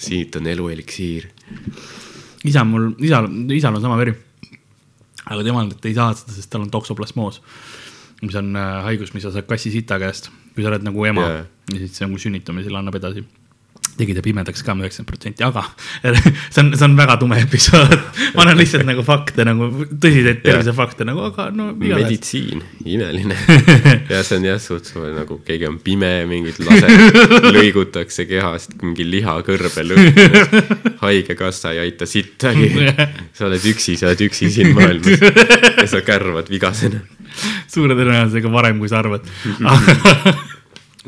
Siit 0.00 0.36
on 0.40 0.48
elu 0.50 0.68
eliksiir. 0.74 1.28
isa 2.44 2.64
mul, 2.64 2.92
isal, 3.04 3.28
isal 3.54 3.76
on 3.76 3.84
sama 3.84 3.98
veri. 4.00 4.14
aga 5.26 5.42
temal 5.46 5.70
ei 5.84 5.94
saa 5.94 6.14
seda, 6.16 6.34
sest 6.34 6.50
tal 6.50 6.64
on 6.64 6.70
toksoplasmoos, 6.72 7.42
mis 8.22 8.38
on 8.40 8.56
äh, 8.56 8.80
haigus, 8.88 9.14
mis 9.14 9.22
sa 9.26 9.34
saad 9.34 9.46
kassi 9.48 9.70
sita 9.70 10.00
käest, 10.02 10.30
kui 10.54 10.64
sa 10.64 10.72
oled 10.72 10.86
nagu 10.86 11.04
ema 11.06 11.26
yeah. 11.26 11.46
ja 11.70 11.82
siis 11.84 11.94
see 11.98 12.08
nagu 12.08 12.18
sünnitamisel 12.18 12.80
annab 12.80 12.98
edasi 12.98 13.24
tegi 14.00 14.16
ta 14.16 14.24
pimedaks 14.24 14.64
ka 14.64 14.74
üheksakümmend 14.74 15.08
protsenti, 15.10 15.44
aga 15.46 15.64
see 16.52 16.62
on, 16.62 16.72
see 16.74 16.86
on 16.86 16.96
väga 16.98 17.16
tume 17.20 17.38
episood. 17.42 17.94
ma 18.34 18.44
annan 18.44 18.58
lihtsalt 18.60 18.86
nagu 18.88 19.04
fakte 19.06 19.46
nagu 19.46 19.70
tõsiseid 19.90 20.42
tervisefakte 20.44 21.06
nagu, 21.08 21.24
aga 21.30 21.48
no 21.54 21.70
meditsiin, 21.76 22.62
imeline. 22.84 23.36
ja 24.12 24.22
see 24.26 24.40
on 24.40 24.48
jah, 24.50 24.60
suht 24.62 24.90
suur 24.90 25.10
nagu 25.16 25.40
keegi 25.46 25.68
on 25.68 25.78
pime, 25.84 26.12
mingid 26.30 26.60
laser 26.64 26.92
lõigutakse 27.56 28.26
kehast, 28.30 28.76
mingi 28.84 29.06
lihakõrbe 29.08 29.86
lõhn. 29.86 30.96
haigekassa 31.04 31.74
ei 31.76 31.84
aita 31.86 32.08
sittagi. 32.08 32.72
sa 33.36 33.48
oled 33.48 33.66
üksi, 33.72 33.96
sa 34.00 34.10
oled 34.10 34.28
üksi 34.28 34.50
siin 34.52 34.74
maailmas 34.76 35.20
ja 35.80 35.88
sa 35.90 36.04
kärvad 36.04 36.50
vigasena. 36.52 37.04
suure 37.70 37.96
tõenäosusega 37.98 38.52
varem, 38.52 38.80
kui 38.82 38.90
sa 38.90 39.02
arvad. 39.04 39.28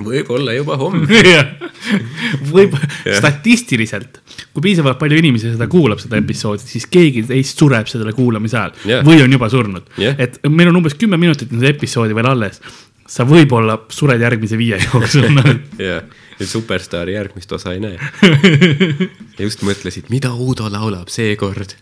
Võib-olla 0.00 0.54
juba 0.56 0.76
homme. 0.80 1.06
võib, 2.54 2.76
statistiliselt, 3.18 4.20
kui 4.54 4.64
piisavalt 4.64 5.00
palju 5.00 5.18
inimesi 5.20 5.50
seda 5.52 5.68
kuulab, 5.70 6.00
seda 6.00 6.20
episoodi, 6.20 6.64
siis 6.68 6.86
keegi 6.90 7.26
teist 7.28 7.60
sureb 7.60 7.90
sellele 7.90 8.14
kuulamise 8.16 8.56
ajal 8.56 8.72
Jah. 8.72 8.88
yeah. 8.88 9.04
või 9.06 9.20
on 9.24 9.36
juba 9.36 9.50
surnud 9.52 9.90
Jah. 9.98 10.14
yeah.. 10.14 10.22
et 10.22 10.40
meil 10.48 10.70
on 10.70 10.80
umbes 10.80 10.96
kümme 10.98 11.18
minutit 11.20 11.52
seda 11.52 11.68
episoodi 11.74 12.16
veel 12.16 12.30
alles. 12.30 12.62
sa 13.12 13.26
võib-olla 13.28 13.76
sured 13.92 14.22
järgmise 14.22 14.56
viie 14.56 14.78
jooksul 14.80 15.28
ja, 15.88 15.98
ja 16.38 16.46
Superstaari 16.48 17.18
järgmist 17.18 17.52
osa 17.52 17.74
ei 17.74 17.82
näe. 17.82 17.98
just 19.44 19.66
mõtlesid, 19.66 20.08
mida 20.14 20.32
Uudo 20.32 20.70
laulab 20.72 21.12
seekord. 21.12 21.76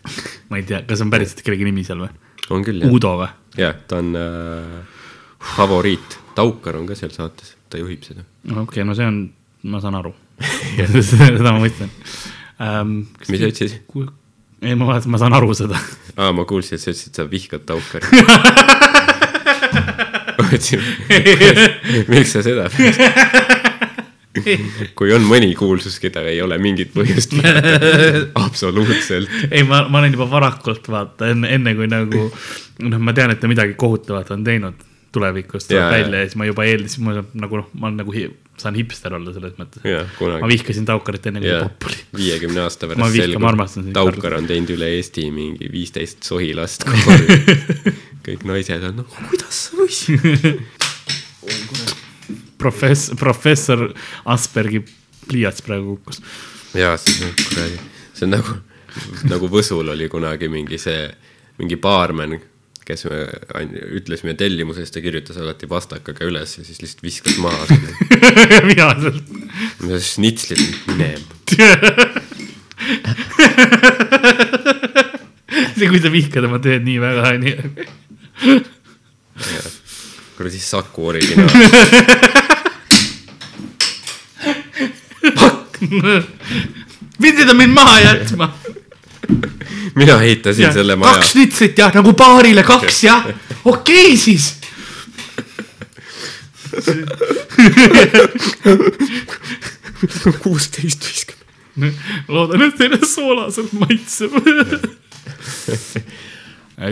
ma 0.50 0.58
ei 0.58 0.66
tea, 0.66 0.82
kas 0.88 1.04
on 1.04 1.12
päriselt 1.14 1.44
kellegi 1.46 1.68
nimi 1.68 1.86
seal 1.86 2.02
või? 2.02 2.10
on 2.50 2.66
küll 2.66 2.82
jah. 2.82 2.90
Uudo 2.90 3.14
või? 3.22 3.30
jah, 3.60 3.78
ta 3.86 4.02
on 4.02 4.18
äh, 4.18 4.98
favoriit, 5.54 6.18
Taukar 6.34 6.80
on 6.80 6.88
ka 6.88 6.98
seal 6.98 7.12
saates, 7.14 7.59
ta 7.70 7.80
juhib 7.80 8.02
seda. 8.06 8.22
okei 8.50 8.62
okay,, 8.62 8.84
no 8.88 8.96
see 8.98 9.06
on, 9.06 9.16
ma 9.70 9.78
saan 9.82 9.98
aru. 10.00 10.12
seda 11.10 11.52
ma 11.52 11.60
mõtlen 11.60 11.90
um,. 12.60 13.06
mis 13.28 13.40
sa 13.40 13.46
ütlesid? 13.52 13.80
ei, 14.60 14.74
ma 14.74 14.84
vaatasin, 14.90 15.10
ma 15.14 15.18
saan 15.22 15.36
aru 15.36 15.54
seda. 15.56 15.76
aa, 16.16 16.32
ma 16.36 16.42
kuulsin, 16.48 16.76
et 16.76 16.84
sa 16.84 16.92
ütlesid, 16.92 17.12
sa 17.16 17.22
vihkad 17.30 17.62
Taukari. 17.68 18.06
mõtlesin, 20.40 20.80
miks 22.10 22.30
sa 22.36 22.40
seda 22.44 22.64
kui 24.98 25.10
on 25.14 25.24
mõni 25.26 25.50
kuulsus, 25.58 25.96
keda 26.02 26.22
ei 26.30 26.38
ole 26.42 26.58
mingit 26.62 26.92
põhjust 26.94 27.32
absoluutselt. 28.38 29.28
ei, 29.50 29.64
ma, 29.66 29.82
ma 29.90 29.98
olen 29.98 30.14
juba 30.14 30.26
varakult 30.30 30.86
vaata 30.92 31.32
enne, 31.34 31.50
enne 31.56 31.74
kui 31.78 31.88
nagu 31.90 32.28
noh, 32.30 33.00
ma 33.02 33.10
tean, 33.16 33.30
et 33.34 33.40
ta 33.42 33.50
midagi 33.50 33.74
kohutavat 33.80 34.30
on 34.36 34.46
teinud 34.46 34.86
tulevikus 35.12 35.66
tuleb 35.66 35.82
Jaa, 35.82 35.90
välja 35.90 36.22
ja 36.22 36.28
siis 36.28 36.38
ma 36.38 36.46
juba 36.46 36.64
eeldasin, 36.68 37.04
ma 37.06 37.16
nagu 37.18 37.60
noh, 37.60 37.70
ma 37.74 37.88
olen 37.88 37.98
nagu 38.02 38.14
saan 38.60 38.76
hipster 38.76 39.14
olla 39.16 39.32
selles 39.34 39.56
mõttes. 39.58 39.84
jah, 39.86 40.10
ma 40.42 40.48
vihkasin 40.50 40.86
Taukarit 40.88 41.26
enne 41.30 41.42
kui 41.42 41.50
ta 41.50 41.64
popp 41.64 41.88
oli. 41.88 41.98
viiekümne 42.20 42.62
aasta 42.64 42.90
pärast 42.90 43.16
vihkan, 43.16 43.42
ma 43.42 43.50
armastan 43.52 43.86
sind, 43.86 43.96
Taukar 43.96 44.36
on 44.38 44.48
teinud 44.50 44.74
üle 44.76 44.90
Eesti 44.98 45.26
mingi 45.34 45.70
viisteist 45.72 46.26
sohilast 46.28 46.86
kõik 48.26 48.44
naised 48.48 48.86
on, 48.90 49.02
noh, 49.02 49.18
kuidas 49.30 49.64
sa 49.66 49.80
võisid. 49.80 50.60
profess-, 52.60 53.14
professor 53.18 53.88
Aspergi 54.28 54.84
pliiats 55.26 55.64
praegu 55.64 55.96
kukkus. 55.96 56.22
jaa, 56.76 56.96
see 57.00 57.26
on 57.26 57.34
kuradi, 57.40 57.80
see 58.14 58.28
on 58.28 58.36
nagu, 58.36 58.60
nagu 59.30 59.50
Võsul 59.50 59.94
oli 59.94 60.10
kunagi 60.12 60.50
mingi 60.52 60.78
see, 60.78 61.08
mingi 61.58 61.80
baarmen, 61.80 62.38
kes 62.90 63.04
me 63.06 63.18
an- 63.58 63.76
ütlesime 64.00 64.34
tellimusest 64.38 64.96
ja 64.98 65.02
kirjutas 65.04 65.38
alati 65.40 65.68
pastakaga 65.70 66.26
üles 66.26 66.56
ja 66.58 66.64
siis 66.66 66.80
lihtsalt 66.82 67.04
viskas 67.06 67.36
maha 67.42 67.66
selle. 67.70 67.90
vihaselt. 68.70 69.24
snitslid, 70.10 70.62
mine. 70.90 71.10
see, 75.76 75.86
kui 75.88 76.00
sa 76.02 76.10
vihkad 76.12 76.44
oma 76.48 76.58
tööd 76.62 76.82
nii 76.86 76.98
väga, 77.02 77.22
onju. 77.34 77.54
kuradi 80.36 80.60
Saku 80.62 81.00
originaal. 81.12 81.50
pidid 87.20 87.46
sa 87.46 87.54
mind 87.56 87.74
maha 87.76 87.96
jätma? 88.08 88.46
mina 90.00 90.20
ehitasin 90.22 90.72
selle 90.72 90.96
maja 90.96 91.20
kaks. 91.20 91.34
litrit 91.38 91.78
jah, 91.78 91.94
nagu 91.94 92.12
paarile 92.18 92.62
kaks 92.66 93.04
jah, 93.04 93.26
okei 93.64 94.16
siis. 94.20 94.54
kuusteist 100.42 101.04
viiskümmend. 101.06 101.94
loodan, 102.28 102.62
et 102.66 102.76
teile 102.78 102.98
soolaselt 103.06 103.72
maitseb. 103.78 104.34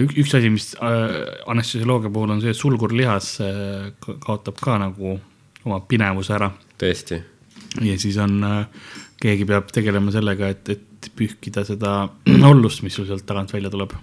üks, 0.02 0.14
üks 0.22 0.34
asi, 0.36 0.50
mis 0.52 0.70
äh, 0.76 1.16
anestesioloogia 1.50 2.12
puhul 2.12 2.34
on 2.34 2.42
see, 2.44 2.52
et 2.52 2.58
sulgurlihas 2.58 3.34
äh, 3.44 3.90
ka- 4.02 4.18
kaotab 4.24 4.60
ka 4.62 4.78
nagu 4.82 5.16
oma 5.64 5.80
pinevuse 5.88 6.34
ära 6.36 6.50
tõesti, 6.80 7.20
ja 7.84 7.96
siis 8.00 8.18
on 8.22 8.38
äh,, 8.46 8.60
keegi 9.20 9.46
peab 9.48 9.72
tegelema 9.74 10.12
sellega, 10.14 10.52
et, 10.54 10.68
et 10.76 10.87
pühkida 11.16 11.64
seda 11.64 12.08
ollust, 12.50 12.82
mis 12.82 12.94
sul 12.98 13.08
sealt 13.08 13.26
tagant 13.26 13.52
välja 13.54 13.70
tuleb. 13.70 13.96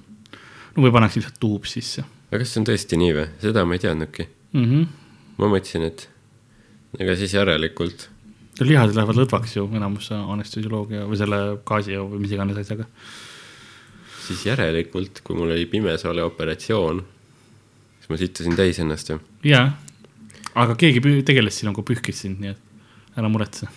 no 0.75 0.83
või 0.83 0.91
pannakse 0.91 1.21
lihtsalt 1.21 1.39
tuub 1.39 1.67
sisse 1.69 2.03
aga 2.35 2.41
kas 2.41 2.51
see 2.51 2.61
on 2.61 2.67
tõesti 2.67 2.99
nii 2.99 3.13
või, 3.15 3.29
seda 3.43 3.63
ma 3.67 3.77
ei 3.77 3.83
teadnudki. 3.83 4.27
mm. 4.55 4.65
-hmm. 4.65 4.87
ma 5.39 5.49
mõtlesin, 5.51 5.85
et 5.87 6.07
ega 6.99 7.15
siis 7.19 7.35
järelikult, 7.35 8.09
lihased 8.63 8.95
lähevad 8.95 9.19
lõdvaks 9.19 9.55
ju 9.57 9.65
enamus 9.75 10.11
anestesioloogia 10.15 11.05
või 11.09 11.19
selle 11.19 11.39
gaasi 11.67 11.97
või 11.99 12.21
mis 12.23 12.35
iganes 12.35 12.59
asjaga. 12.63 12.87
siis 14.27 14.45
järelikult, 14.45 15.21
kui 15.23 15.37
mul 15.37 15.53
oli 15.55 15.65
pimesoole 15.69 16.23
operatsioon, 16.23 17.03
siis 17.99 18.09
ma 18.09 18.17
sittusin 18.17 18.55
täis 18.55 18.79
ennast 18.79 19.09
ju. 19.09 19.19
jaa, 19.43 19.69
aga 20.55 20.75
keegi 20.75 21.23
tegeles 21.23 21.59
sinuga, 21.59 21.83
pühkis 21.83 22.25
sind, 22.25 22.39
nii 22.39 22.55
et 22.55 23.19
ära 23.19 23.29
muretse. 23.29 23.67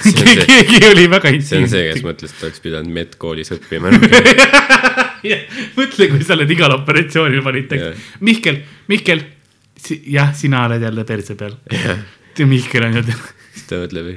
See- 0.00 0.44
keegi 0.46 0.80
oli 0.88 1.06
väga 1.12 1.32
see 1.44 1.58
on 1.60 1.68
see, 1.68 1.82
kes 1.90 1.98
intiimne. 1.98 2.06
mõtles, 2.08 2.32
et 2.36 2.46
oleks 2.46 2.62
pidanud 2.64 2.94
medkoolis 2.94 3.52
õppima. 3.56 3.92
mõtle, 5.78 6.08
kui 6.12 6.24
sa 6.24 6.36
oled 6.36 6.54
igal 6.54 6.72
operatsioonil 6.78 7.42
teksti, 7.68 8.06
Mihkel, 8.24 8.62
Mihkel, 8.90 9.20
jah, 10.08 10.32
sina 10.36 10.64
oled 10.68 10.82
jälle 10.88 11.04
perse 11.08 11.36
peal. 11.36 11.56
Mihkel 12.40 12.86
on 12.88 12.96
ju, 13.00 13.04
siis 13.52 13.66
ta 13.68 13.82
mõtleb, 13.82 14.14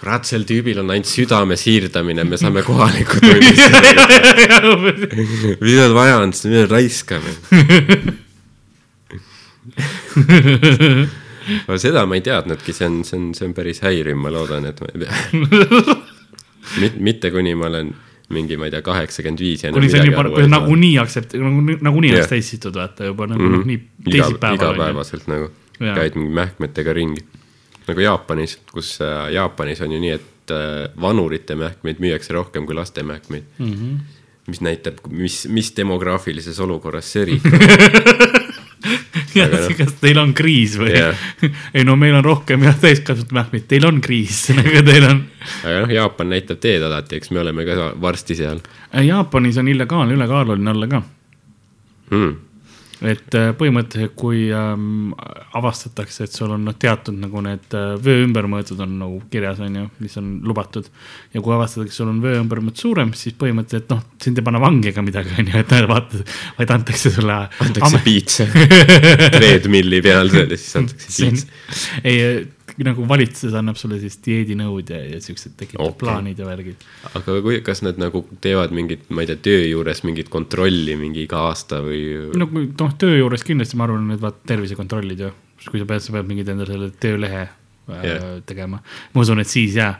kurat, 0.00 0.24
sel 0.26 0.46
tüübil 0.48 0.80
on 0.82 0.90
ainult 0.94 1.10
südame 1.10 1.56
siirdamine, 1.60 2.24
me 2.26 2.40
saame 2.40 2.64
kohaliku 2.66 3.20
tunnistada. 3.24 3.94
mida 5.64 5.86
on 5.86 5.94
vaja 5.94 6.18
on, 6.24 6.34
siis 6.34 6.50
me 6.54 6.66
raiskame. 6.70 7.30
Aga 11.66 11.78
seda 11.78 12.06
ma 12.06 12.18
ei 12.18 12.24
teadnudki, 12.26 12.72
see 12.76 12.86
on, 12.86 13.00
see 13.04 13.18
on, 13.18 13.32
see 13.34 13.48
on 13.48 13.56
päris 13.56 13.82
häiriv, 13.84 14.16
ma 14.20 14.32
loodan, 14.34 14.68
et 14.70 14.80
ma 14.80 14.86
ei 14.94 15.04
pea. 15.04 15.98
mitte 17.08 17.30
kuni 17.34 17.54
ma 17.58 17.66
olen 17.70 17.94
mingi, 18.30 18.56
ma 18.56 18.68
ei 18.68 18.74
tea, 18.74 18.82
kaheksakümmend 18.86 19.42
viis 19.42 19.64
ja. 19.64 19.72
kuni 19.74 19.90
on 19.98 20.06
juba, 20.06 20.24
kui 20.30 20.46
nagunii 20.50 20.94
aktsepte-, 21.02 21.40
nagunii, 21.42 21.78
nagunii 21.82 22.12
ennast 22.14 22.34
täis 22.34 22.50
situd, 22.52 22.76
vaata 22.78 23.10
juba 23.10 23.26
nagu 23.30 23.42
mm 23.42 23.56
mm 23.56 23.62
-hmm. 23.62 23.66
nii 24.06 24.12
teisipäeval 24.18 24.74
igapäevaselt 24.74 25.26
nagu 25.26 25.50
Jaa. 25.80 25.94
käid 25.94 26.14
mingi 26.14 26.34
mähkmetega 26.34 26.92
ringi. 26.92 27.24
nagu 27.88 28.00
Jaapanis, 28.00 28.58
kus 28.72 28.98
äh, 29.00 29.32
Jaapanis 29.32 29.80
on 29.80 29.92
ju 29.92 30.00
nii, 30.00 30.10
et 30.10 30.50
äh, 30.50 30.90
vanurite 31.00 31.54
mähkmeid 31.54 31.98
müüakse 31.98 32.32
rohkem 32.32 32.66
kui 32.66 32.74
laste 32.74 33.02
mähkmeid 33.02 33.44
mm. 33.58 33.72
-hmm. 33.72 33.98
mis 34.46 34.60
näitab, 34.60 34.94
mis, 35.08 35.48
mis 35.48 35.72
demograafilises 35.76 36.60
olukorras 36.60 37.12
see 37.12 37.24
riik 37.24 37.44
on. 37.52 38.39
Aga 39.36 39.60
noh., 39.62 39.76
kas 39.78 39.94
teil 40.00 40.18
on 40.20 40.34
kriis 40.36 40.76
või 40.80 40.92
Jah. 40.94 41.24
ei 41.76 41.86
no 41.86 41.96
meil 42.00 42.16
on 42.18 42.24
rohkem 42.26 42.66
jah, 42.66 42.76
täiskasvanud 42.80 43.34
mähkmeid, 43.36 43.66
teil 43.70 43.86
on 43.88 44.00
kriis, 44.04 44.42
nagu 44.58 44.84
teil 44.86 45.06
on. 45.08 45.24
aga 45.62 45.80
noh, 45.84 45.94
Jaapan 45.94 46.32
näitab 46.34 46.60
teed 46.62 46.84
alati, 46.86 47.20
eks 47.20 47.32
me 47.34 47.42
oleme 47.44 47.66
ka 47.68 47.90
varsti 48.00 48.38
seal 48.38 48.62
Jaapanis 49.06 49.60
on 49.62 49.70
illegaalne 49.70 50.16
ülekaaluline 50.18 50.74
olla 50.74 50.90
ka, 50.90 51.02
hmm.. 52.10 52.38
Et 53.00 53.36
äh, 53.38 53.50
põhimõtteliselt, 53.56 54.12
kui 54.18 54.48
ähm, 54.52 55.12
avastatakse, 55.56 56.26
et 56.26 56.36
sul 56.36 56.52
on 56.52 56.66
noh, 56.68 56.76
teatud 56.80 57.16
nagu 57.16 57.40
need 57.44 57.76
äh, 57.76 57.94
vöö 58.02 58.26
ümbermõõtud 58.26 58.82
on 58.84 58.98
nagu 59.00 59.20
kirjas, 59.32 59.62
on 59.64 59.78
ju, 59.78 59.86
mis 60.04 60.16
on 60.20 60.30
lubatud. 60.44 60.90
ja 61.32 61.40
kui 61.40 61.54
avastatakse, 61.56 61.96
sul 61.96 62.12
on 62.12 62.20
vöö 62.24 62.42
ümbermõõt 62.42 62.80
suurem, 62.80 63.14
siis 63.16 63.36
põhimõtteliselt 63.40 63.94
noh, 63.94 64.04
sind 64.20 64.40
ei 64.40 64.46
panna 64.46 64.60
vangi 64.62 64.92
ega 64.92 65.04
midagi, 65.06 65.32
on 65.40 65.48
ju, 65.48 65.64
et 65.64 65.76
vaata, 65.88 66.22
vaid 66.60 66.76
antakse 66.76 67.14
sulle. 67.14 67.40
antakse 67.64 68.02
piitsa 68.04 68.48
treadmill'i 69.38 70.02
peal 70.04 70.32
siis 70.52 70.70
antakse 70.82 71.14
piitsa. 71.16 71.60
ei, 72.04 72.46
nagu 72.86 73.04
valitsus 73.08 73.54
annab 73.58 73.78
sulle 73.80 74.00
siis 74.02 74.18
dieedinõud 74.24 74.92
ja, 74.92 75.00
ja 75.14 75.20
siuksed 75.22 75.56
tekitab 75.60 75.84
okay. 75.86 75.98
plaanid 76.04 76.40
ja 76.40 76.48
värgid. 76.48 76.84
aga 77.12 77.36
kui, 77.44 77.60
kas 77.66 77.84
nad 77.86 78.00
nagu 78.00 78.24
teevad 78.44 78.74
mingit, 78.76 79.06
ma 79.14 79.24
ei 79.24 79.30
tea, 79.30 79.40
töö 79.50 79.62
juures 79.68 80.04
mingit 80.06 80.32
kontrolli 80.32 80.96
mingi 81.00 81.24
iga 81.26 81.44
aasta 81.50 81.82
või? 81.84 82.02
no 82.40 82.48
noh, 82.50 82.96
töö 83.00 83.20
juures 83.20 83.46
kindlasti 83.46 83.80
ma 83.80 83.88
arvan, 83.88 84.10
et 84.14 84.22
vaata 84.22 84.52
tervisekontrollid 84.54 85.24
ju, 85.26 85.32
kui 85.68 85.82
sa 85.82 85.88
pead, 85.88 86.04
sa 86.04 86.16
pead 86.16 86.30
mingid 86.30 86.52
endale 86.54 86.76
selle 86.76 86.92
töölehe 87.02 87.46
yeah. 87.98 88.40
tegema. 88.46 88.82
ma 89.14 89.24
usun, 89.24 89.42
et 89.42 89.50
siis 89.50 89.76
jaa. 89.78 89.94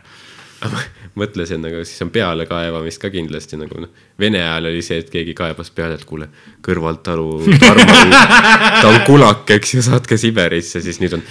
mõtlesin 1.20 1.62
nagu 1.64 1.84
siis 1.84 2.02
on 2.04 2.11
pealekaevamist 2.14 3.00
ka 3.02 3.11
kindlasti 3.12 3.58
nagu 3.61 3.80
noh, 3.84 3.90
Vene 4.20 4.42
ajal 4.42 4.68
oli 4.68 4.82
see, 4.84 4.98
et 5.00 5.11
keegi 5.12 5.32
kaebas 5.36 5.70
peale, 5.72 5.94
et 5.96 6.04
kuule, 6.08 6.26
kõrvaltalu 6.64 7.28
ta 7.62 8.88
on 8.90 9.00
kulak, 9.06 9.48
eks 9.56 9.74
ju, 9.74 9.80
saatke 9.84 10.18
Siberisse, 10.20 10.82
siis 10.84 11.00
nüüd 11.00 11.16
on. 11.16 11.22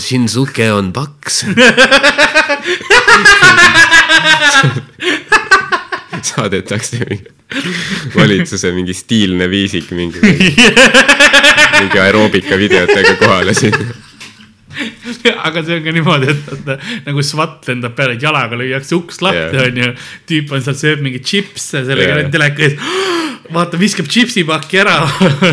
Shinsuke 0.00 0.70
on 0.72 0.92
paks. 0.96 1.44
saadetakse 6.26 7.04
mingi 7.06 7.30
valitsuse 8.16 8.72
mingi 8.74 8.94
stiilne 8.96 9.46
viisik 9.50 9.90
mingi, 9.94 10.18
mingi 10.20 12.00
aeroobika 12.02 12.58
videotega 12.58 13.14
kohale 13.20 13.54
sinna. 13.54 13.94
aga 15.46 15.62
see 15.64 15.78
on 15.78 15.84
ka 15.84 15.94
niimoodi, 15.96 16.32
et 16.32 16.48
vaata 16.50 16.78
nagu 17.06 17.24
SWAT 17.24 17.68
lendab 17.70 17.96
peale, 17.98 18.16
et 18.16 18.26
jalaga 18.26 18.58
lüüakse 18.60 18.96
uks 18.98 19.22
lahti 19.24 19.44
yeah., 19.56 19.68
onju. 19.70 19.92
tüüp 20.30 20.52
on 20.56 20.64
seal, 20.66 20.78
sööb 20.80 21.04
mingeid 21.04 21.26
tšipse 21.26 21.84
sellega 21.88 22.18
yeah. 22.20 22.32
teleka 22.32 22.66
ees. 22.66 22.76
vaata, 23.56 23.78
viskab 23.80 24.08
tšipsipaki 24.10 24.80
ära 24.82 24.96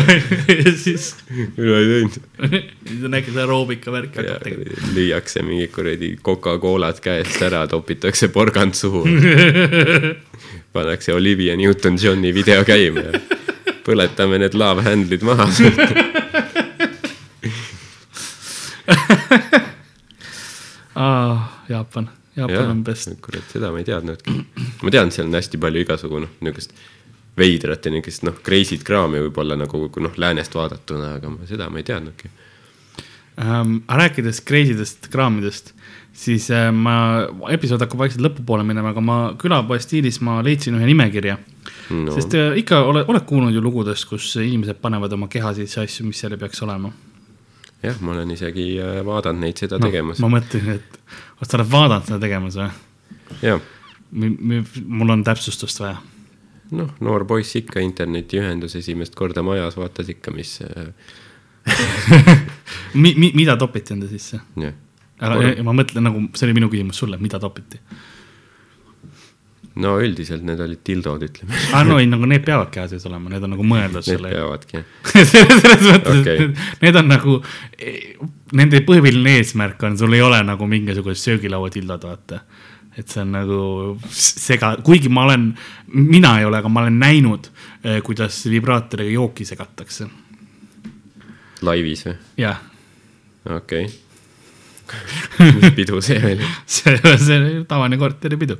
ja 0.50 0.74
siis, 0.76 1.12
mina 1.30 1.78
ei 1.78 1.90
teinud. 1.90 2.18
siis 2.88 3.04
on 3.06 3.18
äkki 3.20 3.34
see 3.34 3.44
aeroobika 3.44 3.94
värk 3.94 4.18
hakkab 4.18 4.44
tegema. 4.48 4.90
lüüakse 4.96 5.44
mingi 5.46 5.68
kuradi 5.74 6.14
Coca-Colad 6.24 7.00
käest 7.04 7.42
ära, 7.46 7.64
topitakse 7.70 8.30
porgand 8.34 8.76
suhu. 8.78 9.04
pannakse 10.74 11.14
Olivia 11.14 11.54
Newton-Johni 11.56 12.34
video 12.34 12.64
käima 12.66 13.08
ja 13.08 13.22
põletame 13.84 14.40
need 14.42 14.56
love 14.58 14.82
handle'id 14.84 15.22
maha. 15.26 15.46
Jaapan, 21.68 22.10
Jaapan 22.36 22.70
on 22.70 22.84
best. 22.84 23.08
kurat, 23.22 23.44
seda 23.52 23.70
ma 23.72 23.80
ei 23.80 23.86
teadnudki. 23.88 24.34
ma 24.82 24.92
tean, 24.92 25.12
seal 25.14 25.28
on 25.28 25.38
hästi 25.38 25.60
palju 25.60 25.84
igasugu 25.84 26.20
noh, 26.24 26.32
niisugust 26.44 26.74
veidrat 27.38 27.86
ja 27.86 27.94
niisugust 27.94 28.26
noh, 28.28 28.36
crazy't 28.46 28.84
kraami 28.86 29.22
võib-olla 29.26 29.54
nagu 29.58 29.88
noh, 29.88 30.18
läänest 30.20 30.54
vaadatuna, 30.54 31.16
aga 31.18 31.32
ma 31.32 31.48
seda 31.48 31.70
ma 31.70 31.80
ei 31.80 31.88
teadnudki. 31.88 32.30
ähm,. 33.40 33.80
rääkides 33.88 34.44
crazy 34.46 34.76
dest 34.78 35.08
kraamidest, 35.10 35.72
siis 36.12 36.50
äh, 36.54 36.68
ma, 36.72 37.26
episood 37.50 37.82
hakkab 37.82 38.04
vaikselt 38.04 38.22
lõpupoole 38.26 38.66
minema, 38.66 38.92
aga 38.94 39.02
ma 39.02 39.18
külapoe 39.40 39.80
stiilis 39.82 40.20
ma 40.20 40.42
leidsin 40.44 40.78
ühe 40.78 40.92
nimekirja 40.92 41.40
no.. 41.90 42.12
sest 42.12 42.36
äh, 42.38 42.60
ikka 42.60 42.84
oled, 42.84 43.08
oled 43.08 43.26
kuulnud 43.26 43.56
ju 43.56 43.64
lugudest, 43.64 44.06
kus 44.12 44.36
inimesed 44.36 44.78
panevad 44.84 45.16
oma 45.16 45.32
keha 45.32 45.56
sisse 45.56 45.82
asju, 45.82 46.06
mis 46.06 46.22
seal 46.22 46.36
ei 46.36 46.44
peaks 46.44 46.62
olema 46.62 46.92
jah, 47.84 48.00
ma 48.04 48.14
olen 48.16 48.34
isegi 48.34 48.66
äh, 48.82 48.98
vaadanud 49.06 49.44
neid 49.44 49.60
seda 49.60 49.78
no, 49.80 49.88
tegemas. 49.88 50.22
ma 50.24 50.32
mõtlesin, 50.36 50.80
et 50.80 50.98
kas 51.40 51.50
sa 51.50 51.60
oled 51.60 51.70
vaadanud 51.72 52.10
seda 52.10 52.20
tegemas 52.26 52.58
või? 52.60 52.70
jah 53.44 53.70
mul 54.14 55.10
on 55.10 55.24
täpsustust 55.26 55.80
vaja. 55.82 55.98
noh, 56.78 56.94
noor 57.04 57.26
poiss 57.28 57.56
ikka 57.58 57.82
internetiühendus 57.82 58.76
esimest 58.80 59.14
korda 59.18 59.42
majas, 59.46 59.76
vaatas 59.80 60.10
ikka, 60.14 60.34
mis 60.34 60.58
äh, 60.64 60.90
Mi, 62.94 63.14
mi, 63.16 63.30
mida 63.34 63.56
topiti 63.56 63.94
enda 63.94 64.08
sisse? 64.10 64.40
ja 64.60 64.72
ma 65.64 65.72
mõtlen 65.72 66.04
nagu, 66.04 66.26
see 66.36 66.48
oli 66.48 66.56
minu 66.58 66.68
küsimus 66.72 66.98
sulle, 67.00 67.18
mida 67.22 67.40
topiti? 67.40 67.80
No 69.82 69.94
üldiselt 70.02 70.44
need 70.46 70.60
olid 70.62 70.82
tildod, 70.86 71.24
ütleme. 71.26 71.56
aa, 71.74 71.82
no 71.86 71.96
ei, 71.98 72.06
nagu 72.10 72.28
need 72.30 72.44
peavad 72.46 72.70
keha 72.74 72.86
sees 72.92 73.06
olema, 73.08 73.30
need 73.32 73.46
on 73.46 73.54
nagu 73.56 73.66
mõeldud 73.66 74.04
Need 74.04 74.10
selle. 74.10 74.30
peavadki, 74.34 74.78
jah. 74.78 75.32
selles 75.32 75.86
mõttes 75.88 76.20
okay., 76.20 76.44
et 76.46 76.84
need 76.84 77.00
on 77.00 77.10
nagu, 77.10 77.38
nende 78.60 78.82
põhiline 78.86 79.38
eesmärk 79.40 79.82
on, 79.88 79.98
sul 79.98 80.14
ei 80.14 80.22
ole 80.24 80.38
nagu 80.46 80.68
mingisugust 80.70 81.26
söögilauatildod, 81.26 82.06
vaata. 82.06 82.40
et 82.94 83.10
see 83.10 83.24
on 83.24 83.34
nagu 83.34 83.58
sega, 84.14 84.76
kuigi 84.86 85.10
ma 85.10 85.26
olen, 85.26 85.50
mina 85.90 86.36
ei 86.38 86.46
ole, 86.46 86.62
aga 86.62 86.70
ma 86.70 86.84
olen 86.84 87.00
näinud, 87.02 87.50
kuidas 88.06 88.44
vibraatoriga 88.50 89.16
jooki 89.16 89.48
segatakse. 89.48 90.06
laivis 91.66 92.06
või? 92.06 92.16
jah, 92.46 92.62
okei 93.50 93.88
okay.. 93.90 94.03
Mis 95.38 95.74
pidu 95.76 96.00
see 96.04 96.20
oli? 96.20 96.48
see, 96.66 96.96
see 97.18 97.38
oli 97.38 97.64
tavaline 97.68 97.98
korteripidu. 98.00 98.58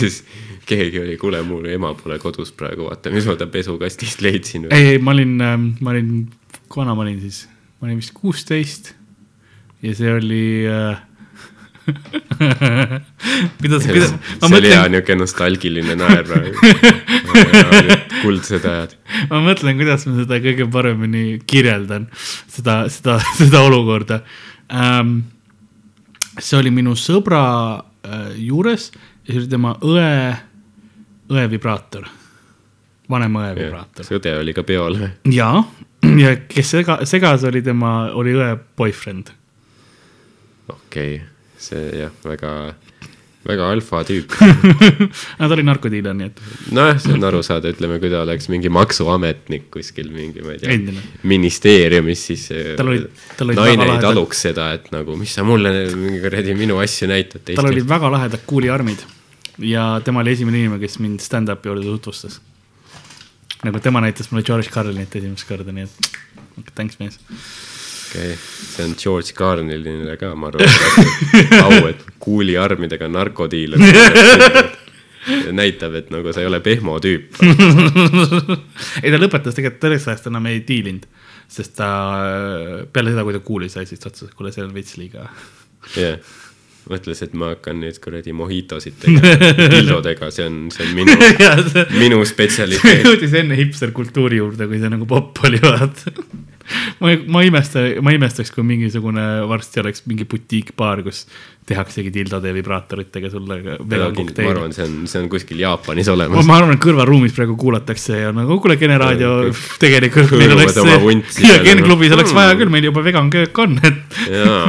siis 0.00 0.22
keegi 0.68 1.00
oli, 1.00 1.16
kuule, 1.20 1.42
mul 1.46 1.68
ema 1.72 1.94
pole 1.96 2.18
kodus 2.22 2.52
praegu, 2.56 2.88
vaata, 2.90 3.12
mis 3.14 3.26
ma 3.28 3.36
ta 3.40 3.48
pesukastist 3.50 4.22
leidsin. 4.24 4.68
ei, 4.70 4.94
ei, 4.94 5.02
ma 5.02 5.14
olin, 5.16 5.36
ma 5.80 5.94
olin, 5.94 6.12
kui 6.68 6.82
vana 6.82 6.96
ma 6.98 7.06
olin 7.06 7.20
siis? 7.24 7.46
ma 7.78 7.88
olin 7.88 8.00
vist 8.00 8.14
kuusteist 8.16 8.94
ja 9.82 9.94
see 9.94 10.10
oli 10.12 10.44
äh, 10.66 10.98
kuidas, 13.60 13.86
kuidas, 13.86 14.12
ma 14.12 14.48
see 14.48 14.58
oli 14.60 14.70
hea 14.70 14.82
mõtlen, 14.82 14.94
niuke 14.96 15.16
nostalgiline 15.18 15.96
naer. 15.98 16.26
kuldsed 18.22 18.66
ajad. 18.66 18.94
ma 19.30 19.40
mõtlen, 19.44 19.78
kuidas 19.78 20.06
ma 20.08 20.16
seda 20.20 20.38
kõige 20.42 20.68
paremini 20.72 21.24
kirjeldan, 21.48 22.08
seda, 22.50 22.80
seda, 22.92 23.18
seda 23.40 23.64
olukorda 23.66 24.22
ähm,. 24.72 25.20
see 26.38 26.58
oli 26.58 26.70
minu 26.74 26.94
sõbra 26.98 27.42
äh, 27.78 28.28
juures 28.38 28.90
ja 28.92 29.32
see 29.32 29.40
oli 29.42 29.50
tema 29.50 29.74
õe, 29.84 30.12
õe 31.32 31.48
vibraator, 31.50 32.06
vanema 33.10 33.48
õe 33.48 33.56
vibraator. 33.62 34.06
see 34.06 34.20
õde 34.20 34.36
oli 34.42 34.54
ka 34.56 34.66
peol. 34.66 35.00
ja, 35.32 35.50
ja 36.24 36.36
kes 36.50 36.76
sega, 36.76 37.00
segas, 37.08 37.46
oli 37.48 37.64
tema, 37.64 38.12
oli 38.14 38.36
õe 38.38 38.54
boyfriend. 38.78 39.34
okei 40.68 41.18
okay., 41.18 41.26
see 41.58 41.84
jah, 42.04 42.12
väga, 42.24 42.52
väga 43.48 43.66
alfa 43.72 44.00
tüüp. 44.06 44.34
Nad 45.40 45.54
oli 45.54 45.64
narkodiiler, 45.66 46.14
nii 46.14 46.28
et 46.30 46.40
nojah, 46.76 46.98
see 47.02 47.14
on 47.16 47.24
aru 47.28 47.40
saada, 47.46 47.72
ütleme, 47.74 47.98
kui 48.02 48.10
ta 48.12 48.20
oleks 48.22 48.48
mingi 48.52 48.70
maksuametnik 48.72 49.68
kuskil 49.74 50.10
mingi, 50.14 50.42
ma 50.46 50.54
ei 50.54 50.62
tea 50.62 50.76
ministeeriumis, 51.32 52.24
siis 52.30 52.48
Tal 52.78 52.92
olid- 52.92 53.08
tal 53.36 53.50
olid 53.52 53.60
naine 53.62 53.88
ei 53.96 54.02
taluks 54.04 54.42
seda, 54.48 54.70
et 54.78 54.90
nagu, 54.94 55.16
mis 55.18 55.34
sa 55.34 55.44
mulle 55.46 55.72
mingi 55.94 56.20
kuradi 56.24 56.54
minu 56.58 56.78
asju 56.84 57.08
näitad 57.10 57.46
tal 57.54 57.70
olid. 57.72 57.86
väga 57.88 58.10
lahedad 58.16 58.44
kuuliarmid 58.46 59.02
ja 59.58 59.88
tema 60.04 60.20
oli 60.22 60.36
esimene 60.36 60.60
inimene, 60.62 60.78
kes 60.84 60.98
mind 61.02 61.18
stand-up'i 61.24 61.66
juurde 61.72 61.86
tutvustas. 61.88 62.38
nagu 63.66 63.80
tema 63.82 63.98
näitas 64.04 64.30
mulle 64.30 64.44
George 64.46 64.70
Carlinit 64.70 65.16
esimest 65.18 65.48
korda, 65.48 65.72
nii 65.74 65.82
et 65.88 66.70
thanks 66.78 66.98
mees. 67.00 67.18
Okei 68.08 68.32
okay., 68.32 68.36
see 68.38 68.84
on 68.84 68.94
George 68.98 69.34
Carlinile 69.36 70.16
ka, 70.20 70.32
ma 70.34 70.50
arvan, 70.50 70.66
au, 71.62 71.86
et 71.90 72.04
kuuliarmidega 72.22 73.08
narkodiiler. 73.12 73.78
näitab, 75.52 75.94
et 75.98 76.10
nagu 76.14 76.32
sa 76.32 76.40
ei 76.40 76.48
ole 76.48 76.60
pehmo 76.64 76.96
tüüp. 77.04 77.36
ei, 79.02 79.12
ta 79.12 79.20
lõpetas 79.20 79.56
tegelikult 79.56 79.84
selleks 79.84 80.08
ajaks 80.08 80.28
enam 80.30 80.48
ei 80.48 80.62
diilinud, 80.64 81.06
sest 81.52 81.76
ta 81.78 81.88
peale 82.92 83.12
seda, 83.12 83.24
kui 83.26 83.36
ta 83.36 83.44
kuuli 83.44 83.70
sai, 83.72 83.88
siis 83.88 84.00
ta 84.00 84.12
otsustas, 84.12 84.32
et 84.32 84.38
kuule, 84.38 84.52
see 84.54 84.64
on 84.64 84.72
veits 84.76 84.96
liiga. 85.00 85.28
jah, 85.98 86.16
mõtles, 86.88 87.22
et 87.26 87.34
ma 87.38 87.52
hakkan 87.52 87.82
nüüd 87.82 87.98
kuradi 88.02 88.32
mojitosid 88.36 88.96
tegema 89.02 89.34
dildodega, 89.74 90.30
see 90.34 90.46
on, 90.48 90.60
see 90.74 90.86
on 90.86 90.94
minu, 90.96 91.16
minu 92.02 92.22
spetsialiteet. 92.28 93.04
jõudis 93.08 93.36
enne 93.42 93.58
hipsterkultuuri 93.58 94.40
juurde, 94.40 94.70
kui 94.70 94.80
see 94.80 94.92
nagu 94.92 95.08
popp 95.10 95.44
oli, 95.48 95.60
vaata. 95.64 96.14
ma 97.00 97.12
ei, 97.12 97.20
ma 97.26 97.42
ei 97.42 97.50
imesta, 97.52 97.82
ma 98.04 98.12
imestaks, 98.14 98.50
kui 98.54 98.64
mingisugune 98.66 99.24
varsti 99.48 99.80
oleks 99.82 100.04
mingi 100.08 100.26
butiikbaar, 100.28 101.02
kus 101.06 101.26
tehaksegi 101.68 102.10
tildode 102.12 102.48
ja 102.48 102.56
vibraatoritega 102.56 103.30
sulle 103.32 103.58
ma 103.60 103.76
veganokteili. 103.90 104.50
arvan, 104.50 104.72
see 104.72 104.86
on, 104.86 104.94
see 105.10 105.20
on 105.20 105.28
kuskil 105.32 105.60
Jaapanis 105.60 106.08
ma, 106.08 106.14
olemas. 106.16 106.48
ma 106.48 106.56
arvan, 106.60 106.74
et 106.76 106.82
kõrvaruumis 106.84 107.34
praegu 107.36 107.58
kuulatakse 107.60 108.22
ja 108.22 108.32
nagu 108.36 108.56
kuule, 108.62 108.78
Kene 108.80 108.96
raadio 109.00 109.32
tegelikult 109.82 110.32
meil 110.38 110.54
oleks 110.56 110.78
vuntsi 111.02 111.44
ja 111.48 111.58
Ken 111.64 111.84
klubis 111.84 112.14
oleks 112.16 112.32
vaja 112.36 112.56
küll, 112.58 112.72
meil 112.72 112.88
juba 112.88 113.04
vegan 113.04 113.28
köök 113.32 113.62
on, 113.64 113.76
et 113.84 114.00
jaa, 114.32 114.64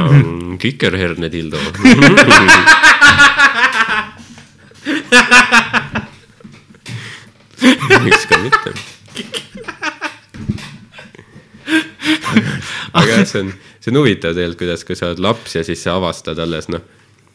kikerherne 0.60 1.32
dildo. 1.32 1.60
miks 8.04 8.24
ka 8.26 8.38
mitte. 8.40 8.72
aga 12.98 13.10
jah, 13.10 13.26
see 13.26 13.44
on, 13.44 13.52
see 13.80 13.92
on 13.92 14.00
huvitav 14.00 14.34
tegelikult, 14.36 14.62
kuidas, 14.64 14.86
kui 14.88 14.98
sa 14.98 15.10
oled 15.10 15.22
laps 15.24 15.56
ja 15.58 15.64
siis 15.66 15.82
sa 15.84 15.96
avastad 15.98 16.38
alles 16.42 16.70
noh, 16.72 16.84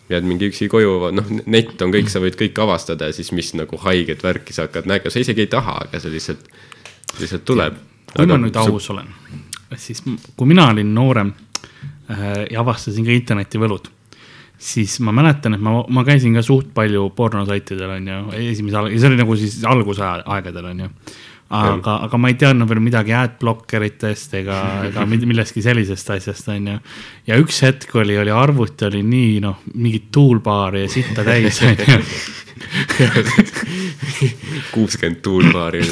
jääd 0.09 0.27
mingi 0.27 0.49
üksi 0.51 0.67
koju, 0.69 0.93
noh, 1.15 1.31
net 1.49 1.81
on 1.81 1.93
kõik, 1.93 2.11
sa 2.11 2.21
võid 2.23 2.37
kõik 2.39 2.61
avastada 2.61 3.09
ja 3.09 3.15
siis 3.15 3.31
mis 3.35 3.51
nagu 3.57 3.79
haiget 3.81 4.21
värki 4.25 4.53
sa 4.53 4.67
hakkad 4.67 4.89
nägema, 4.89 5.13
sa 5.13 5.21
isegi 5.23 5.45
ei 5.45 5.51
taha, 5.51 5.79
aga 5.87 6.01
see 6.01 6.13
lihtsalt, 6.13 6.45
lihtsalt 7.21 7.45
tuleb. 7.47 7.81
kui 8.13 8.29
ma 8.29 8.39
nüüd 8.41 8.61
aus 8.61 8.89
olen, 8.93 9.09
siis 9.81 10.03
kui 10.05 10.47
mina 10.49 10.69
olin 10.71 10.93
noorem 10.95 11.33
äh, 11.33 12.45
ja 12.51 12.61
avastasin 12.61 13.07
ka 13.07 13.15
internetivõlud, 13.15 13.89
siis 14.61 14.99
ma 15.03 15.13
mäletan, 15.15 15.57
et 15.57 15.63
ma, 15.63 15.79
ma 15.89 16.05
käisin 16.07 16.37
ka 16.37 16.45
suht 16.45 16.69
palju 16.75 17.09
pornosaitidel 17.17 17.97
on 17.97 18.11
ju, 18.11 18.19
esimese, 18.51 18.85
see 18.93 19.09
oli 19.09 19.19
nagu 19.19 19.39
siis 19.39 19.57
alguse 19.67 20.05
aegadel 20.05 20.69
on 20.71 20.85
ju. 20.85 20.91
aga, 21.53 21.99
aga 22.07 22.17
ma 22.17 22.29
ei 22.31 22.37
teadnud 22.41 22.65
veel 22.69 22.79
midagi 22.81 23.13
adblockeritest 23.13 24.33
ega, 24.41 24.57
ega 24.89 25.05
millestki 25.05 25.61
sellisest 25.65 26.09
asjast 26.17 26.49
on 26.53 26.67
ju. 26.71 26.77
ja 27.29 27.33
üks 27.41 27.57
hetk 27.65 27.91
oli, 28.01 28.15
oli 28.17 28.31
arvuti 28.33 28.85
oli 28.89 29.01
nii 29.05 29.39
noh, 29.45 29.57
mingit 29.75 30.07
toolbar'i 30.15 30.79
ja 30.85 30.89
sitta 30.91 31.21
täis 31.27 31.57
on 31.65 31.75
ju. 31.77 31.85
kuuskümmend 34.73 35.19
tuulbaari 35.21 35.79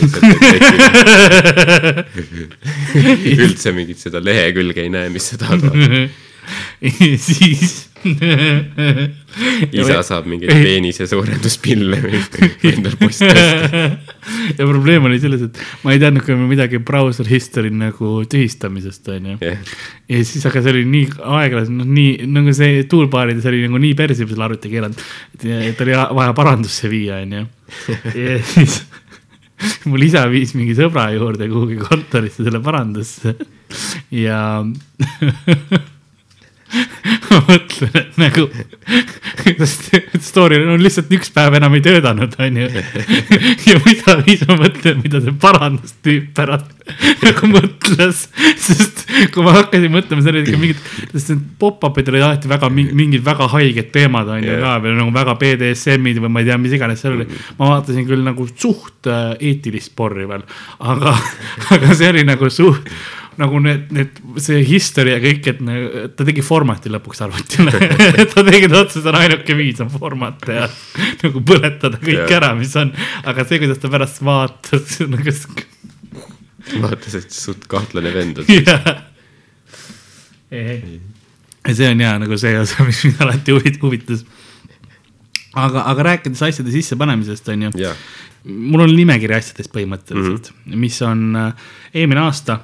üldse 3.43 3.71
mingit 3.75 3.99
seda 3.99 4.19
lehekülge 4.23 4.81
ei 4.85 4.89
näe, 4.93 5.09
mis 5.13 5.25
sa 5.29 5.37
tahad 5.41 5.61
vaadata. 5.67 6.22
siis. 7.29 7.89
isa 9.71 10.01
saab 10.03 10.25
mingeid 10.27 10.51
peenise 10.51 11.05
suurenduspille 11.07 12.01
endal 12.67 12.97
posti 12.99 13.29
osta. 13.29 13.45
ja 14.57 14.65
probleem 14.67 15.07
oli 15.07 15.19
selles, 15.23 15.45
et 15.47 15.61
ma 15.85 15.93
ei 15.95 16.01
teadnud 16.01 16.25
ka 16.25 16.35
midagi 16.35 16.81
browser 16.83 17.27
history 17.29 17.71
nagu 17.71 18.17
tühistamisest, 18.29 19.07
onju. 19.15 19.37
jah, 19.39 19.75
ja 20.11 20.23
siis, 20.27 20.43
aga 20.49 20.63
see 20.65 20.75
oli 20.75 20.83
nii 20.89 21.05
aeglaselt, 21.39 21.77
noh 21.79 21.87
nii 21.87 22.27
nagu 22.33 22.55
see 22.55 22.83
toolbarides 22.91 23.47
oli 23.51 23.63
nagu 23.67 23.79
nii 23.85 23.95
persi 23.99 24.27
selle 24.27 24.49
arvuti 24.49 24.73
keelanud, 24.73 25.05
et 25.39 25.85
oli 25.87 25.95
vaja 26.19 26.35
parandusse 26.35 26.91
viia, 26.91 27.21
onju. 27.23 27.45
ja 28.19 28.37
siis 28.51 28.81
mul 29.89 30.03
isa 30.05 30.25
viis 30.31 30.53
mingi 30.57 30.75
sõbra 30.77 31.07
juurde 31.15 31.47
kuhugi 31.51 31.79
kontorisse 31.81 32.45
selle 32.45 32.61
parandusse 32.63 33.35
ja 34.13 34.39
ma 37.29 37.39
mõtlen, 37.47 37.97
et 37.99 38.19
nagu, 38.21 38.47
story 40.23 40.59
on 40.63 40.81
lihtsalt 40.81 41.11
üks 41.13 41.31
päev 41.33 41.57
enam 41.59 41.75
ei 41.77 41.83
töötanud, 41.85 42.33
onju. 42.41 42.69
ja 43.69 43.79
mida 43.85 44.17
siis 44.23 44.45
ma 44.49 44.57
mõtlen, 44.61 45.01
mida 45.03 45.21
see 45.23 45.35
parandustüüp 45.43 46.31
pärast 46.37 46.71
nagu 47.23 47.49
mõtles, 47.51 48.25
sest 48.59 49.03
kui 49.33 49.45
ma 49.45 49.55
hakkasin 49.55 49.91
mõtlema, 49.93 50.23
see 50.23 50.33
oli 50.33 50.43
ikka 50.43 50.59
mingid, 50.59 50.81
sest 51.13 51.31
need 51.31 51.43
pop-up'id 51.61 52.11
olid 52.11 52.25
alati 52.25 52.51
väga 52.51 52.69
mingid, 52.73 53.21
väga 53.23 53.47
haiged 53.53 53.91
teemad 53.95 54.31
onju 54.35 54.51
Jah. 54.51 54.63
ka 54.63 54.75
veel 54.83 54.97
nagu 54.99 55.13
väga 55.15 55.37
BDSM-id 55.39 56.21
või 56.23 56.33
ma 56.33 56.43
ei 56.43 56.49
tea, 56.49 56.59
mis 56.61 56.75
iganes 56.75 57.03
seal 57.03 57.17
oli. 57.17 57.27
ma 57.59 57.71
vaatasin 57.75 58.07
küll 58.09 58.25
nagu 58.25 58.47
suht 58.51 59.11
äh, 59.11 59.35
eetilist 59.39 59.93
porri 59.95 60.27
veel, 60.29 60.43
aga, 60.83 61.15
aga 61.75 61.95
see 61.95 62.11
oli 62.11 62.25
nagu 62.27 62.51
suht 62.51 62.91
nagu 63.39 63.59
need, 63.63 63.87
need, 63.95 64.17
see 64.41 64.61
history 64.67 65.13
ja 65.15 65.19
kõik, 65.23 65.47
et 65.49 65.61
ne- 65.65 66.07
ta 66.13 66.25
tegi 66.27 66.43
format'i 66.45 66.91
lõpuks 66.93 67.21
arvutile 67.25 67.71
ta 68.33 68.43
tegi, 68.45 68.69
ta 68.69 68.81
otsustas, 68.83 69.07
on 69.09 69.17
ainuke 69.19 69.55
viis 69.57 69.81
on 69.83 69.89
format 69.93 70.45
ja 70.49 70.67
nagu 71.23 71.41
põletada 71.45 71.99
kõik 72.01 72.21
Jah. 72.25 72.35
ära, 72.39 72.51
mis 72.57 72.73
on, 72.79 72.91
aga 73.29 73.45
see, 73.49 73.61
kuidas 73.63 73.81
ta 73.81 73.91
pärast 73.93 74.21
vaatas, 74.25 74.99
nagu 75.13 75.35
vaatas, 76.83 77.17
et 77.19 77.33
suht 77.35 77.67
kahtlane 77.71 78.13
vend 78.15 78.43
on. 78.43 78.51
jah. 78.53 78.91
ja 80.53 81.73
see 81.73 81.89
on 81.89 82.03
hea 82.05 82.13
nagu 82.21 82.37
see 82.39 82.57
osa, 82.59 82.85
mis 82.87 83.03
mind 83.07 83.23
alati 83.25 83.55
huvit- 83.55 83.79
huvitas. 83.81 84.25
aga, 85.55 85.87
aga 85.89 86.09
rääkides 86.11 86.43
asjade 86.49 86.73
sissepanemisest, 86.73 87.49
on 87.53 87.65
ju, 87.67 87.73
jah, 87.81 87.97
mul 88.43 88.85
on 88.85 88.93
nimekiri 88.93 89.35
asjadest 89.37 89.71
põhimõtteliselt 89.73 90.51
mm, 90.51 90.61
-hmm. 90.69 90.79
mis 90.85 91.01
on 91.01 91.25
äh, 91.39 91.65
eelmine 91.95 92.25
aasta 92.27 92.59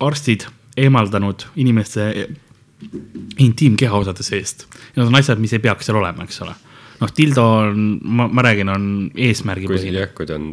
arstid 0.00 0.46
eemaldanud 0.80 1.46
inimeste 1.60 2.28
intiimkehaosade 3.38 4.24
seest. 4.24 4.66
Need 4.96 5.06
on 5.06 5.18
asjad, 5.18 5.40
mis 5.42 5.52
ei 5.52 5.62
peaks 5.62 5.88
seal 5.88 5.98
olema, 6.00 6.24
eks 6.24 6.40
ole. 6.44 6.54
noh, 7.00 7.12
dildo 7.16 7.44
on, 7.44 7.84
ma, 8.04 8.26
ma 8.28 8.44
räägin, 8.44 8.68
on 8.68 8.86
eesmärgipõhine. 9.16 10.02
jah, 10.04 10.12
kui 10.16 10.28
ta 10.28 10.36
on 10.36 10.50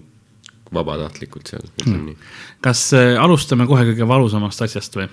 vabatahtlikult 0.74 1.48
seal, 1.52 1.64
nii. 1.88 2.16
kas 2.64 2.89
äh, 2.95 3.16
alustame 3.20 3.68
kohe 3.68 3.86
kõige 3.89 4.08
valusamast 4.08 4.62
asjast 4.68 4.95
või? 5.00 5.08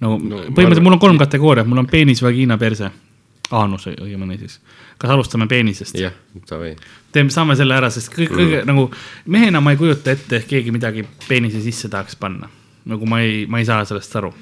no, 0.00 0.16
no 0.16 0.16
põhimõtteliselt 0.18 0.72
arvan- 0.72 0.86
mul 0.88 0.96
on 0.98 1.02
kolm 1.02 1.20
kategooriat, 1.20 1.68
mul 1.68 1.84
on 1.84 1.90
peenis, 1.90 2.22
vagiina, 2.24 2.58
perse. 2.60 2.92
Aanus 3.54 3.84
õigemini 3.86 4.40
siis. 4.40 4.58
kas 4.98 5.10
alustame 5.14 5.46
peenisest? 5.46 5.94
jah, 6.00 6.14
davai. 6.50 6.74
teeme, 7.14 7.30
saame 7.30 7.54
selle 7.56 7.76
ära, 7.76 7.90
sest 7.94 8.10
kõik, 8.10 8.32
kõige 8.32 8.62
mm. 8.62 8.66
nagu 8.66 8.88
mehena 9.30 9.60
ma 9.62 9.72
ei 9.72 9.78
kujuta 9.80 10.16
ette, 10.16 10.40
et 10.40 10.48
keegi 10.50 10.74
midagi 10.74 11.06
peenise 11.28 11.62
sisse 11.62 11.88
tahaks 11.92 12.18
panna. 12.18 12.50
Nagu 12.86 13.06
ma 13.08 13.20
ei, 13.24 13.46
ma 13.50 13.60
ei 13.60 13.66
saa 13.68 13.84
sellest 13.88 14.16
aru. 14.20 14.32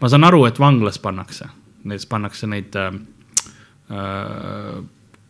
ma 0.00 0.08
saan 0.10 0.24
aru, 0.26 0.44
et 0.48 0.58
vanglas 0.60 0.98
pannakse, 1.02 1.46
näiteks 1.84 2.08
pannakse 2.10 2.48
neid 2.50 2.76
äh, 2.78 2.90
äh, 3.90 4.82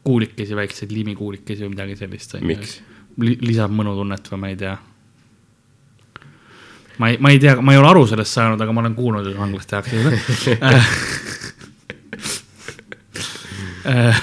kuulikesi, 0.05 0.57
väikseid 0.57 0.91
liimikuulikesi 0.93 1.67
või 1.67 1.75
midagi 1.77 1.97
sellist. 2.01 2.39
Miks? 2.41 2.81
Li,? 3.21 3.37
lisab 3.45 3.71
mõnutunnet 3.77 4.33
või 4.33 4.41
ma 4.41 4.49
ei 4.53 4.57
tea. 4.61 4.77
ma 6.99 7.13
ei, 7.13 7.19
ma 7.21 7.33
ei 7.33 7.39
tea, 7.43 7.57
ma 7.61 7.73
ei 7.75 7.81
ole 7.81 7.89
aru 7.93 8.07
sellest 8.11 8.39
saanud, 8.39 8.61
aga 8.61 8.73
ma 8.73 8.81
olen 8.85 8.97
kuulnud, 8.97 9.27
et 9.29 9.39
vanglas 9.39 9.67
tehakse 9.69 9.97
seda 10.41 10.73
äh. 13.93 14.23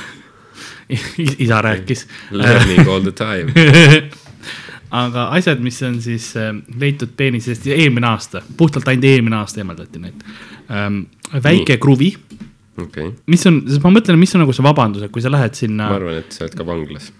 isa 1.45 1.61
rääkis. 1.61 2.07
Learning 2.31 2.89
all 2.89 3.01
the 3.01 3.11
time. 3.11 3.53
aga 4.89 5.29
asjad, 5.37 5.61
mis 5.63 5.81
on 5.85 5.99
siis 6.01 6.31
äh, 6.39 6.53
leitud 6.81 7.13
peenisest 7.17 7.67
eelmine 7.73 8.09
aasta, 8.09 8.41
puhtalt 8.57 8.87
ainult 8.89 9.09
eelmine 9.09 9.39
aasta 9.41 9.61
eemaldati 9.63 10.01
neid 10.01 10.23
ähm,. 10.69 11.03
väike 11.33 11.75
Nii. 11.75 11.81
kruvi, 11.81 12.09
okei 12.77 13.07
okay., 13.07 13.11
mis 13.29 13.45
on, 13.49 13.61
ma 13.83 13.93
mõtlen, 13.93 14.19
mis 14.21 14.33
on 14.35 14.43
nagu 14.43 14.55
see 14.55 14.65
vabandus, 14.65 15.05
et 15.05 15.13
kui 15.13 15.23
sa 15.23 15.31
lähed 15.33 15.57
sinna 15.57 15.91
ma, 15.91 15.99
arvan, 15.99 16.19
et 16.23 16.35
sa 16.35 16.45
oled 16.45 16.57
ka 16.57 16.65
vanglas. 16.67 17.11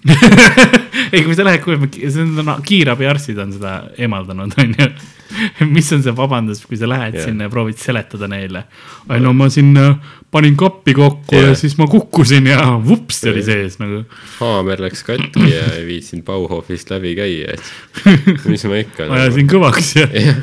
ei, 1.13 1.23
kui 1.25 1.37
sa 1.37 1.45
lähed, 1.45 1.63
kui 1.65 1.77
see 2.01 2.25
on 2.25 2.53
kiirabiarstid 2.65 3.39
on 3.43 3.53
seda 3.57 3.75
eemaldanud, 3.99 4.55
onju. 4.65 4.89
mis 5.75 5.91
on 5.93 6.01
see 6.05 6.15
vabandus, 6.17 6.63
kui 6.65 6.79
sa 6.79 6.89
lähed 6.89 7.19
yeah. 7.19 7.27
sinna 7.29 7.45
ja 7.47 7.53
proovid 7.53 7.77
seletada 7.81 8.29
neile. 8.31 8.65
ei 9.13 9.21
no 9.21 9.33
ma 9.37 9.49
siin 9.53 9.75
äh, 9.77 9.93
panin 10.31 10.57
kappi 10.57 10.93
kokku 10.93 11.35
yeah. 11.35 11.49
Ja 11.49 11.55
siis 11.55 11.77
ma 11.77 11.87
kukkusin 11.87 12.47
ja 12.47 12.81
vups 12.85 13.23
oli 13.29 13.43
sees 13.43 13.79
nagu. 13.81 14.03
haamer 14.39 14.81
läks 14.81 15.03
katki 15.03 15.49
ja 15.49 15.65
ei 15.73 15.85
viitsinud 15.91 16.25
Bauhofist 16.25 16.89
läbi 16.93 17.15
käia, 17.17 17.53
et 17.53 17.63
mis 18.51 18.65
ma 18.69 18.75
ikka. 18.83 19.03
ajasin 19.09 19.47
kõvaks 19.49 19.95
ja 19.97 20.07
jah. 20.13 20.37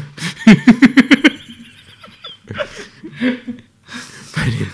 panin, 4.35 4.69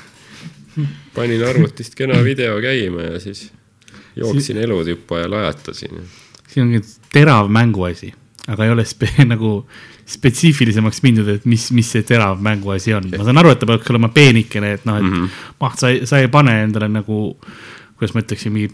panin 1.14 1.44
arvutist 1.48 1.94
kena 1.98 2.24
video 2.24 2.60
käima 2.64 3.02
ja 3.12 3.20
siis 3.20 3.52
jooksin 4.16 4.56
elutüpa 4.64 5.18
ja 5.24 5.30
lajatasin. 5.30 6.02
siin 6.48 6.66
ongi 6.66 6.80
terav 7.12 7.48
mänguasi, 7.52 8.12
aga 8.50 8.66
ei 8.66 8.72
ole 8.74 8.84
spe, 8.88 9.10
nagu 9.32 9.52
spetsiifilisemaks 10.12 11.02
mindud, 11.04 11.28
et 11.36 11.44
mis, 11.48 11.68
mis 11.74 11.92
see 11.94 12.06
terav 12.06 12.40
mänguasi 12.42 12.96
on. 12.96 13.06
ma 13.14 13.26
saan 13.26 13.38
aru, 13.42 13.52
et 13.54 13.62
ta 13.62 13.68
peaks 13.70 13.92
olema 13.94 14.10
peenikene, 14.14 14.74
et 14.78 14.88
noh, 14.88 14.98
et 14.98 15.06
mm. 15.06 15.14
-hmm. 15.14 15.46
ah, 15.68 15.76
sa 15.78 15.92
ei, 15.92 16.02
sa 16.06 16.18
ei 16.18 16.28
pane 16.32 16.56
endale 16.64 16.88
nagu, 16.90 17.22
kuidas 17.98 18.14
ma 18.16 18.24
ütleksin, 18.24 18.54
mingi, 18.54 18.72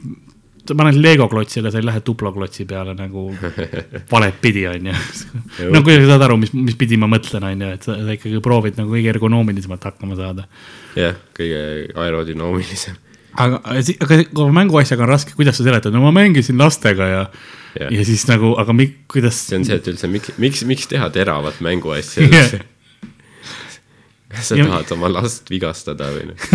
sa 0.69 0.77
paned 0.77 1.01
Lego 1.01 1.29
klotsi, 1.29 1.61
aga 1.61 1.73
sa 1.73 1.81
ei 1.81 1.87
lähe 1.87 2.01
duploklotsi 2.05 2.64
peale 2.69 2.95
nagu 2.97 3.29
valet 4.12 4.41
pidi, 4.41 4.66
onju. 4.69 4.95
no 5.73 5.83
kui 5.83 5.97
sa 5.97 6.14
saad 6.14 6.25
aru, 6.29 6.39
mis, 6.41 6.55
mis 6.57 6.77
pidi 6.81 6.97
ma 7.01 7.11
mõtlen, 7.11 7.45
onju, 7.53 7.75
et 7.77 7.85
sa, 7.89 7.97
sa 7.97 8.16
ikkagi 8.16 8.41
proovid 8.45 8.81
nagu 8.81 8.93
kõige 8.93 9.12
ergonoomilisemalt 9.14 9.85
hakkama 9.91 10.16
saada. 10.16 10.49
jah, 10.97 11.21
kõige 11.37 11.61
aerodünoomilisem. 11.95 12.97
aga, 13.39 13.61
aga 14.05 14.18
kui 14.34 14.51
mänguasjaga 14.57 15.05
on 15.07 15.12
raske, 15.12 15.34
kuidas 15.39 15.59
sa 15.61 15.66
seletad, 15.66 15.95
no 15.95 16.03
ma 16.05 16.12
mängisin 16.16 16.59
lastega 16.61 17.07
ja 17.12 17.22
Jah. 17.78 17.93
ja 17.93 18.05
siis 18.09 18.24
nagu, 18.26 18.55
aga 18.59 18.72
mi, 18.74 18.89
kuidas. 19.12 19.39
see 19.49 19.59
on 19.61 19.64
see, 19.68 19.76
et 19.78 19.86
üldse 19.93 20.09
miks, 20.11 20.32
miks, 20.43 20.64
miks 20.66 20.89
teha 20.91 21.11
teravat 21.14 21.61
mänguasja 21.64 22.24
üldse? 22.26 22.62
kas 24.32 24.51
sa 24.51 24.59
Ja- 24.59 24.66
tahad 24.68 24.93
oma 24.97 25.09
last 25.12 25.51
vigastada 25.53 26.09
või 26.14 26.30
noh? 26.32 26.49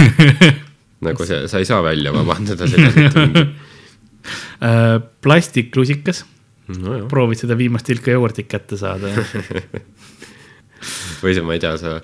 nagu 1.07 1.25
see, 1.27 1.45
sa 1.51 1.59
ei 1.61 1.67
saa 1.69 1.81
välja 1.85 2.13
vabandada 2.15 2.67
seda. 2.69 2.91
Äh, 4.63 5.01
plastiklusikas, 5.19 6.21
nojah, 6.71 7.01
proovid 7.11 7.41
seda 7.41 7.57
viimast 7.59 7.83
tilka 7.89 8.13
jogurtit 8.13 8.47
kätte 8.47 8.77
saada. 8.79 9.09
või 11.23 11.33
see, 11.35 11.43
ma 11.43 11.57
ei 11.57 11.59
tea, 11.59 11.73
sa, 11.81 11.97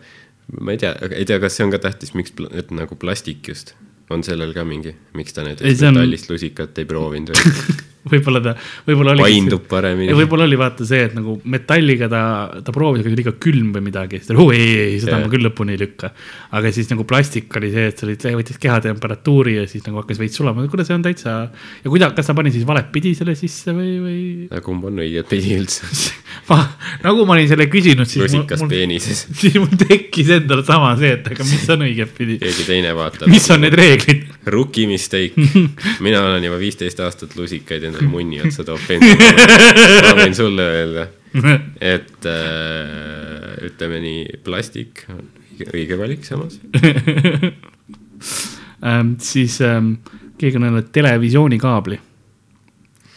ma 0.59 0.73
ei 0.75 0.81
tea, 0.81 0.91
ei 1.15 1.23
tea, 1.29 1.37
kas 1.39 1.55
see 1.55 1.63
on 1.63 1.71
ka 1.71 1.79
tähtis, 1.85 2.11
miks, 2.17 2.33
et 2.51 2.73
nagu 2.75 2.97
plastik 2.99 3.47
just, 3.47 3.71
on 4.09 4.23
sellel 4.25 4.53
ka 4.55 4.63
mingi, 4.65 4.95
miks 5.13 5.33
ta 5.33 5.43
näiteks 5.45 5.77
see 5.79 5.87
on- 5.87 5.93
metallist 5.99 6.29
lusikat 6.31 6.77
ei 6.81 6.85
proovinud 6.89 7.29
või 7.35 7.75
võib-olla 8.07 8.41
ta, 8.43 8.53
võib-olla 8.87 9.13
oli. 9.15 9.23
paindub 9.25 9.65
paremini. 9.69 10.13
võib-olla 10.15 10.45
oli 10.47 10.59
vaata 10.59 10.87
see, 10.87 11.01
et 11.09 11.15
nagu 11.17 11.35
metalliga 11.51 12.07
ta, 12.11 12.21
ta 12.63 12.75
proovis, 12.75 13.03
aga 13.03 13.19
liiga 13.19 13.33
külm 13.41 13.73
või 13.75 13.83
midagi, 13.89 14.21
siis 14.21 14.29
ta 14.29 14.35
oli, 14.35 14.43
oo 14.45 14.53
ei, 14.55 14.69
ei, 14.85 14.99
seda 15.03 15.17
Jah. 15.17 15.25
ma 15.25 15.33
küll 15.33 15.45
lõpuni 15.47 15.75
ei 15.75 15.81
lükka. 15.81 16.11
aga 16.55 16.71
siis 16.75 16.89
nagu 16.93 17.05
plastik 17.09 17.59
oli 17.59 17.73
see, 17.73 17.89
et 17.91 17.99
sa 17.99 18.07
olid, 18.07 18.27
võttis 18.39 18.61
kehatemperatuuri 18.61 19.57
ja 19.59 19.67
siis 19.69 19.83
nagu 19.87 20.01
hakkas 20.01 20.21
veits 20.21 20.39
sulama, 20.39 20.65
kuule, 20.71 20.87
see 20.87 20.95
on 20.95 21.05
täitsa. 21.05 21.35
ja 21.83 21.91
kuida-, 21.91 22.13
kas 22.15 22.31
ta 22.31 22.37
pani 22.37 22.53
siis 22.55 22.67
valet 22.69 22.87
pidi 22.93 23.13
selle 23.17 23.35
sisse 23.39 23.75
või, 23.75 23.97
või? 24.05 24.61
kumb 24.63 24.87
on 24.89 25.03
õiget 25.03 25.29
pidi 25.31 25.57
üldse? 25.59 25.89
ma, 26.49 26.61
nagu 27.03 27.25
ma 27.27 27.35
olin 27.35 27.49
selle 27.51 27.67
küsinud, 27.71 28.09
siis 28.09 28.33
mul, 28.35 28.69
peenises. 28.71 29.25
siis 29.41 29.57
mul 29.59 29.75
tekkis 29.79 30.31
endal 30.39 30.63
sama 30.67 30.95
see, 30.99 31.13
et 31.17 31.27
aga 31.33 31.47
mis 31.47 31.67
on 31.73 31.85
õigetpidi, 31.87 32.39
keegi 32.41 32.67
teine 32.67 32.95
vaatab. 32.97 33.29
mis 33.31 33.49
on 33.53 33.63
need 33.65 33.77
reeglid? 33.77 34.27
Rookie 34.49 34.87
mistake. 34.89 35.49
mina 36.05 36.23
olen 36.25 36.47
juba 36.47 36.59
viisteist 36.61 36.99
aastat 37.03 37.35
lusikaid 37.37 37.88
endale 37.89 38.09
munni 38.11 38.41
otsa 38.45 38.65
toppinud. 38.67 39.25
ma 40.05 40.13
võin 40.21 40.37
sulle 40.37 40.69
öelda, 40.77 41.07
et 41.81 42.29
äh, 42.29 43.65
ütleme 43.69 44.01
nii, 44.05 44.23
plastik 44.45 45.05
on 45.13 45.25
õige- 45.73 45.97
valik 45.99 46.23
samas. 46.27 46.59
ähm, 48.87 49.15
siis 49.19 49.59
ähm, 49.65 49.95
keegi 50.39 50.59
on 50.59 50.69
öelnud 50.69 50.91
televisioonikabli. 50.95 51.99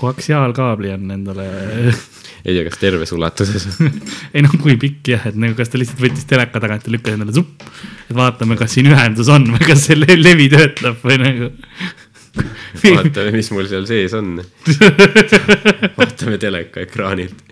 koaksiaalkaabli 0.03 0.91
on 0.91 1.11
endale, 1.15 1.45
ei 2.45 2.57
tea, 2.57 2.65
kas 2.67 2.79
terves 2.81 3.13
ulatuses. 3.15 3.69
ei 4.35 4.43
noh, 4.43 4.55
kui 4.63 4.75
pikk 4.83 5.13
jah, 5.15 5.29
et 5.31 5.37
nagu 5.39 5.55
kas 5.59 5.71
ta 5.71 5.79
lihtsalt 5.79 6.03
võttis 6.03 6.27
teleka 6.27 6.59
tagant 6.63 6.89
ja 6.89 6.95
lükkas 6.97 7.15
endale 7.15 7.35
supp. 7.37 7.63
et 8.09 8.17
vaatame, 8.19 8.57
kas 8.59 8.75
siin 8.75 8.91
ühendus 8.91 9.31
on 9.31 9.47
või 9.55 9.63
kas 9.69 9.87
see 9.87 9.99
le- 10.01 10.19
levi 10.19 10.49
töötab 10.53 10.99
või 11.07 11.21
nagu. 11.23 11.53
vaatame, 12.81 13.33
mis 13.37 13.51
mul 13.55 13.69
seal 13.71 13.87
sees 13.89 14.15
on. 14.19 14.37
vaatame 15.99 16.39
teleka 16.43 16.85
ekraanilt. 16.85 17.49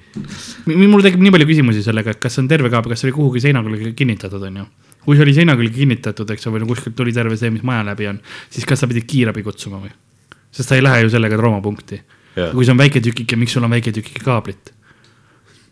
mul 0.66 1.02
tekib 1.06 1.22
nii 1.22 1.34
palju 1.36 1.48
küsimusi 1.52 1.84
sellega, 1.86 2.14
et 2.14 2.22
kas 2.22 2.36
see 2.36 2.44
on 2.44 2.50
terve 2.50 2.70
kaabel, 2.72 2.94
kas 2.94 3.04
see 3.04 3.10
oli 3.10 3.16
kuhugi 3.18 3.44
seina 3.46 3.62
külge 3.66 3.94
kinnitatud, 3.98 4.46
on 4.50 4.62
ju. 4.62 4.68
kui 5.04 5.18
see 5.18 5.26
oli 5.26 5.36
seina 5.36 5.56
külge 5.58 5.76
kinnitatud, 5.78 6.34
eks 6.34 6.48
ole, 6.48 6.58
või 6.58 6.64
no 6.64 6.70
kuskilt 6.72 6.96
tuli 6.98 7.14
terve 7.16 7.38
see, 7.40 7.52
mis 7.54 7.66
maja 7.66 7.84
läbi 7.92 8.10
on, 8.10 8.20
siis 8.50 8.68
kas 8.68 8.82
sa 8.82 8.90
pidid 8.90 9.06
kiirabi 9.10 9.44
kutsuma 9.46 9.82
või? 9.82 9.92
sest 10.50 10.68
sa 10.68 10.78
ei 10.78 10.82
lähe 10.82 11.04
ju 11.04 11.12
sellega 11.12 11.38
traumapunkti. 11.38 12.00
Kui 12.50 12.66
see 12.66 12.74
on 12.74 12.78
väike 12.78 13.02
tükike, 13.04 13.36
miks 13.38 13.54
sul 13.54 13.66
on 13.66 13.72
väike 13.74 13.92
tükike 13.94 14.22
kaablit? 14.24 14.72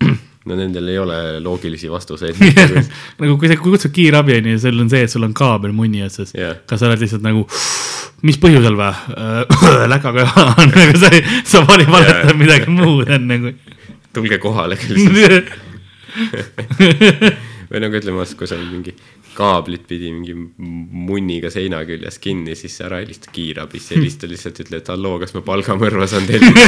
no 0.48 0.56
nendel 0.56 0.88
ei 0.90 0.98
ole 0.98 1.18
loogilisi 1.42 1.90
vastuseid. 1.90 2.38
nagu 3.20 3.36
kui 3.40 3.50
sa 3.50 3.58
kutsud 3.60 3.94
kiirabi 3.94 4.38
onju 4.38 4.54
ja 4.56 4.62
sul 4.62 4.82
on 4.84 4.90
see, 4.92 5.04
et 5.06 5.12
sul 5.12 5.26
on 5.26 5.34
kaabel 5.36 5.74
munni 5.76 6.02
otsas 6.06 6.34
Jah. 6.36 6.58
kas 6.68 6.82
sa 6.82 6.90
oled 6.90 7.02
lihtsalt 7.04 7.24
nagu, 7.26 7.44
mis 8.26 8.38
põhjusel 8.42 8.74
või? 8.78 8.92
läkaga 9.94 10.22
on, 10.44 10.72
nagu 10.72 10.94
sa, 10.98 11.08
sa 11.46 11.62
vali 11.68 11.86
valetad 11.90 12.34
midagi 12.38 12.68
muud 12.72 13.08
enne 13.14 13.34
kui. 13.42 13.52
tulge 14.16 14.38
kohale 14.42 14.74
küll. 14.80 14.98
või 17.68 17.78
nagu 17.84 17.94
ütleme, 18.00 18.24
kui 18.38 18.46
sul 18.48 18.64
mingi 18.64 18.92
kaablit 19.38 19.84
pidi 19.86 20.08
mingi 20.10 20.34
munniga 20.34 21.50
seina 21.52 21.84
küljes 21.86 22.16
kinni, 22.22 22.56
siis 22.58 22.74
ära 22.82 22.98
helista 23.02 23.30
kiirabisse, 23.30 23.94
helista 23.94 24.26
lihtsalt, 24.30 24.58
ütle, 24.64 24.80
et 24.80 24.88
halloo, 24.90 25.18
kas 25.22 25.34
ma 25.36 25.44
palgamõrva 25.46 26.08
saan 26.10 26.26
tellida. 26.26 26.64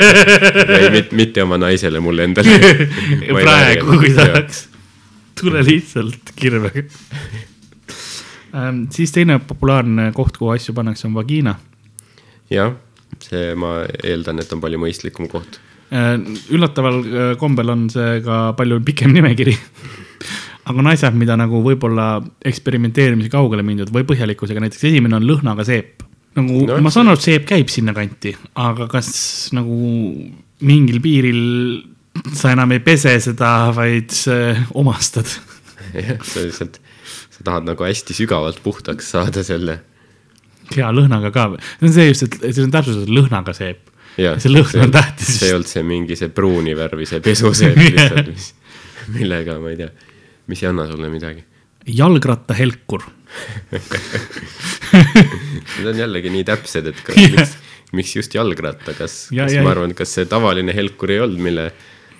ei, 0.78 0.88
mitte, 0.94 1.12
mitte 1.18 1.44
oma 1.44 1.56
naisele, 1.60 2.00
mulle 2.00 2.24
endale. 2.30 2.56
praegu, 3.28 3.98
kui 4.00 4.14
tahaks, 4.16 4.58
tule 5.42 5.60
lihtsalt 5.66 6.32
kirvega 6.40 6.86
ähm,. 8.54 8.84
siis 8.90 9.12
teine 9.12 9.38
populaarne 9.38 10.10
koht, 10.16 10.36
kuhu 10.38 10.54
asju 10.54 10.74
pannakse, 10.76 11.06
on 11.08 11.16
vagiina 11.18 11.56
jah, 12.50 12.74
see 13.22 13.54
ma 13.58 13.80
eeldan, 14.04 14.42
et 14.42 14.52
on 14.54 14.62
palju 14.62 14.80
mõistlikum 14.82 15.30
koht. 15.30 15.60
äh,. 15.90 16.14
üllataval 16.52 17.00
äh, 17.00 17.32
kombel 17.40 17.74
on 17.74 17.88
see 17.92 18.20
ka 18.26 18.50
palju 18.58 18.80
pikem 18.86 19.14
nimekiri. 19.16 19.56
aga 20.64 20.78
on 20.82 20.90
asjad, 20.92 21.16
mida 21.18 21.36
nagu 21.38 21.62
võib-olla 21.64 22.12
eksperimenteerimise 22.46 23.32
kaugele 23.32 23.64
mindud 23.66 23.92
või 23.94 24.06
põhjalikkusega, 24.08 24.62
näiteks 24.62 24.86
esimene 24.92 25.18
on 25.18 25.26
lõhnaga 25.28 25.66
seep. 25.66 26.04
nagu 26.38 26.66
No 26.68 26.80
ma 26.82 26.92
saan 26.94 27.10
aru, 27.10 27.18
et 27.18 27.30
seep 27.30 27.48
käib 27.48 27.72
sinnakanti, 27.72 28.36
aga 28.60 28.86
kas 28.90 29.12
nagu 29.56 29.78
mingil 30.60 31.00
piiril 31.02 31.40
sa 32.36 32.52
enam 32.52 32.74
ei 32.74 32.82
pese 32.84 33.14
seda, 33.22 33.70
vaid 33.74 34.12
omastad? 34.78 35.30
jah, 35.94 36.18
sa 36.22 36.42
lihtsalt, 36.44 36.78
sa 37.40 37.46
tahad 37.48 37.64
nagu 37.70 37.84
hästi 37.88 38.12
sügavalt 38.16 38.60
puhtaks 38.62 39.10
saada 39.16 39.42
selle. 39.46 39.78
hea 40.76 40.90
lõhnaga 40.94 41.32
ka, 41.34 41.46
see 41.80 41.88
on 41.88 41.94
see 41.96 42.08
just, 42.12 42.26
et 42.44 42.52
see 42.54 42.62
on 42.66 42.70
täpsustatud 42.74 43.10
lõhnaga 43.16 43.54
seep. 43.56 43.88
see 44.20 44.52
lõhn 44.52 44.84
on 44.84 44.92
tähtis. 44.94 45.30
see 45.40 45.48
ei 45.48 45.54
olnud 45.56 45.70
see 45.70 45.82
mingi 45.86 46.16
see 46.20 46.28
pruuni 46.34 46.74
värvi 46.78 47.06
see 47.08 47.22
pesuseep 47.24 47.78
lihtsalt, 47.80 48.28
mis, 48.34 48.50
millega 49.16 49.56
ma 49.62 49.72
ei 49.72 49.80
tea, 49.80 49.88
mis 50.52 50.62
ei 50.62 50.68
anna 50.70 50.84
sulle 50.90 51.08
midagi. 51.10 51.42
jalgrattahelkur, 51.88 53.02
Need 54.90 55.86
on 55.86 55.98
jällegi 56.02 56.30
nii 56.34 56.44
täpsed, 56.48 56.88
et 56.90 56.98
kas, 57.06 57.16
miks, 57.30 57.52
miks 57.96 58.14
just 58.18 58.34
jalgratta, 58.36 58.94
kas, 58.98 59.14
Ja- 59.32 59.46
kas 59.46 59.54
ja- 59.56 59.62
ma 59.64 59.70
arvan, 59.74 59.94
kas 59.96 60.12
see 60.18 60.26
tavaline 60.28 60.74
helkur 60.76 61.10
ei 61.14 61.20
olnud, 61.24 61.40
mille. 61.48 61.70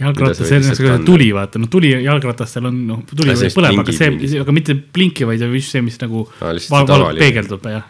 jalgratas, 0.01 0.51
nagu 0.51 0.77
see 0.79 0.99
tuli, 1.07 1.31
vaata, 1.37 1.61
no 1.63 1.69
tuli 1.73 1.91
jalgratastel 2.05 2.69
on, 2.71 2.79
noh, 2.89 3.01
tuli 3.13 3.35
võib 3.37 3.57
põlema, 3.57 3.85
aga 3.85 3.95
see 3.97 4.41
aga 4.43 4.55
mitte 4.57 4.77
blinki, 4.97 5.27
vaid 5.29 5.43
just 5.47 5.75
see, 5.77 5.83
mis 5.85 5.99
nagu 6.03 6.25
Aa, 6.41 6.55
lihtsalt 6.57 6.73
val- 6.75 6.87
see 6.87 6.93
val- 6.95 7.05
tavaline. 7.05 7.25
peegeldub, 7.25 7.69
jah. 7.71 7.85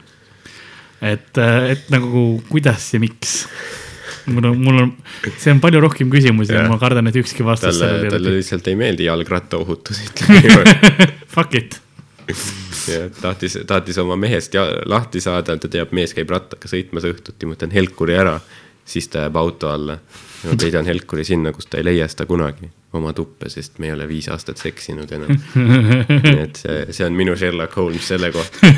et, 1.13 1.43
et 1.75 1.87
nagu 1.95 2.25
kuidas 2.51 2.89
ja 2.95 3.01
miks. 3.03 3.37
mul 4.31 4.45
on, 4.51 4.59
mul 4.63 4.81
on, 4.85 4.91
see 5.41 5.51
on 5.55 5.61
palju 5.63 5.81
rohkem 5.83 6.11
küsimusi 6.13 6.53
ja 6.55 6.67
ma 6.69 6.77
kardan, 6.79 7.09
et 7.11 7.17
ükski 7.19 7.43
vastus 7.47 7.79
talle, 7.81 8.11
talle 8.13 8.35
lihtsalt 8.37 8.69
ei 8.71 8.77
meeldi 8.79 9.07
jalgrattaohutus, 9.09 10.03
ütleme. 10.07 11.09
Fuck 11.31 11.55
it. 11.59 11.79
ja 12.91 13.09
tahtis, 13.21 13.57
tahtis 13.67 13.99
oma 13.99 14.15
mehest 14.21 14.55
ja, 14.55 14.67
lahti 14.87 15.23
saada, 15.25 15.57
ta 15.59 15.71
teab, 15.73 15.91
mees 15.97 16.13
käib 16.15 16.31
rattaga 16.31 16.69
sõitmas 16.71 17.07
õhtuti, 17.09 17.49
ma 17.49 17.57
võtan 17.57 17.73
helkuri 17.75 18.15
ära, 18.21 18.37
siis 18.91 19.09
ta 19.09 19.27
jääb 19.27 19.37
auto 19.39 19.71
alla. 19.71 19.99
ma 20.45 20.57
peidan 20.57 20.87
helkuri 20.89 21.25
sinna, 21.25 21.53
kus 21.53 21.69
ta 21.69 21.79
ei 21.79 21.85
leia 21.85 22.09
seda 22.09 22.27
kunagi 22.27 22.71
oma 22.97 23.13
tuppe, 23.13 23.49
sest 23.53 23.79
me 23.79 23.91
ei 23.91 23.93
ole 23.95 24.09
viis 24.09 24.29
aastat 24.33 24.59
seksinud 24.59 25.11
enam. 25.15 25.37
nii 25.55 26.41
et 26.43 26.59
see, 26.59 26.81
see 26.97 27.07
on 27.07 27.15
minu 27.15 27.37
Sherlock 27.39 27.77
Holmes 27.79 28.09
selle 28.09 28.33
kohta. 28.35 28.71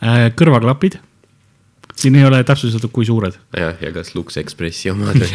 Äh, 0.00 0.30
kõrvaklapid. 0.32 0.94
siin 2.00 2.14
ei 2.16 2.24
ole 2.24 2.38
täpsustatud, 2.48 2.88
kui 2.92 3.04
suured. 3.04 3.34
jah, 3.56 3.74
ja 3.82 3.90
kas 3.92 4.14
Lux 4.14 4.38
Expressi 4.40 4.88
omad 4.90 5.18
või? 5.20 5.28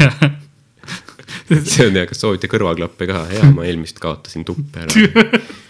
see 1.62 1.86
on 1.86 1.94
hea, 1.94 2.08
kas 2.10 2.18
soovite 2.24 2.50
kõrvaklappe 2.50 3.06
ka? 3.06 3.22
jaa, 3.30 3.52
ma 3.54 3.68
eelmist 3.68 4.02
kaotasin 4.02 4.44
tuppe 4.48 4.82
ära. 4.82 5.30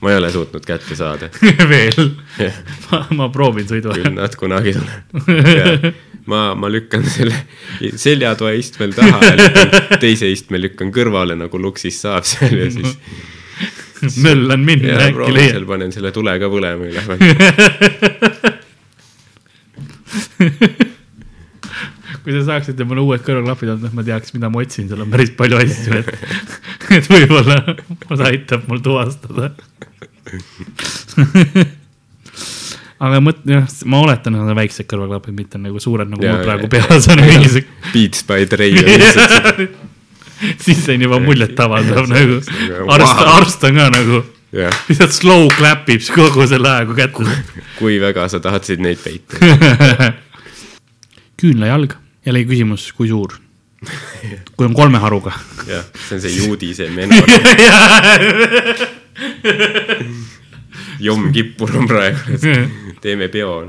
ma 0.00 0.12
ei 0.12 0.16
ole 0.20 0.30
suutnud 0.32 0.64
kätte 0.66 0.96
saada. 0.98 1.30
veel 1.72 2.10
Jah., 2.38 2.54
ma, 2.90 3.06
ma 3.20 3.28
proovin 3.34 3.68
sõidu 3.68 3.94
küll 3.96 4.14
nad 4.14 4.36
kunagi 4.38 4.74
tulevad. 4.76 5.94
ma, 6.30 6.42
ma 6.58 6.70
lükkan 6.72 7.04
selle 7.08 7.36
seljatoe 7.98 8.56
istmel 8.60 8.92
taha 8.96 9.18
ja 9.24 9.34
lükkan 9.40 9.98
teise 10.02 10.30
istme 10.30 10.60
lükkan 10.60 10.92
kõrvale 10.94 11.34
nagu 11.38 11.56
luksis 11.62 11.96
saab 12.04 12.24
seal 12.28 12.54
ja 12.58 12.70
siis. 12.74 12.98
möllan 14.24 14.62
minna 14.62 14.88
ja 14.94 15.08
äkki 15.08 15.32
leiad 15.34 15.64
panen 15.66 15.92
selle 15.94 16.12
tule 16.14 16.38
ka 16.38 16.46
põlema 16.52 16.84
ja 16.86 17.02
lähen. 17.02 17.18
Kui 22.28 22.36
te 22.36 22.44
saaksite 22.44 22.84
mulle 22.84 23.00
uued 23.06 23.22
kõrvaklapid 23.24 23.70
anda, 23.72 23.88
ma 23.96 24.02
teaks, 24.04 24.34
mida 24.36 24.50
ma 24.52 24.60
otsin, 24.60 24.84
seal 24.90 25.00
on 25.00 25.08
päris 25.08 25.30
palju 25.38 25.56
asju, 25.62 26.02
et, 26.02 26.08
et 26.98 27.08
võib-olla 27.08 27.56
see 27.72 28.26
aitab 28.28 28.66
mul 28.68 28.82
tuvastada. 28.84 29.54
aga 33.08 33.20
mõt-, 33.24 33.40
jah, 33.48 33.64
ma 33.88 34.02
oletan, 34.04 34.36
et 34.36 34.42
need 34.42 34.52
on 34.52 34.58
väiksed 34.60 34.88
kõrvaklapid, 34.90 35.36
mitte 35.40 35.60
nagu 35.62 35.80
suured, 35.80 36.12
nagu 36.12 36.20
mul 36.20 36.44
praegu 36.44 36.68
peas 36.72 37.08
on. 37.08 37.22
Mingisugune. 37.30 37.92
Beats 37.94 38.28
by 38.28 38.44
Dre 38.50 38.68
siis 40.60 40.84
on 40.92 41.06
juba 41.08 41.16
muljetavaldav 41.24 42.10
nagu, 42.12 42.42
arst, 42.94 43.22
arst 43.38 43.64
on 43.70 43.80
ka 43.80 43.86
nagu, 43.94 44.20
jah, 44.54 44.82
lihtsalt 44.90 45.16
slow 45.16 45.48
clap 45.56 45.88
ib 45.96 46.04
kogu 46.12 46.44
selle 46.50 46.68
aja, 46.74 46.84
kui 46.90 46.98
kätte. 47.00 47.38
Kui 47.78 47.96
väga 48.04 48.28
sa 48.28 48.42
tahtsid 48.44 48.84
neid 48.84 49.00
peita. 49.00 49.40
küünlajalg, 51.40 51.96
jällegi 52.28 52.52
küsimus, 52.52 52.90
kui 52.96 53.08
suur? 53.10 53.38
kui 54.56 54.66
on 54.66 54.74
kolme 54.74 54.98
haruga. 55.02 55.32
jah, 55.68 55.86
see 56.08 56.16
on 56.16 56.22
see 56.24 56.34
juudi 56.42 56.74
see 56.74 56.90
menor. 56.98 57.26
jomm 61.02 61.32
kippur 61.34 61.76
on 61.78 61.88
praegu, 61.90 62.38
teeme 63.02 63.28
peo. 63.30 63.60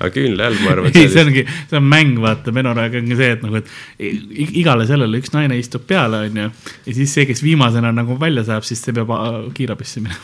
aga 0.00 0.10
küünlajalg, 0.14 0.60
ma 0.64 0.74
arvan, 0.74 0.92
ei, 0.96 1.08
see 1.12 1.24
ongi, 1.24 1.44
see 1.68 1.78
on 1.80 1.88
mäng, 1.88 2.20
vaata, 2.20 2.52
menoraega 2.56 3.00
ongi 3.00 3.16
see, 3.18 3.30
et 3.36 3.44
nagu, 3.44 3.60
et 3.60 3.68
igale 4.60 4.86
sellele 4.88 5.20
üks 5.20 5.32
naine 5.34 5.58
istub 5.60 5.84
peale, 5.88 6.24
onju. 6.28 6.50
ja 6.86 6.96
siis 6.96 7.16
see, 7.16 7.26
kes 7.28 7.44
viimasena 7.44 7.92
nagu 7.96 8.16
välja 8.20 8.44
saab, 8.48 8.68
siis 8.68 8.84
see 8.84 8.96
peab 8.96 9.12
aa, 9.16 9.32
kiirabisse 9.56 10.04
minema. 10.04 10.20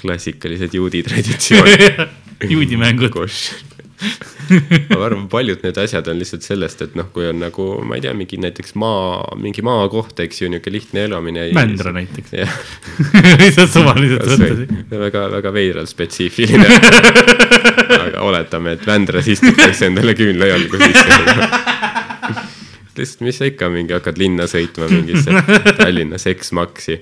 klassikalised 0.00 0.74
juudi 0.76 1.04
traditsioonid. 1.06 2.04
juudimängud. 2.52 3.12
koš. 3.16 3.42
ma 4.90 5.00
arvan, 5.06 5.26
paljud 5.30 5.62
need 5.64 5.78
asjad 5.80 6.08
on 6.10 6.20
lihtsalt 6.20 6.46
sellest, 6.46 6.82
et 6.86 6.96
noh, 6.98 7.08
kui 7.14 7.26
on 7.28 7.40
nagu, 7.42 7.68
ma 7.86 7.98
ei 7.98 8.04
tea, 8.04 8.14
mingi 8.16 8.38
näiteks 8.40 8.74
maa, 8.80 9.22
mingi 9.40 9.64
maakoht, 9.66 10.18
eks 10.26 10.42
ju, 10.42 10.50
niisugune 10.50 10.76
lihtne 10.76 11.04
elamine. 11.08 11.46
Mändra 11.56 11.94
näiteks. 11.94 12.34
lihtsalt 13.40 13.72
suvaliselt 13.76 14.26
võtta. 14.26 15.00
väga, 15.06 15.26
väga 15.38 15.54
veidralt 15.54 15.92
spetsiifiline. 15.92 16.66
aga 18.04 18.22
oletame, 18.26 18.76
et 18.76 18.86
Vändras 18.86 19.28
istutakse 19.30 19.90
endale 19.90 20.14
küünlajalgu 20.18 20.80
sisse. 20.80 21.59
lihtsalt, 23.00 23.24
mis 23.26 23.38
sa 23.40 23.48
ikka 23.48 23.68
mingi 23.72 23.94
hakkad 23.96 24.20
linna 24.20 24.46
sõitma 24.50 24.88
mingisse 24.90 25.34
Tallinna 25.80 26.18
seksmaksi, 26.20 26.98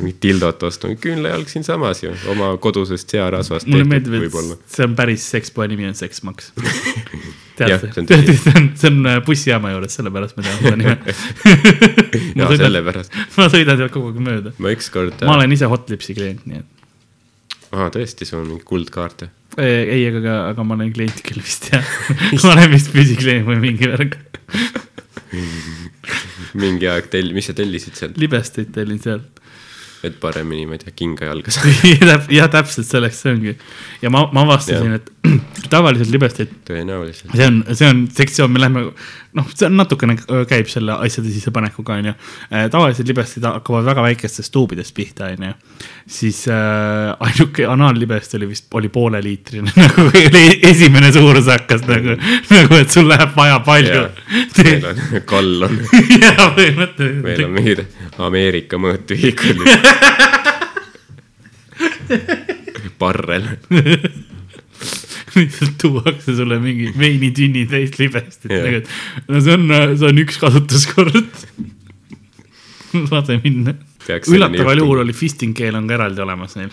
mingit 0.00 0.18
tildot 0.24 0.64
ostma, 0.68 0.94
küünlajalg 1.00 1.52
siinsamas 1.52 2.02
ju, 2.04 2.12
oma 2.32 2.52
kodusest 2.62 3.14
searasvast 3.14 3.70
mulle 3.70 3.86
meeldib, 3.88 4.16
võib-olla 4.26 4.58
et. 4.58 4.66
see 4.76 4.88
on 4.88 4.98
päris 4.98 5.28
sekspoe 5.36 5.68
nimi 5.70 5.88
on 5.90 5.96
Seksmaks. 5.98 6.52
Tead 7.58 7.82
see 7.84 8.02
on 8.56 8.68
see 8.80 8.88
on, 8.88 9.00
äh, 9.06 9.18
bussijaama 9.26 9.74
juures, 9.74 9.94
sellepärast 9.98 10.38
ma 10.38 10.46
tean 10.46 10.60
seda 10.62 10.76
nime. 10.80 11.16
ja 12.40 12.46
sõidan- 12.48 12.62
sellepärast, 12.64 13.18
ma 13.36 13.48
sõidan 13.52 13.80
sealt 13.82 13.92
kogu 13.94 14.12
aeg 14.12 14.22
mööda. 14.24 14.54
ma 14.58 14.72
ükskord, 14.72 15.20
ma 15.28 15.36
olen 15.36 15.52
ise 15.58 15.68
Hotlipsi 15.68 16.16
klient, 16.16 16.46
nii 16.48 16.62
et 16.64 16.70
aa 17.72 17.88
tõesti, 17.92 18.26
sul 18.28 18.42
on 18.42 18.50
mingi 18.52 18.66
kuldkaarte. 18.68 19.28
Ei, 19.60 19.84
ei, 19.98 20.04
aga, 20.08 20.36
aga 20.52 20.64
ma 20.64 20.76
olen 20.78 20.92
klient 20.96 21.20
küll 21.24 21.42
vist 21.44 21.68
jah. 21.72 21.84
ma 22.40 22.54
olen 22.54 22.72
vist 22.72 22.92
püsiklient 22.92 23.44
või 23.48 23.58
mingi 23.60 23.88
värk. 23.92 24.16
mingi 26.62 26.88
aeg 26.90 27.08
tell-, 27.12 27.32
mis 27.36 27.48
sa 27.50 27.56
tellisid 27.56 27.98
sealt, 27.98 28.20
libesteid 28.20 28.72
tellin 28.74 29.00
seal. 29.02 29.22
et 30.02 30.16
paremini, 30.22 30.66
ma 30.66 30.78
ei 30.78 30.82
tea, 30.82 30.94
kinga 30.98 31.28
jalga 31.30 31.54
saada, 31.56 32.18
jah, 32.32 32.50
täpselt 32.52 32.88
selleks 32.88 33.22
see 33.22 33.36
ongi. 33.36 33.56
ja 34.02 34.12
ma, 34.12 34.26
ma 34.34 34.46
avastasin, 34.48 34.98
et 34.98 35.11
tavaliselt 35.72 36.10
libesteid, 36.10 36.54
tõenäoliselt. 36.66 37.30
see 37.36 37.46
on, 37.46 37.58
see 37.78 37.88
on 37.88 38.00
sektsioon, 38.10 38.50
me 38.52 38.62
läheme, 38.62 38.82
noh, 39.38 39.50
see 39.54 39.68
on 39.68 39.76
natukene 39.78 40.16
äh, 40.18 40.42
käib 40.50 40.70
selle 40.70 40.96
asjade 41.06 41.30
sissepanekuga, 41.30 41.98
onju. 42.00 42.14
tavaliselt 42.72 43.08
libestid 43.08 43.46
hakkavad 43.46 43.86
väga 43.86 44.04
väikestest 44.08 44.52
tuubidest 44.54 44.94
pihta, 44.96 45.30
onju. 45.36 45.52
siis 46.10 46.42
äh, 46.50 47.12
ainuke 47.22 47.66
anaallibest 47.70 48.34
oli 48.38 48.50
vist, 48.50 48.66
oli 48.78 48.90
pooleliitrine, 48.92 49.70
nagu 49.82 50.08
esimene 50.72 51.12
suurus 51.14 51.50
hakkas 51.52 51.86
nagu, 51.86 52.16
nagu, 52.50 52.80
et 52.80 52.90
sul 52.90 53.06
läheb 53.10 53.36
vaja 53.38 53.60
palju. 53.66 54.02
meil 54.58 54.88
on 54.90 55.02
kallon, 55.32 55.78
jaa, 56.24 56.50
põhimõtteliselt. 56.58 57.22
meil 57.28 57.46
on 57.46 57.56
mingid 57.60 57.86
Ameerika 58.22 58.82
mõõtühikud. 58.82 59.62
barrel, 62.98 63.46
lihtsalt 65.36 65.76
tuuakse 65.80 66.36
sulle 66.36 66.58
mingi 66.62 66.92
veinitünni 66.98 67.66
täis 67.70 67.96
libestit 68.00 68.50
Jah. 68.50 68.68
yeah., 68.68 68.96
no 69.28 69.40
see 69.40 69.56
on, 69.56 69.68
see 69.96 70.08
on 70.10 70.22
üks 70.22 70.40
kasutuskord. 70.42 71.22
lase 73.12 73.38
minna. 73.44 73.74
Üllataval 74.08 74.82
juhul 74.82 75.04
oli 75.04 75.14
fisting 75.16 75.54
keel 75.56 75.76
on 75.78 75.86
ka 75.88 75.96
eraldi 75.98 76.24
olemas 76.24 76.56
neil. 76.58 76.72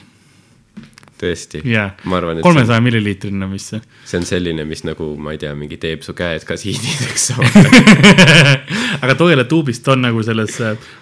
Tõesti 1.20 1.62
on, 1.66 2.42
kolmesaja 2.46 2.82
milliliitrine 2.84 3.46
on 3.46 3.54
vist 3.54 3.74
see. 3.74 3.82
see 4.08 4.22
on 4.22 4.28
selline, 4.28 4.66
mis 4.68 4.84
nagu, 4.88 5.12
ma 5.22 5.34
ei 5.36 5.42
tea, 5.42 5.52
mingi 5.58 5.80
teeb 5.82 6.04
su 6.06 6.16
käed 6.18 6.46
kasiinideks 6.48 7.30
aga 9.04 9.16
toiletuubist 9.20 9.88
on 9.94 10.06
nagu 10.08 10.24
selles, 10.26 10.58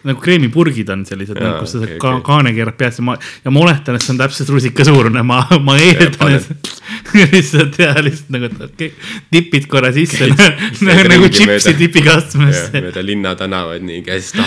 nagu 0.08 0.22
kreemipurgid 0.24 0.90
on 0.94 1.06
sellised, 1.08 1.40
Jaa, 1.42 1.58
kus 1.62 1.76
sa 1.76 1.84
okei, 1.84 2.00
ka, 2.02 2.16
okei. 2.18 2.26
kaane 2.30 2.54
keerad 2.58 2.78
peast 2.80 3.02
ja 3.02 3.08
ma, 3.08 3.18
ja 3.46 3.54
ma 3.54 3.64
oletan, 3.66 3.98
et 3.98 4.06
see 4.06 4.14
on 4.16 4.22
täpselt 4.22 4.52
rusika 4.54 4.86
suurune, 4.88 5.24
ma, 5.28 5.42
ma 5.64 5.78
eeldan, 5.82 6.38
et 6.38 6.74
lihtsalt 7.34 7.80
ja 7.82 7.94
lihtsalt 8.02 8.34
nagu, 8.36 8.50
et 8.50 8.66
okei 8.70 8.92
okay,, 8.94 9.22
tipid 9.34 9.70
korra 9.72 9.94
sisse 9.96 10.30
nagu, 10.32 11.08
nagu 11.14 11.30
tšipsi 11.30 11.52
mööda- 11.52 11.78
tipikastmesse. 11.84 12.84
mööda 12.88 13.06
linnatänavaid 13.06 13.86
nii 13.88 14.02
käest, 14.08 14.42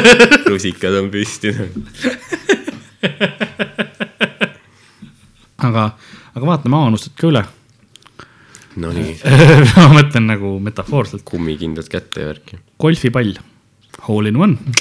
rusikad 0.52 1.00
on 1.02 1.10
püsti. 1.14 1.54
aga, 5.64 5.90
aga 6.34 6.46
vaata, 6.46 6.68
maa 6.72 6.88
unustad 6.90 7.14
ka 7.18 7.28
üle. 7.30 7.44
Nonii, 8.76 9.14
ma 9.76 9.86
mõtlen 9.94 10.26
nagu 10.28 10.56
metafoorselt, 10.60 11.22
kummikindad 11.28 11.88
kätte 11.88 12.20
ja 12.24 12.32
värki. 12.34 12.58
golfipall, 12.82 13.38
hole 14.08 14.28
in 14.28 14.36
one. 14.36 14.74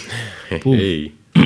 Ei, 0.52 1.14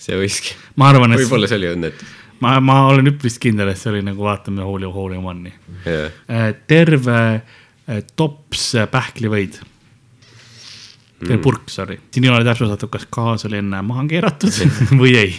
see 0.00 0.16
võiski, 0.16 0.54
ma 0.80 0.88
arvan, 0.94 1.12
et 1.12 1.20
võib-olla 1.24 1.50
see 1.50 1.60
oli 1.60 1.68
õnnetus. 1.74 2.14
ma, 2.40 2.54
ma 2.64 2.78
olen 2.88 3.12
üpris 3.12 3.36
kindel, 3.42 3.68
et 3.74 3.80
see 3.80 3.92
oli 3.92 4.00
nagu 4.06 4.24
vaatame 4.24 4.64
hole, 4.64 4.88
hole 4.88 5.20
in 5.20 5.26
one'i. 5.28 5.52
jah, 5.84 6.54
terve 6.70 7.18
äh, 7.20 8.00
tops 8.16 8.70
äh, 8.80 8.88
pähklivõid. 8.88 9.60
terve 11.20 11.36
Mm. 11.36 11.42
purk, 11.44 11.68
sorry. 11.68 11.98
siin 12.08 12.24
ei 12.24 12.30
ole 12.32 12.44
täpsustatud, 12.48 12.88
kas 12.88 13.04
gaas 13.12 13.44
oli 13.44 13.58
enne 13.60 13.82
maha 13.84 14.06
keeratud 14.08 14.56
või 15.02 15.12
ei. 15.20 15.34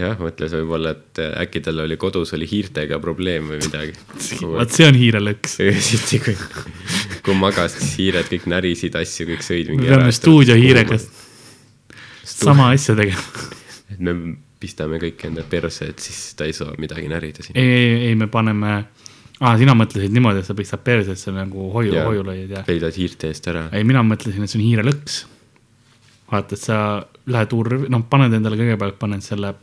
jah, 0.00 0.18
mõtles 0.22 0.54
võib-olla, 0.56 0.94
et 0.96 1.20
äkki 1.44 1.62
tal 1.64 1.84
oli 1.84 1.98
kodus 2.00 2.32
oli 2.36 2.48
hiirtega 2.48 2.98
probleem 3.02 3.52
või 3.52 3.60
midagi. 3.62 3.94
vot 4.58 4.74
see 4.74 4.88
on 4.88 4.98
hiirelõks. 4.98 5.58
öösiti, 5.68 6.20
kui, 6.24 6.36
kui 7.26 7.38
magasid, 7.38 7.84
siis 7.84 7.96
hiired 8.02 8.28
kõik 8.30 8.48
närisid 8.50 8.98
asju, 8.98 9.28
kõik 9.32 9.46
sõid 9.46 9.72
me 9.72 9.78
mingi 9.78 9.92
peame 9.92 10.14
stuudiohiirega 10.14 11.00
sama 12.38 12.70
asja 12.74 12.96
tegema. 12.98 13.48
et 13.92 14.02
me 14.02 14.14
pistame 14.58 14.98
kõik 15.02 15.22
enda 15.28 15.44
perse, 15.48 15.90
et 15.92 16.02
siis 16.02 16.34
ta 16.38 16.48
ei 16.48 16.54
saa 16.56 16.74
midagi 16.82 17.08
närida 17.10 17.44
siin. 17.44 17.56
ei, 17.58 17.68
ei, 17.68 17.98
ei, 18.10 18.14
me 18.18 18.28
paneme 18.32 18.74
ah,, 18.78 19.54
sina 19.60 19.74
mõtlesid 19.78 20.14
niimoodi, 20.14 20.42
et 20.42 20.48
sa 20.48 20.56
pistad 20.58 20.82
persesse 20.84 21.34
nagu 21.34 21.70
hoiu, 21.74 21.94
Jaa. 21.94 22.06
hoiulõid 22.10 22.54
ja. 22.56 22.64
peidad 22.66 22.96
hiirte 22.98 23.30
eest 23.32 23.46
ära. 23.50 23.68
ei, 23.72 23.86
mina 23.88 24.02
mõtlesin, 24.06 24.44
et 24.44 24.52
see 24.52 24.60
on 24.60 24.66
hiirelõks. 24.66 25.20
vaata, 26.30 26.56
et 26.56 26.62
sa 26.62 26.78
lähed 27.32 27.54
urvi, 27.56 27.88
noh, 27.92 28.04
paned 28.10 28.34
endale 28.36 28.58
kõigepealt, 28.60 28.98
paned 29.00 29.24
selle 29.24 29.54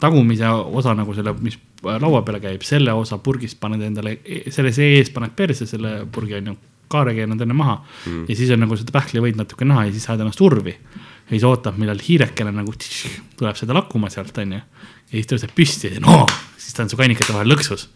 tagumise 0.00 0.48
osa 0.48 0.94
nagu 0.96 1.14
selle, 1.14 1.34
mis 1.42 1.58
laua 1.84 2.22
peale 2.26 2.40
käib, 2.42 2.62
selle 2.66 2.94
osa 2.96 3.18
purgist 3.22 3.58
paned 3.60 3.82
endale, 3.84 4.18
selle 4.52 4.72
sees 4.74 5.10
paned 5.14 5.34
perse 5.36 5.66
selle 5.68 6.02
purgi 6.12 6.38
on 6.38 6.52
ju, 6.52 6.56
kaare 6.94 7.14
keerad 7.16 7.40
enne 7.40 7.56
maha 7.56 7.78
mm. 7.80 8.24
ja 8.28 8.36
siis 8.36 8.52
on 8.54 8.60
nagu 8.62 8.76
seda 8.78 8.92
pähklivõid 8.94 9.38
natuke 9.40 9.66
näha 9.66 9.86
ja 9.88 9.94
siis 9.94 10.04
saad 10.06 10.20
ennast 10.22 10.40
urvi. 10.44 10.74
ja 10.74 11.30
siis 11.32 11.46
ootab, 11.48 11.78
millal 11.80 12.00
hiirekene 12.02 12.52
nagu 12.54 12.74
tš, 12.76 13.10
tuleb 13.40 13.58
seda 13.58 13.76
lakkuma 13.76 14.10
sealt 14.12 14.36
onju 14.38 14.60
ja 14.60 15.14
siis 15.14 15.30
tõuseb 15.30 15.54
püsti 15.56 15.94
ja 15.96 16.02
no 16.04 16.24
siis 16.56 16.76
ta 16.76 16.84
on 16.84 16.92
su 16.92 17.00
kannikate 17.00 17.34
vahel 17.34 17.50
lõksus. 17.54 17.88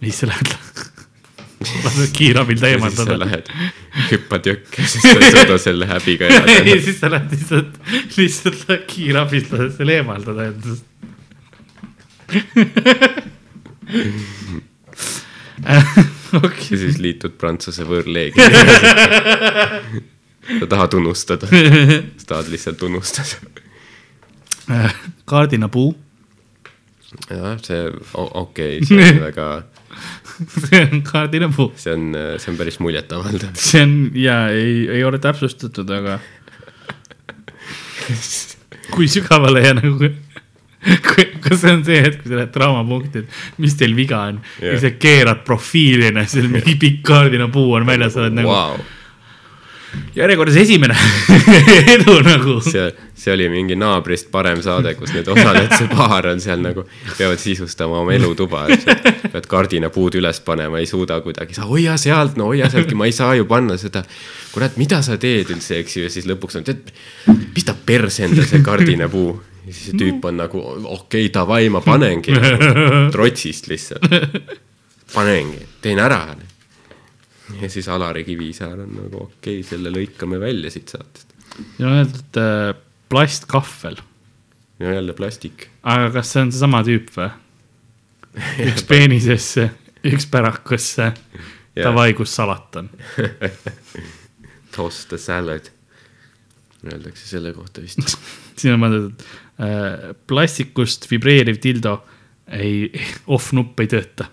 ja 0.00 0.06
siis 0.06 0.22
sa 0.22 0.30
lähed, 0.30 0.54
lased 1.60 2.14
kiirabil 2.16 2.62
eemaldada. 2.64 3.18
lähed, 3.20 3.48
hüppad 4.10 4.46
jõkke, 4.48 4.84
siis 4.88 5.02
sa 5.04 5.12
ei 5.18 5.32
suuda 5.34 5.58
selle 5.60 5.86
häbiga 5.90 6.24
ja 6.30 6.38
elada. 6.40 6.76
siis 6.86 6.98
sa 7.00 7.10
lähed 7.12 7.30
lihtsalt, 7.34 7.72
lihtsalt 8.16 8.60
lähed 8.68 8.84
kiirabist 8.90 9.48
lased 9.54 9.72
selle 9.76 9.92
eemaldada 10.00 10.42
endast. 10.50 10.84
okei, 16.44 16.68
ja 16.70 16.76
siis 16.84 16.98
liitud 17.02 17.34
Prantsuse 17.40 17.82
võõrleegiga. 17.88 18.50
sa 20.60 20.64
tahad 20.70 20.92
unustada, 21.00 21.46
sa 21.50 22.24
tahad 22.34 22.46
lihtsalt 22.52 22.80
unustada. 22.86 23.34
kaardinapuu, 25.28 25.90
jah, 27.28 27.58
see, 27.62 27.82
okei 28.14 28.78
okay,, 28.78 28.86
see 28.86 29.10
on 29.10 29.20
väga, 29.26 29.46
see 30.66 30.82
on 30.86 31.02
kaardinapuu, 31.06 31.70
see 31.80 31.94
on, 31.94 32.10
see 32.40 32.52
on 32.52 32.58
päris 32.60 32.80
muljetavaldav. 32.82 33.54
see 33.68 33.82
on 33.84 33.96
ja 34.18 34.42
ei, 34.54 34.86
ei 34.98 35.04
ole 35.06 35.20
täpsustatud, 35.22 35.90
aga 35.96 36.18
kui 38.94 39.08
sügavale 39.10 39.64
ja 39.64 39.74
nagu, 39.78 40.10
kas 41.44 41.60
see 41.62 41.74
on 41.74 41.84
see 41.86 42.00
hetk, 42.02 42.22
kui 42.22 42.32
sa 42.32 42.40
lähed 42.40 42.54
draamapunkti, 42.54 43.24
et 43.24 43.60
mis 43.62 43.76
teil 43.78 43.96
viga 43.98 44.22
on 44.30 44.40
yeah. 44.60 44.74
Ja 44.74 44.80
sa 44.86 44.94
keerad 44.96 45.44
profiilina, 45.46 46.24
seal 46.30 46.48
mingi 46.52 46.76
pikk 46.80 47.04
kaardinapuu 47.10 47.76
on 47.78 47.86
väljas, 47.88 48.16
sa 48.16 48.24
oled 48.24 48.40
nagu 48.40 48.52
wow. 48.52 48.80
Järjekorras 50.14 50.56
esimene 50.56 50.94
edu 51.94 52.16
nagu. 52.22 52.56
see, 52.64 52.86
see 53.14 53.32
oli 53.32 53.48
mingi 53.50 53.76
naabrist 53.78 54.30
parem 54.32 54.62
saade, 54.62 54.92
kus 54.98 55.12
need 55.14 55.28
osalejad, 55.30 55.74
see 55.78 55.90
paar 55.90 56.28
on 56.30 56.42
seal 56.42 56.62
nagu, 56.62 56.84
peavad 57.18 57.40
sisustama 57.42 58.00
oma 58.02 58.14
elutuba, 58.14 58.64
eks 58.70 58.86
ju. 58.86 59.14
pead 59.32 59.48
kardinapuud 59.50 60.18
üles 60.20 60.42
panema, 60.46 60.80
ei 60.82 60.88
suuda 60.90 61.20
kuidagi, 61.24 61.56
sa 61.58 61.68
hoia 61.70 61.96
sealt, 62.00 62.38
no 62.40 62.50
hoia 62.50 62.70
sealtki, 62.70 62.98
ma 62.98 63.08
ei 63.10 63.14
saa 63.16 63.34
ju 63.38 63.46
panna 63.50 63.78
seda. 63.80 64.04
kurat, 64.54 64.78
mida 64.80 65.02
sa 65.06 65.18
teed 65.20 65.50
üldse, 65.54 65.78
eks 65.82 65.96
ju, 65.96 66.04
ja 66.06 66.12
siis 66.12 66.28
lõpuks 66.30 66.60
on, 66.60 66.66
tead, 66.66 66.92
pista 67.54 67.74
perse 67.74 68.26
endale 68.26 68.46
see 68.50 68.62
kardinapuu. 68.66 69.34
ja 69.64 69.72
siis 69.72 69.90
see 69.90 69.98
tüüp 70.04 70.26
on 70.30 70.38
nagu, 70.42 70.62
okei 70.66 71.26
okay,, 71.26 71.34
davai, 71.34 71.64
ma 71.72 71.82
panengi 71.86 72.34
nagu, 72.38 73.10
trotsist 73.14 73.70
lihtsalt. 73.70 74.06
panengi, 75.14 75.66
teen 75.82 76.02
ära. 76.02 76.24
Ja 77.60 77.70
siis 77.72 77.88
Alari 77.88 78.24
Kivisaar 78.24 78.84
on 78.84 78.94
nagu 78.94 79.24
okei 79.24 79.60
okay,, 79.60 79.66
selle 79.66 79.92
lõikame 79.94 80.40
välja 80.40 80.70
siit 80.72 80.92
saatest. 80.92 81.34
siin 81.76 81.88
on 81.88 81.98
öeldud 81.98 82.40
äh, 82.40 82.72
plastkahvel, 83.10 84.00
ja 84.80 84.94
jälle 84.98 85.12
plastik. 85.18 85.68
aga 85.82 86.10
kas 86.14 86.32
see 86.32 86.44
on 86.46 86.52
seesama 86.54 86.82
tüüp 86.86 87.10
või? 87.16 87.30
üks 88.70 88.84
peenisesse, 88.86 89.66
üks 90.06 90.26
pärakusse, 90.30 91.10
davai, 91.76 92.12
kus 92.18 92.34
salat 92.36 92.80
on. 92.80 92.90
Toss 94.74 95.06
the 95.10 95.18
salad. 95.18 95.70
Öeldakse 96.86 97.26
selle 97.28 97.52
kohta 97.52 97.82
vist. 97.82 98.14
siin 98.60 98.76
on 98.76 98.84
mõeldud 98.84 99.24
äh, 99.60 100.12
plastikust 100.30 101.10
vibreeriv 101.10 101.58
dildo 101.62 101.98
ei, 102.50 102.88
off-nupp 103.26 103.82
ei 103.82 103.90
tööta. 103.90 104.30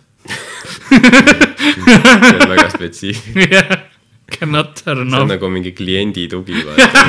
See 1.74 2.40
on 2.40 2.50
väga 2.54 2.70
spetsiifiline. 2.76 3.80
Cannot 4.28 4.84
turn 4.84 5.10
see 5.10 5.16
on 5.16 5.24
off. 5.24 5.30
nagu 5.32 5.50
mingi 5.52 5.72
kliendi 5.76 6.28
tugi, 6.32 6.64
vaata. 6.68 7.04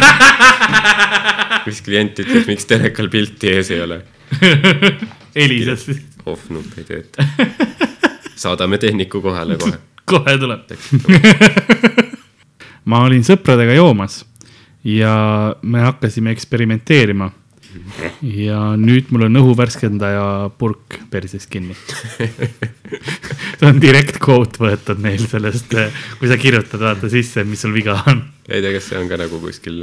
mis 1.67 1.81
klient 1.85 2.21
ütleb, 2.23 2.47
miks 2.49 2.69
telekal 2.71 3.11
pilti 3.13 3.51
ees 3.57 3.73
ei 3.75 3.83
ole. 3.85 4.03
helises 5.35 5.85
siis, 5.89 6.03
off-nupp 6.29 6.79
ei 6.79 6.87
tööta. 6.89 7.27
saadame 8.39 8.79
tehniku 8.79 9.23
kohale 9.25 9.59
kohe. 9.59 9.81
kohe 10.09 10.37
tuleb. 10.39 10.71
ma 12.91 13.03
olin 13.07 13.25
sõpradega 13.27 13.77
joomas 13.77 14.23
ja 14.87 15.57
me 15.63 15.83
hakkasime 15.85 16.33
eksperimenteerima. 16.37 17.31
ja 18.47 18.61
nüüd 18.81 19.13
mul 19.15 19.27
on 19.29 19.41
õhuvärskendaja 19.41 20.25
purk 20.59 20.99
perses 21.13 21.47
kinni. 21.51 21.77
see 23.59 23.69
on 23.69 23.81
direct 23.83 24.21
quote 24.23 24.61
võetud 24.63 25.01
neil 25.03 25.23
sellest, 25.29 25.75
kui 26.19 26.31
sa 26.31 26.39
kirjutad 26.41 26.83
vaata 26.83 27.11
sisse, 27.13 27.45
mis 27.49 27.63
sul 27.65 27.75
viga 27.77 27.97
on. 28.11 28.23
ei 28.49 28.63
tea, 28.65 28.73
kas 28.77 28.91
see 28.91 29.01
on 29.01 29.09
ka 29.11 29.19
nagu 29.21 29.41
kuskil 29.43 29.83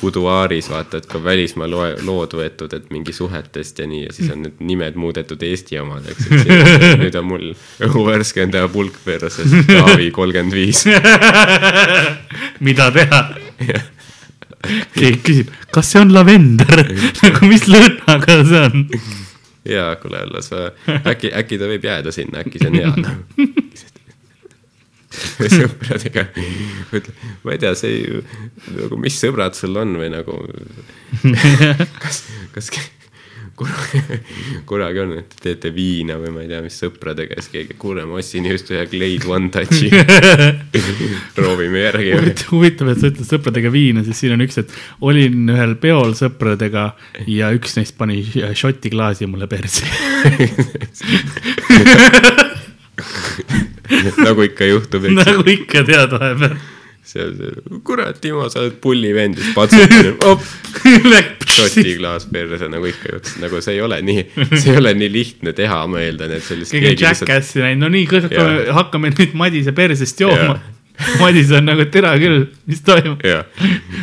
buduaaris 0.00 0.70
vaata, 0.72 1.02
et 1.02 1.08
ka 1.10 1.20
välismaa 1.22 1.68
loe, 1.70 1.90
lood 2.06 2.36
võetud, 2.38 2.72
et 2.76 2.86
mingi 2.94 3.14
suhetest 3.16 3.82
ja 3.82 3.88
nii 3.90 4.06
ja 4.06 4.14
siis 4.16 4.32
on 4.34 4.46
need 4.46 4.62
nimed 4.64 5.00
muudetud 5.00 5.42
Eesti 5.46 5.80
omadeks. 5.82 6.30
nüüd 7.02 7.18
on 7.20 7.28
mul 7.32 7.50
õhuvärskendaja 7.88 8.70
pulk 8.72 9.00
perses, 9.04 9.52
Taavi 9.68 10.12
kolmkümmend 10.14 10.56
viis. 10.56 10.86
mida 12.66 12.90
teha? 12.94 13.26
Keegi 14.96 15.20
küsib, 15.26 15.52
kas 15.74 15.92
see 15.92 16.02
on 16.02 16.14
lavender? 16.14 16.84
nagu 17.22 17.50
mis 17.50 17.66
lõhnaga 17.70 18.40
see 18.46 18.64
on? 18.68 18.86
jaa, 19.66 19.90
kuule, 20.02 20.24
las 20.32 20.52
äkki, 20.54 21.32
äkki 21.42 21.60
ta 21.60 21.70
võib 21.70 21.86
jääda 21.86 22.14
sinna, 22.14 22.44
äkki 22.44 22.62
see 22.62 22.72
on 22.72 22.80
hea 22.80 22.92
sõpradega, 25.16 26.26
ma 27.44 27.54
ei 27.54 27.60
tea, 27.62 27.72
see 27.78 27.92
ei, 27.94 28.20
nagu 28.76 28.98
mis 29.00 29.16
sõbrad 29.20 29.56
sul 29.56 29.78
on 29.80 29.94
või 30.00 30.10
nagu. 30.12 30.36
kas, 32.02 32.22
kas 32.52 32.68
kunagi, 33.56 34.00
kunagi 34.68 35.00
on, 35.00 35.12
et 35.20 35.28
te 35.32 35.36
teete 35.48 35.70
viina 35.74 36.14
või 36.20 36.30
ma 36.34 36.40
ei 36.44 36.48
tea, 36.50 36.60
mis 36.64 36.76
sõpradega, 36.82 37.32
siis 37.40 37.50
keegi, 37.54 37.74
kuule, 37.80 38.02
ma 38.08 38.14
ostsin 38.20 38.44
just 38.50 38.66
ühe 38.74 38.84
Glade 38.90 39.26
One 39.32 39.48
Touchi. 39.54 39.88
proovime 41.36 41.78
järgi. 41.86 42.10
huvitav, 42.50 42.86
et 42.92 42.98
sa 43.00 43.06
ütled 43.12 43.28
sõpradega 43.28 43.68
viina, 43.72 44.00
sest 44.06 44.18
siin 44.22 44.32
on 44.36 44.44
üks, 44.46 44.56
et 44.62 44.68
olin 45.06 45.36
ühel 45.54 45.74
peol 45.80 46.10
sõpradega 46.18 46.84
ja 47.30 47.46
üks 47.56 47.72
neist 47.80 47.94
pani 47.98 48.16
šoti 48.56 48.88
klaasi 48.92 49.24
mulle 49.30 49.46
perse. 49.50 49.84
nagu 54.26 54.40
ikka 54.46 54.64
juhtub, 54.68 55.02
nagu 55.16 55.42
ikka 55.56 55.78
tead 55.86 56.10
vahepeal. 56.12 56.54
see, 57.06 57.26
see, 57.38 57.80
kurat, 57.86 58.20
Timo, 58.22 58.46
sa 58.52 58.62
oled 58.64 58.78
pullivend, 58.82 59.38
siis 59.40 59.54
patsutan, 59.56 60.12
op, 60.30 60.44
šotiklaas 61.56 62.28
perse, 62.32 62.68
nagu 62.72 62.90
ikka 62.90 63.14
juhtus, 63.14 63.36
nagu 63.42 63.62
see 63.64 63.76
ei 63.78 63.82
ole 63.86 64.00
nii, 64.06 64.26
see 64.52 64.74
ei 64.74 64.80
ole 64.82 64.94
nii 64.98 65.10
lihtne 65.14 65.54
teha, 65.56 65.82
ma 65.90 66.02
eeldan, 66.04 66.36
et 66.36 66.46
sellist 66.46 66.74
keegi 66.74 66.94
on 66.94 67.02
Jackassi 67.04 67.64
näinud, 67.64 67.86
no 67.86 67.92
nii, 67.94 68.06
hakkame, 68.28 68.64
hakkame 68.80 69.12
nüüd 69.14 69.36
Madise 69.38 69.76
persest 69.76 70.24
jooma. 70.26 70.58
Madis 71.20 71.50
on 71.52 71.66
nagu 71.68 71.84
tere 71.92 72.14
küll, 72.20 72.46
mis 72.68 72.80
toimub? 72.84 73.20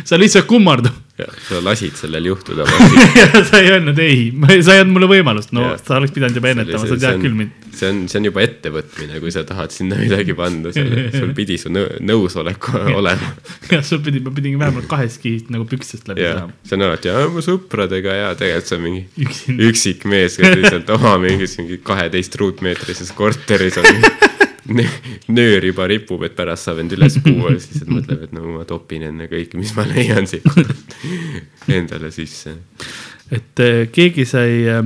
sa 0.06 0.18
lihtsalt 0.20 0.46
kummardud 0.46 0.92
jah, 0.92 1.03
sa 1.14 1.60
lasid 1.62 1.94
sellel 1.94 2.26
juhtuda. 2.26 2.64
ja 3.20 3.42
sa 3.46 3.60
ei 3.62 3.70
öelnud 3.70 3.98
ei, 4.02 4.32
sa 4.66 4.74
ei 4.74 4.82
andnud 4.82 4.96
mulle 4.96 5.08
võimalust, 5.12 5.52
no 5.54 5.62
Jaa. 5.68 5.76
sa 5.78 5.98
oleks 6.00 6.14
pidanud 6.16 6.40
juba 6.40 6.50
ennetama, 6.50 6.88
sa 6.90 6.98
tead 6.98 7.20
küll 7.22 7.36
mind. 7.38 7.68
see 7.74 7.90
on, 7.90 8.00
see 8.10 8.18
on 8.18 8.28
juba 8.28 8.42
ettevõtmine, 8.42 9.20
kui 9.22 9.34
sa 9.34 9.44
tahad 9.46 9.74
sinna 9.74 9.98
midagi 10.00 10.34
panna, 10.38 10.72
sul 10.74 11.30
pidi 11.38 11.58
su 11.60 11.70
nõu- 11.70 12.00
nõusolek 12.02 12.68
olema. 12.96 13.30
jah, 13.72 13.86
sul 13.86 14.02
pidi, 14.04 14.24
ma 14.26 14.34
pidin 14.34 14.58
vähemalt 14.58 14.90
kahest 14.90 15.22
kihist 15.22 15.54
nagu 15.54 15.68
püksest 15.70 16.10
läbi 16.10 16.26
saama., 16.26 16.58
see 16.66 16.78
on 16.78 16.86
alati, 16.88 17.14
mu 17.34 17.46
sõpradega 17.46 18.18
ja 18.18 18.34
tegelikult 18.38 18.74
on 18.74 18.86
mingi 18.88 19.06
üksinda. 19.28 19.70
üksik 19.70 20.06
mees, 20.10 20.38
kes 20.40 20.58
lihtsalt 20.58 20.94
oma 20.98 21.14
mingis 21.22 21.58
mingi 21.62 21.78
kaheteist 21.86 22.34
ruutmeetrises 22.42 23.14
korteris 23.14 23.78
on 23.82 23.90
nöör 25.36 25.64
juba 25.68 25.86
ripub, 25.90 26.22
et 26.24 26.34
pärast 26.36 26.68
saab 26.68 26.78
end 26.80 26.94
üles 26.96 27.18
puua 27.24 27.52
ja 27.52 27.60
siis 27.60 27.84
mõtleb, 27.88 28.22
et 28.28 28.32
no 28.32 28.44
ma 28.56 28.64
topin 28.68 29.02
enne 29.10 29.26
kõike, 29.28 29.58
mis 29.60 29.74
ma 29.76 29.84
leian 29.90 30.26
siit 30.30 30.46
endale 31.78 32.10
sisse. 32.14 32.54
et 33.30 33.60
eh, 33.64 33.86
keegi 33.92 34.24
sai 34.28 34.62
eh, 34.72 34.82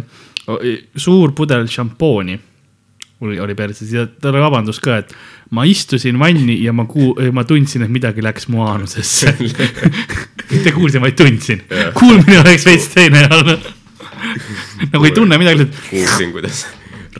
o- 0.51 0.61
suur 0.99 1.35
pudel 1.39 1.68
šampooni 1.70 2.39
oli, 3.20 3.39
oli 3.43 3.55
perses 3.59 3.91
ja 3.93 4.05
talle 4.07 4.39
vabandus 4.43 4.79
ka, 4.83 4.99
et 5.03 5.14
ma 5.55 5.64
istusin 5.66 6.18
vanni 6.20 6.59
ja 6.62 6.72
ma 6.72 6.85
kuu-, 6.87 7.16
ma 7.35 7.43
tundsin, 7.47 7.83
et 7.83 7.91
midagi 7.91 8.22
läks 8.22 8.47
mu 8.53 8.62
aanusesse. 8.62 9.33
mitte 10.53 10.70
kuulsin, 10.74 11.03
vaid 11.03 11.16
tundsin. 11.18 11.64
kuulmine 11.99 12.39
oleks 12.45 12.66
veits 12.68 12.87
teine 12.95 13.24
olnud. 13.35 13.66
nagu 14.93 15.05
ei 15.05 15.14
tunne 15.14 15.39
midagi, 15.39 15.66
kuulsin, 15.91 16.31
kuidas 16.35 16.62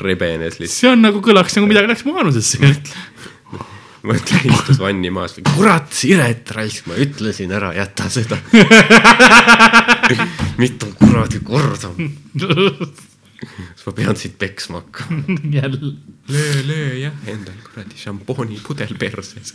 rebenes 0.01 0.61
lihtsalt. 0.61 0.79
see 0.79 0.93
on 0.93 1.05
nagu 1.05 1.23
kõlaks 1.25 1.59
nagu 1.59 1.71
midagi 1.71 1.93
läks 1.93 2.07
mu 2.09 2.17
aanusesse. 2.19 2.63
mõtle, 4.07 4.41
istus 4.49 4.79
vanni 4.81 5.11
maas, 5.13 5.37
kurat, 5.55 5.91
Siret 5.95 6.51
raisk, 6.55 6.89
ma 6.91 6.99
ütlesin 7.01 7.53
ära, 7.55 7.73
jäta 7.77 8.09
seda. 8.13 8.39
mitu 10.63 10.93
kuradi 10.99 11.41
korda. 11.45 11.91
siis 12.39 13.87
ma 13.87 13.97
pean 13.97 14.19
sind 14.19 14.39
peksma 14.41 14.83
hakkama. 14.83 15.39
jälle. 15.59 15.95
löö, 16.29 16.63
löö 16.69 16.93
jah, 17.03 17.17
endal 17.27 17.59
kuradi 17.67 17.99
šampoonipudel 17.99 18.95
perses. 19.01 19.55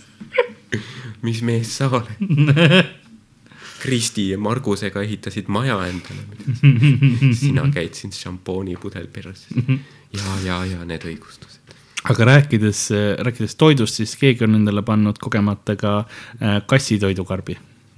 mis 1.22 1.42
mees 1.42 1.78
sa 1.78 1.90
oled? 1.90 2.92
Kristi 3.84 4.30
ja 4.30 4.38
Margusega 4.40 5.02
ehitasid 5.04 5.50
maja 5.52 5.76
endale. 5.88 6.24
sina 7.36 7.68
käid 7.74 8.00
siin 8.00 8.16
šampoonipudel 8.16 9.10
perses. 9.12 9.50
ja, 10.14 10.24
ja, 10.46 10.56
ja 10.74 10.80
need 10.88 11.04
õigustused. 11.08 11.60
aga 12.04 12.22
rääkides, 12.30 12.82
rääkides 13.26 13.56
toidust, 13.60 13.96
siis 14.02 14.12
keegi 14.20 14.42
on 14.48 14.54
endale 14.60 14.82
pannud 14.86 15.18
kogemata 15.22 15.74
ka 15.80 15.92
äh, 16.04 16.08
kassitoidukarbi, 16.70 17.56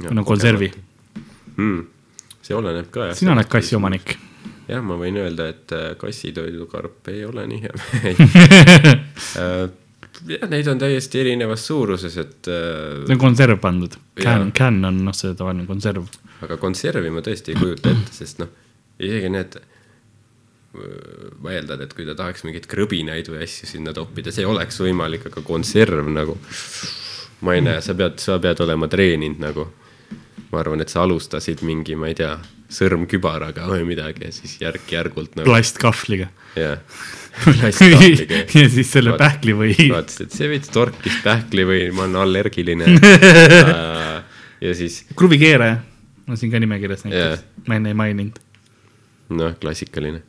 no 0.10 0.22
konservi. 0.28 0.70
hmm.. 1.56 1.82
see 2.42 2.56
oleneb 2.58 2.88
ka 2.94 3.00
jah. 3.12 3.18
sina 3.18 3.32
oled 3.36 3.50
kassi. 3.52 3.74
omanik. 3.78 4.08
jah, 4.70 4.82
ma 4.86 4.96
võin 5.02 5.16
öelda, 5.24 5.44
et 5.54 5.68
äh, 5.76 5.80
kassitoidukarp 6.02 7.00
ei 7.14 7.22
ole 7.26 7.42
nii 7.52 7.62
hea. 7.66 7.76
jah, 10.24 10.46
neid 10.50 10.68
on 10.72 10.82
täiesti 10.82 11.22
erinevas 11.22 11.66
suuruses, 11.68 12.18
et 12.22 12.50
äh, 12.52 13.04
see 13.06 13.18
on 13.18 13.22
konserv 13.22 13.60
pandud. 13.64 13.98
Can, 14.22 14.52
can 14.56 14.80
on 14.88 15.02
noh, 15.08 15.16
see 15.18 15.34
tavaline 15.38 15.68
konserv. 15.70 16.08
aga 16.46 16.58
konservi 16.62 17.12
ma 17.14 17.24
tõesti 17.26 17.54
ei 17.54 17.60
kujuta 17.60 17.92
ette, 17.92 18.14
sest 18.16 18.42
noh, 18.44 18.52
isegi 19.02 19.32
need, 19.34 19.58
ma 21.42 21.54
eeldan, 21.56 21.84
et 21.86 21.94
kui 21.96 22.06
ta 22.08 22.16
tahaks 22.18 22.46
mingeid 22.46 22.68
krõbinaid 22.70 23.30
või 23.32 23.44
asju 23.46 23.70
sinna 23.70 23.94
toppida, 23.96 24.34
see 24.34 24.46
oleks 24.48 24.80
võimalik, 24.82 25.28
aga 25.30 25.44
konserv 25.46 26.10
nagu, 26.12 26.38
ma 27.46 27.56
ei 27.58 27.64
näe, 27.66 27.82
sa 27.86 27.96
pead, 27.98 28.20
sa 28.24 28.38
pead 28.42 28.64
olema 28.66 28.90
treeninud 28.92 29.42
nagu. 29.44 29.70
ma 30.52 30.62
arvan, 30.62 30.80
et 30.80 30.92
sa 30.94 31.02
alustasid 31.04 31.64
mingi, 31.68 31.96
ma 32.00 32.08
ei 32.08 32.16
tea, 32.16 32.36
sõrmkübaraga 32.72 33.66
või 33.70 33.84
midagi 33.88 34.28
ja 34.28 34.34
siis 34.34 34.56
järk-järgult 34.62 35.36
nagu, 35.36 35.48
plastkahvliga. 35.50 36.30
jah. 36.56 36.80
plastkahvliga 37.44 38.44
ja 38.46 38.70
siis 38.72 38.92
selle 38.92 39.18
pähkli 39.20 39.56
või. 39.58 39.76
vaatasid, 39.92 40.30
et 40.30 40.38
see 40.38 40.52
veits 40.52 40.72
torkis 40.74 41.18
pähkli 41.26 41.66
või 41.68 41.82
ma 41.96 42.06
olen 42.08 42.22
allergiline. 42.24 42.96
ja 44.66 44.78
siis 44.78 45.04
kruvikeeraja 45.18 45.82
on 46.30 46.40
siin 46.40 46.54
ka 46.54 46.62
nimekirjas 46.62 47.06
näiteks 47.06 47.44
Jaa. 47.44 47.66
ma 47.68 47.80
enne 47.82 47.92
ei 47.94 48.00
maininud. 48.00 48.40
noh, 49.36 49.58
klassikaline 49.62 50.24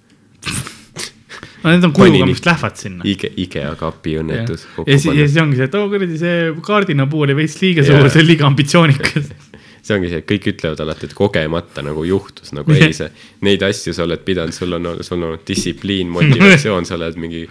no 1.66 1.74
need 1.74 1.84
on 1.88 1.92
kujuga, 1.96 2.28
mis 2.30 2.44
lähevad 2.46 2.78
sinna. 2.80 3.04
Ige, 3.08 3.30
IKEA 3.42 3.74
kapi 3.80 4.16
õnnetus. 4.22 4.66
ja 4.78 4.98
siis, 4.98 5.10
ja 5.10 5.26
siis 5.26 5.36
ongi 5.42 5.58
see, 5.58 5.68
et 5.68 5.76
oo 5.78 5.90
kuradi, 5.90 6.18
see 6.20 6.40
kaardinapuu 6.66 7.26
oli 7.26 7.36
veits 7.38 7.58
liiga 7.62 7.84
suur, 7.86 8.10
see 8.12 8.22
on 8.22 8.28
liiga 8.30 8.46
ambitsioonikas. 8.48 9.30
see 9.86 9.96
ongi 9.96 10.12
see, 10.12 10.22
et 10.22 10.28
kõik 10.30 10.50
ütlevad 10.54 10.82
alati, 10.86 11.10
et 11.10 11.16
kogemata 11.18 11.84
nagu 11.86 12.04
juhtus 12.06 12.54
nagu 12.56 12.74
ei, 12.74 12.92
see, 12.96 13.10
neid 13.46 13.64
asju 13.66 13.94
sa 13.96 14.06
oled 14.06 14.22
pidanud, 14.26 14.54
sul 14.54 14.78
on, 14.78 14.92
sul 15.06 15.26
on 15.26 15.38
distsipliin, 15.46 16.10
motivatsioon, 16.14 16.86
sa 16.88 16.98
oled 16.98 17.18
mingi 17.22 17.46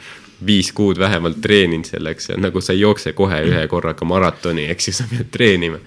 viis 0.46 0.72
kuud 0.76 1.00
vähemalt 1.00 1.40
treeninud 1.44 1.88
selleks 1.88 2.34
ja 2.34 2.40
nagu 2.40 2.62
sa 2.64 2.76
ei 2.76 2.84
jookse 2.84 3.16
kohe 3.16 3.40
ühe 3.48 3.64
korraga 3.72 4.08
maratoni, 4.08 4.68
eks 4.72 4.92
ju, 4.92 4.98
sa 4.98 5.08
pead 5.12 5.32
treenima. 5.32 5.80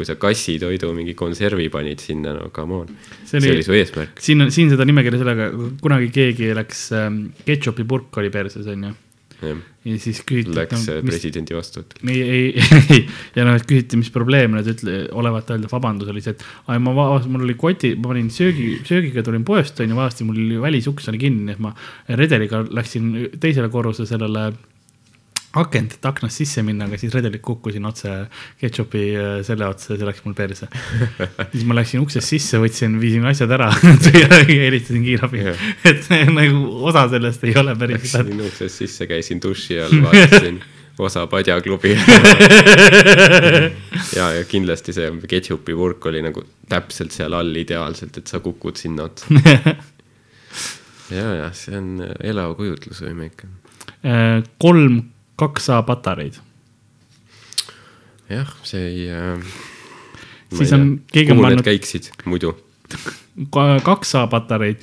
Kui 0.00 0.08
sa 0.08 0.16
kassitoidu 0.20 0.94
mingi 0.96 1.12
konservi 1.18 1.68
panid 1.72 2.00
sinna, 2.00 2.32
no 2.38 2.48
come 2.56 2.80
on, 2.80 2.96
See 3.28 3.36
oli- 3.52 3.62
su 3.66 3.76
eesmärk. 3.76 4.16
siin 4.24 4.40
on, 4.46 4.50
siin 4.54 4.72
seda 4.72 4.86
nimekirja 4.88 5.20
sellega, 5.20 5.50
kunagi 5.84 6.08
keegi 6.14 6.54
läks 6.56 6.86
ähm,, 6.96 7.26
ketšupi 7.44 7.84
purk 7.88 8.16
oli 8.22 8.32
perses, 8.32 8.64
onju. 8.72 8.94
ja 9.40 9.96
siis 10.00 10.18
küsiti. 10.28 10.52
Läks 10.56 10.82
no, 10.88 10.96
presidendi 11.06 11.54
vastuvõtule. 11.56 12.12
ei, 12.12 12.24
ei, 12.24 12.64
ei 12.96 13.04
ja 13.36 13.46
noh, 13.48 13.56
küsiti, 13.64 13.96
mis 14.00 14.10
probleem, 14.12 14.52
nad 14.56 14.68
ütle, 14.68 15.02
olevat 15.16 15.52
öelda, 15.54 15.68
vabandus 15.72 16.10
oli 16.12 16.20
see, 16.24 16.34
et 16.36 16.44
ai 16.72 16.80
ma 16.80 16.92
vaatasin, 16.96 17.32
mul 17.36 17.46
oli 17.48 17.56
koti, 17.60 17.94
ma 17.96 18.12
panin 18.12 18.28
söögi, 18.32 18.74
söögiga 18.88 19.24
tulin 19.24 19.44
poest 19.48 19.80
onju, 19.80 19.96
vaatasin, 19.96 20.28
mul 20.28 20.42
oli 20.44 20.60
välisuks 20.64 21.08
oli 21.12 21.22
kinni, 21.22 21.54
et 21.56 21.62
ma 21.64 21.72
redeliga 22.20 22.64
läksin 22.68 23.12
teisele 23.40 23.72
korrusele 23.72 24.08
sellele 24.12 24.50
akent, 25.58 25.96
et 25.98 26.06
aknast 26.06 26.38
sisse 26.38 26.62
minna, 26.62 26.86
aga 26.86 26.98
siis 27.00 27.14
redelilt 27.14 27.42
kukkusin 27.42 27.86
otse 27.88 28.12
ketšupi 28.60 29.04
äh, 29.18 29.30
selle 29.46 29.66
otsa 29.66 29.94
ja 29.94 29.98
see 29.98 30.06
läks 30.06 30.22
mul 30.26 30.36
perse. 30.38 30.68
siis 31.52 31.64
ma 31.66 31.76
läksin 31.78 32.04
uksest 32.04 32.30
sisse, 32.30 32.60
võtsin, 32.62 32.94
viisin 33.02 33.26
asjad 33.26 33.50
ära 33.58 33.70
helistasin 34.46 35.02
kiirabi 35.06 35.42
Jah.. 35.42 35.64
et 35.90 36.06
nagu 36.30 36.62
osa 36.86 37.08
sellest 37.10 37.48
ei 37.48 37.56
ole 37.58 37.74
päris. 37.78 38.14
Läksin 38.14 38.44
uksest 38.46 38.84
sisse, 38.84 39.10
käisin 39.10 39.42
duši 39.42 39.80
all, 39.82 39.98
vaatasin 40.06 40.62
osa 41.06 41.26
padjaklubi. 41.32 41.96
ja, 44.16 44.30
ja 44.36 44.46
kindlasti 44.46 44.94
see 44.94 45.12
ketšupi 45.34 45.74
purk 45.74 46.10
oli 46.12 46.22
nagu 46.22 46.44
täpselt 46.70 47.16
seal 47.16 47.34
all 47.34 47.56
ideaalselt, 47.58 48.22
et 48.22 48.30
sa 48.30 48.38
kukud 48.44 48.78
sinna 48.78 49.10
otsa. 49.10 49.26
ja, 51.10 51.30
ja 51.42 51.54
see 51.56 51.74
on 51.80 51.96
elav 52.22 52.54
kujutlusvõime 52.60 53.32
ikka. 53.32 53.56
Äh, 54.06 54.44
kolm 54.62 55.02
kaks 55.40 55.70
A 55.74 55.82
patareid 55.88 56.38
jah, 58.30 58.50
see 58.62 58.86
ei 58.86 59.04
äh,. 59.10 59.52
Siis 60.50 60.72
on- 60.74 61.00
keegi 61.12 61.30
on 61.32 61.38
pannud- 61.44 61.62
käiksid 61.66 62.10
muidu? 62.26 62.56
Ka- 63.54 63.78
kaks 63.86 64.14
A 64.18 64.24
patareid, 64.26 64.80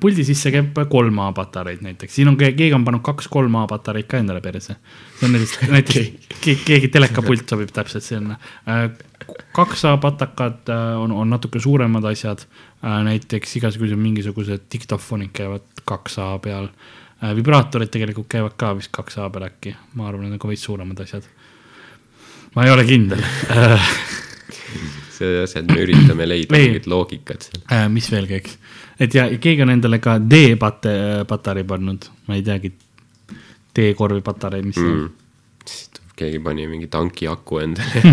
puldi 0.00 0.22
sisse 0.24 0.52
käib 0.54 0.76
kolm 0.90 1.18
A 1.18 1.32
patareid 1.34 1.80
näiteks, 1.82 2.14
siin 2.14 2.28
on, 2.30 2.36
keegi 2.38 2.68
on 2.76 2.84
pannud 2.86 3.02
kaks 3.02 3.26
kolm 3.28 3.56
A 3.58 3.64
patareid 3.70 4.06
ka 4.06 4.20
endale 4.22 4.40
perse. 4.44 4.76
see 5.18 5.26
on 5.26 5.32
näiteks, 5.34 5.56
näiteks 5.74 6.36
ke- 6.44 6.58
keegi 6.64 6.88
telekapult 6.94 7.48
sobib 7.50 7.72
täpselt 7.74 8.06
sinna. 8.06 8.38
kaks 9.52 9.84
A 9.90 9.96
patakad 9.98 10.68
äh, 10.70 10.94
on, 11.02 11.12
on 11.12 11.30
natuke 11.30 11.58
suuremad 11.60 12.04
asjad, 12.12 12.46
näiteks 12.82 13.56
igasugused 13.58 13.98
mingisugused 13.98 14.68
diktofonid 14.72 15.32
käivad 15.34 15.66
kaks 15.84 16.18
A 16.22 16.36
peal. 16.38 16.68
Vibraatorid 17.36 17.92
tegelikult 17.92 18.28
käivad 18.28 18.56
ka 18.58 18.74
vist 18.76 18.92
kaks 18.94 19.18
A 19.22 19.30
peal 19.32 19.48
äkki, 19.48 19.74
ma 19.94 20.08
arvan, 20.08 20.26
need 20.26 20.36
on 20.36 20.42
ka 20.42 20.50
veits 20.50 20.64
suuremad 20.66 21.00
asjad. 21.04 21.26
ma 22.54 22.66
ei 22.66 22.70
ole 22.74 22.84
kindel 22.88 23.22
see 25.14 25.42
asi, 25.42 25.58
et 25.60 25.70
me 25.70 25.80
üritame 25.84 26.26
leida 26.28 26.56
Ei. 26.56 26.68
mingit 26.68 26.88
loogikat 26.90 27.48
seal. 27.48 27.64
äh,. 27.72 27.88
mis 27.92 28.10
veel 28.12 28.28
käiks, 28.30 28.58
et 29.00 29.14
ja 29.14 29.26
ja 29.30 29.40
keegi 29.42 29.64
on 29.64 29.74
endale 29.74 30.00
ka 30.02 30.18
D-pate-, 30.22 31.24
patarei 31.30 31.66
pannud, 31.68 32.08
ma 32.28 32.38
ei 32.38 32.46
teagi, 32.46 32.72
D-korvi 33.74 34.24
patarei, 34.26 34.62
mis 34.66 34.78
see 34.78 34.86
on 34.86 35.04
mm.. 35.04 36.00
keegi 36.18 36.40
pani 36.42 36.66
mingi 36.70 36.90
tanki 36.90 37.28
aku 37.30 37.58
endale. 37.64 38.04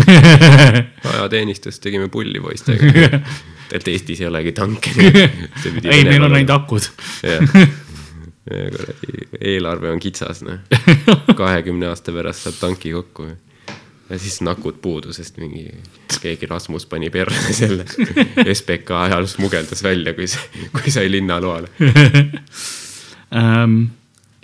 ajateenistus 1.14 1.78
tegime 1.82 2.08
pulli 2.10 2.40
poistega. 2.42 3.22
et 3.76 3.88
Eestis 3.88 4.20
ei 4.20 4.26
olegi 4.28 4.52
tanke. 4.52 4.90
ei, 4.98 6.02
neil 6.04 6.22
on 6.26 6.34
ainult 6.34 6.50
akud. 6.56 6.90
jah, 8.50 8.68
kuradi 8.74 9.28
eelarve 9.52 9.92
on 9.92 10.02
kitsas, 10.02 10.42
noh. 10.46 10.60
kahekümne 11.40 11.90
aasta 11.90 12.14
pärast 12.14 12.48
saab 12.48 12.60
tanki 12.60 12.92
kokku. 12.96 13.30
ja 14.10 14.18
siis 14.18 14.40
nakud 14.44 14.80
puudu, 14.82 15.12
sest 15.12 15.38
mingi 15.40 15.68
keegi 16.22 16.46
Rasmus 16.46 16.86
pani 16.86 17.10
perre 17.10 17.54
selle. 17.62 17.86
SBK 18.44 18.98
ajal 19.06 19.26
smugeldas 19.30 19.82
välja, 19.82 20.14
kui, 20.14 20.28
kui 20.78 20.94
sai 20.94 21.10
linnaloale. 21.10 21.72
Ähm, 23.32 23.86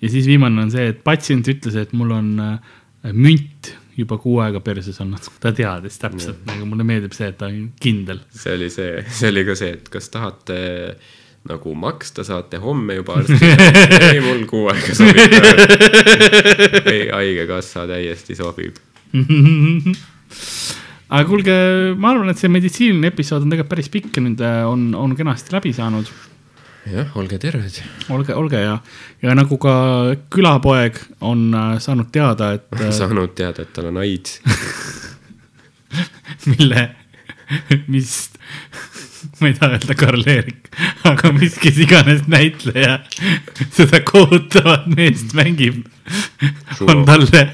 ja 0.00 0.08
siis 0.08 0.24
viimane 0.24 0.62
on 0.62 0.70
see, 0.72 0.86
et 0.94 1.02
patsient 1.04 1.44
ütles, 1.52 1.74
et 1.76 1.90
mul 1.92 2.14
on 2.16 2.28
äh, 2.40 2.78
münt 3.12 3.68
juba 3.98 4.16
kuu 4.22 4.38
aega 4.40 4.62
perses 4.64 4.96
olnud, 5.02 5.26
ta 5.42 5.52
teadis 5.52 5.98
täpselt, 6.00 6.40
nagu 6.48 6.64
mulle 6.70 6.86
meeldib 6.88 7.12
see, 7.12 7.28
et 7.28 7.36
ta 7.36 7.50
on 7.50 7.66
kindel. 7.82 8.22
see 8.32 8.54
oli 8.56 8.70
see, 8.72 9.02
see 9.12 9.28
oli 9.28 9.44
ka 9.44 9.58
see, 9.58 9.74
et 9.76 9.90
kas 9.92 10.08
tahate 10.14 10.58
nagu 11.48 11.74
maksta, 11.78 12.24
saate 12.26 12.58
homme 12.60 12.98
juba 12.98 13.20
arsti. 13.22 13.52
ei, 14.10 14.20
mul 14.24 14.44
kuu 14.50 14.68
aega 14.72 14.94
sobib. 14.96 15.16
ei, 16.92 17.08
haigekassa 17.14 17.86
täiesti 17.88 18.36
sobib. 18.38 18.76
aga 21.08 21.24
kuulge, 21.28 21.54
ma 21.96 22.12
arvan, 22.12 22.32
et 22.32 22.40
see 22.40 22.50
meditsiiniline 22.52 23.12
episood 23.12 23.44
on 23.44 23.52
tegelikult 23.52 23.72
päris 23.72 23.92
pikk 23.92 24.18
ja 24.18 24.24
nüüd 24.24 24.42
äh, 24.44 24.62
on, 24.68 24.90
on 24.98 25.14
kenasti 25.16 25.54
läbi 25.54 25.72
saanud. 25.76 26.10
jah, 26.88 27.16
olge 27.20 27.38
terved. 27.40 27.80
olge, 28.12 28.34
olge 28.36 28.60
ja, 28.60 28.76
ja 29.24 29.36
nagu 29.36 29.58
ka 29.60 29.74
külapoeg 30.32 31.00
on 31.24 31.48
äh, 31.54 31.74
saanud 31.84 32.12
teada, 32.12 32.52
et 32.58 32.68
äh, 32.80 32.92
saanud 32.94 33.32
teada, 33.38 33.64
et 33.64 33.72
tal 33.76 33.88
on 33.92 34.02
AIDS. 34.04 34.40
mille, 36.48 36.90
mis, 37.88 38.14
ma 39.40 39.48
ei 39.48 39.56
taha 39.56 39.78
öelda 39.78 39.96
Karl-Erik, 39.96 40.67
aga 41.10 41.32
mis, 41.36 41.56
kes 41.60 41.78
iganes 41.84 42.26
näitleja 42.30 42.98
seda 43.74 44.02
kohutavat 44.06 44.86
meest 44.92 45.34
mängib, 45.38 45.84
on 46.86 47.04
talle 47.08 47.48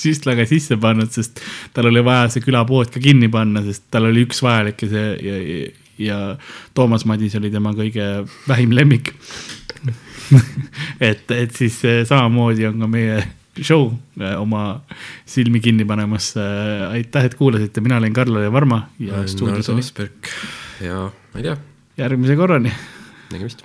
süstlaga 0.00 0.46
sisse 0.48 0.78
pannud, 0.80 1.10
sest 1.12 1.42
tal 1.76 1.90
oli 1.90 2.02
vaja 2.04 2.28
see 2.32 2.44
külapood 2.44 2.92
ka 2.94 3.02
kinni 3.02 3.28
panna, 3.32 3.62
sest 3.66 3.86
tal 3.92 4.08
oli 4.08 4.24
üks 4.26 4.40
vajalik 4.44 4.86
ja 4.86 4.90
see 4.92 5.08
ja, 5.26 5.40
ja, 5.40 5.72
ja 6.00 6.20
Toomas 6.74 7.04
Madis 7.08 7.36
oli 7.38 7.52
tema 7.52 7.74
kõige 7.76 8.06
vähim 8.48 8.72
lemmik. 8.76 9.12
et, 11.00 11.26
et 11.34 11.52
siis 11.56 11.80
eh, 11.84 12.02
samamoodi 12.06 12.68
on 12.68 12.78
ka 12.84 12.88
meie 12.90 13.18
show 13.60 13.90
äh, 14.20 14.36
oma 14.40 14.80
silmi 15.28 15.60
kinni 15.60 15.84
panemas. 15.84 16.32
aitäh, 16.90 17.26
et 17.26 17.34
kuulasite, 17.34 17.82
mina 17.84 17.98
olen 17.98 18.14
Karl-Lari 18.14 18.52
Varma 18.52 18.84
ja 18.98 19.26
stuudios 19.28 19.68
oli 19.68 19.82
ja 20.80 21.10
ma 21.10 21.40
ei 21.40 21.42
tea, 21.42 21.56
järgmise 22.00 22.36
korrani. 22.36 22.72
nägemist. 23.32 23.64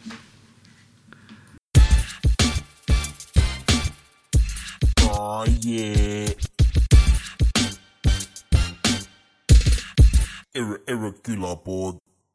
Oh 5.09 5.45
yeah. 5.65 6.29
Erre, 10.55 10.79
erre 10.87 11.13
külapood. 11.23 12.04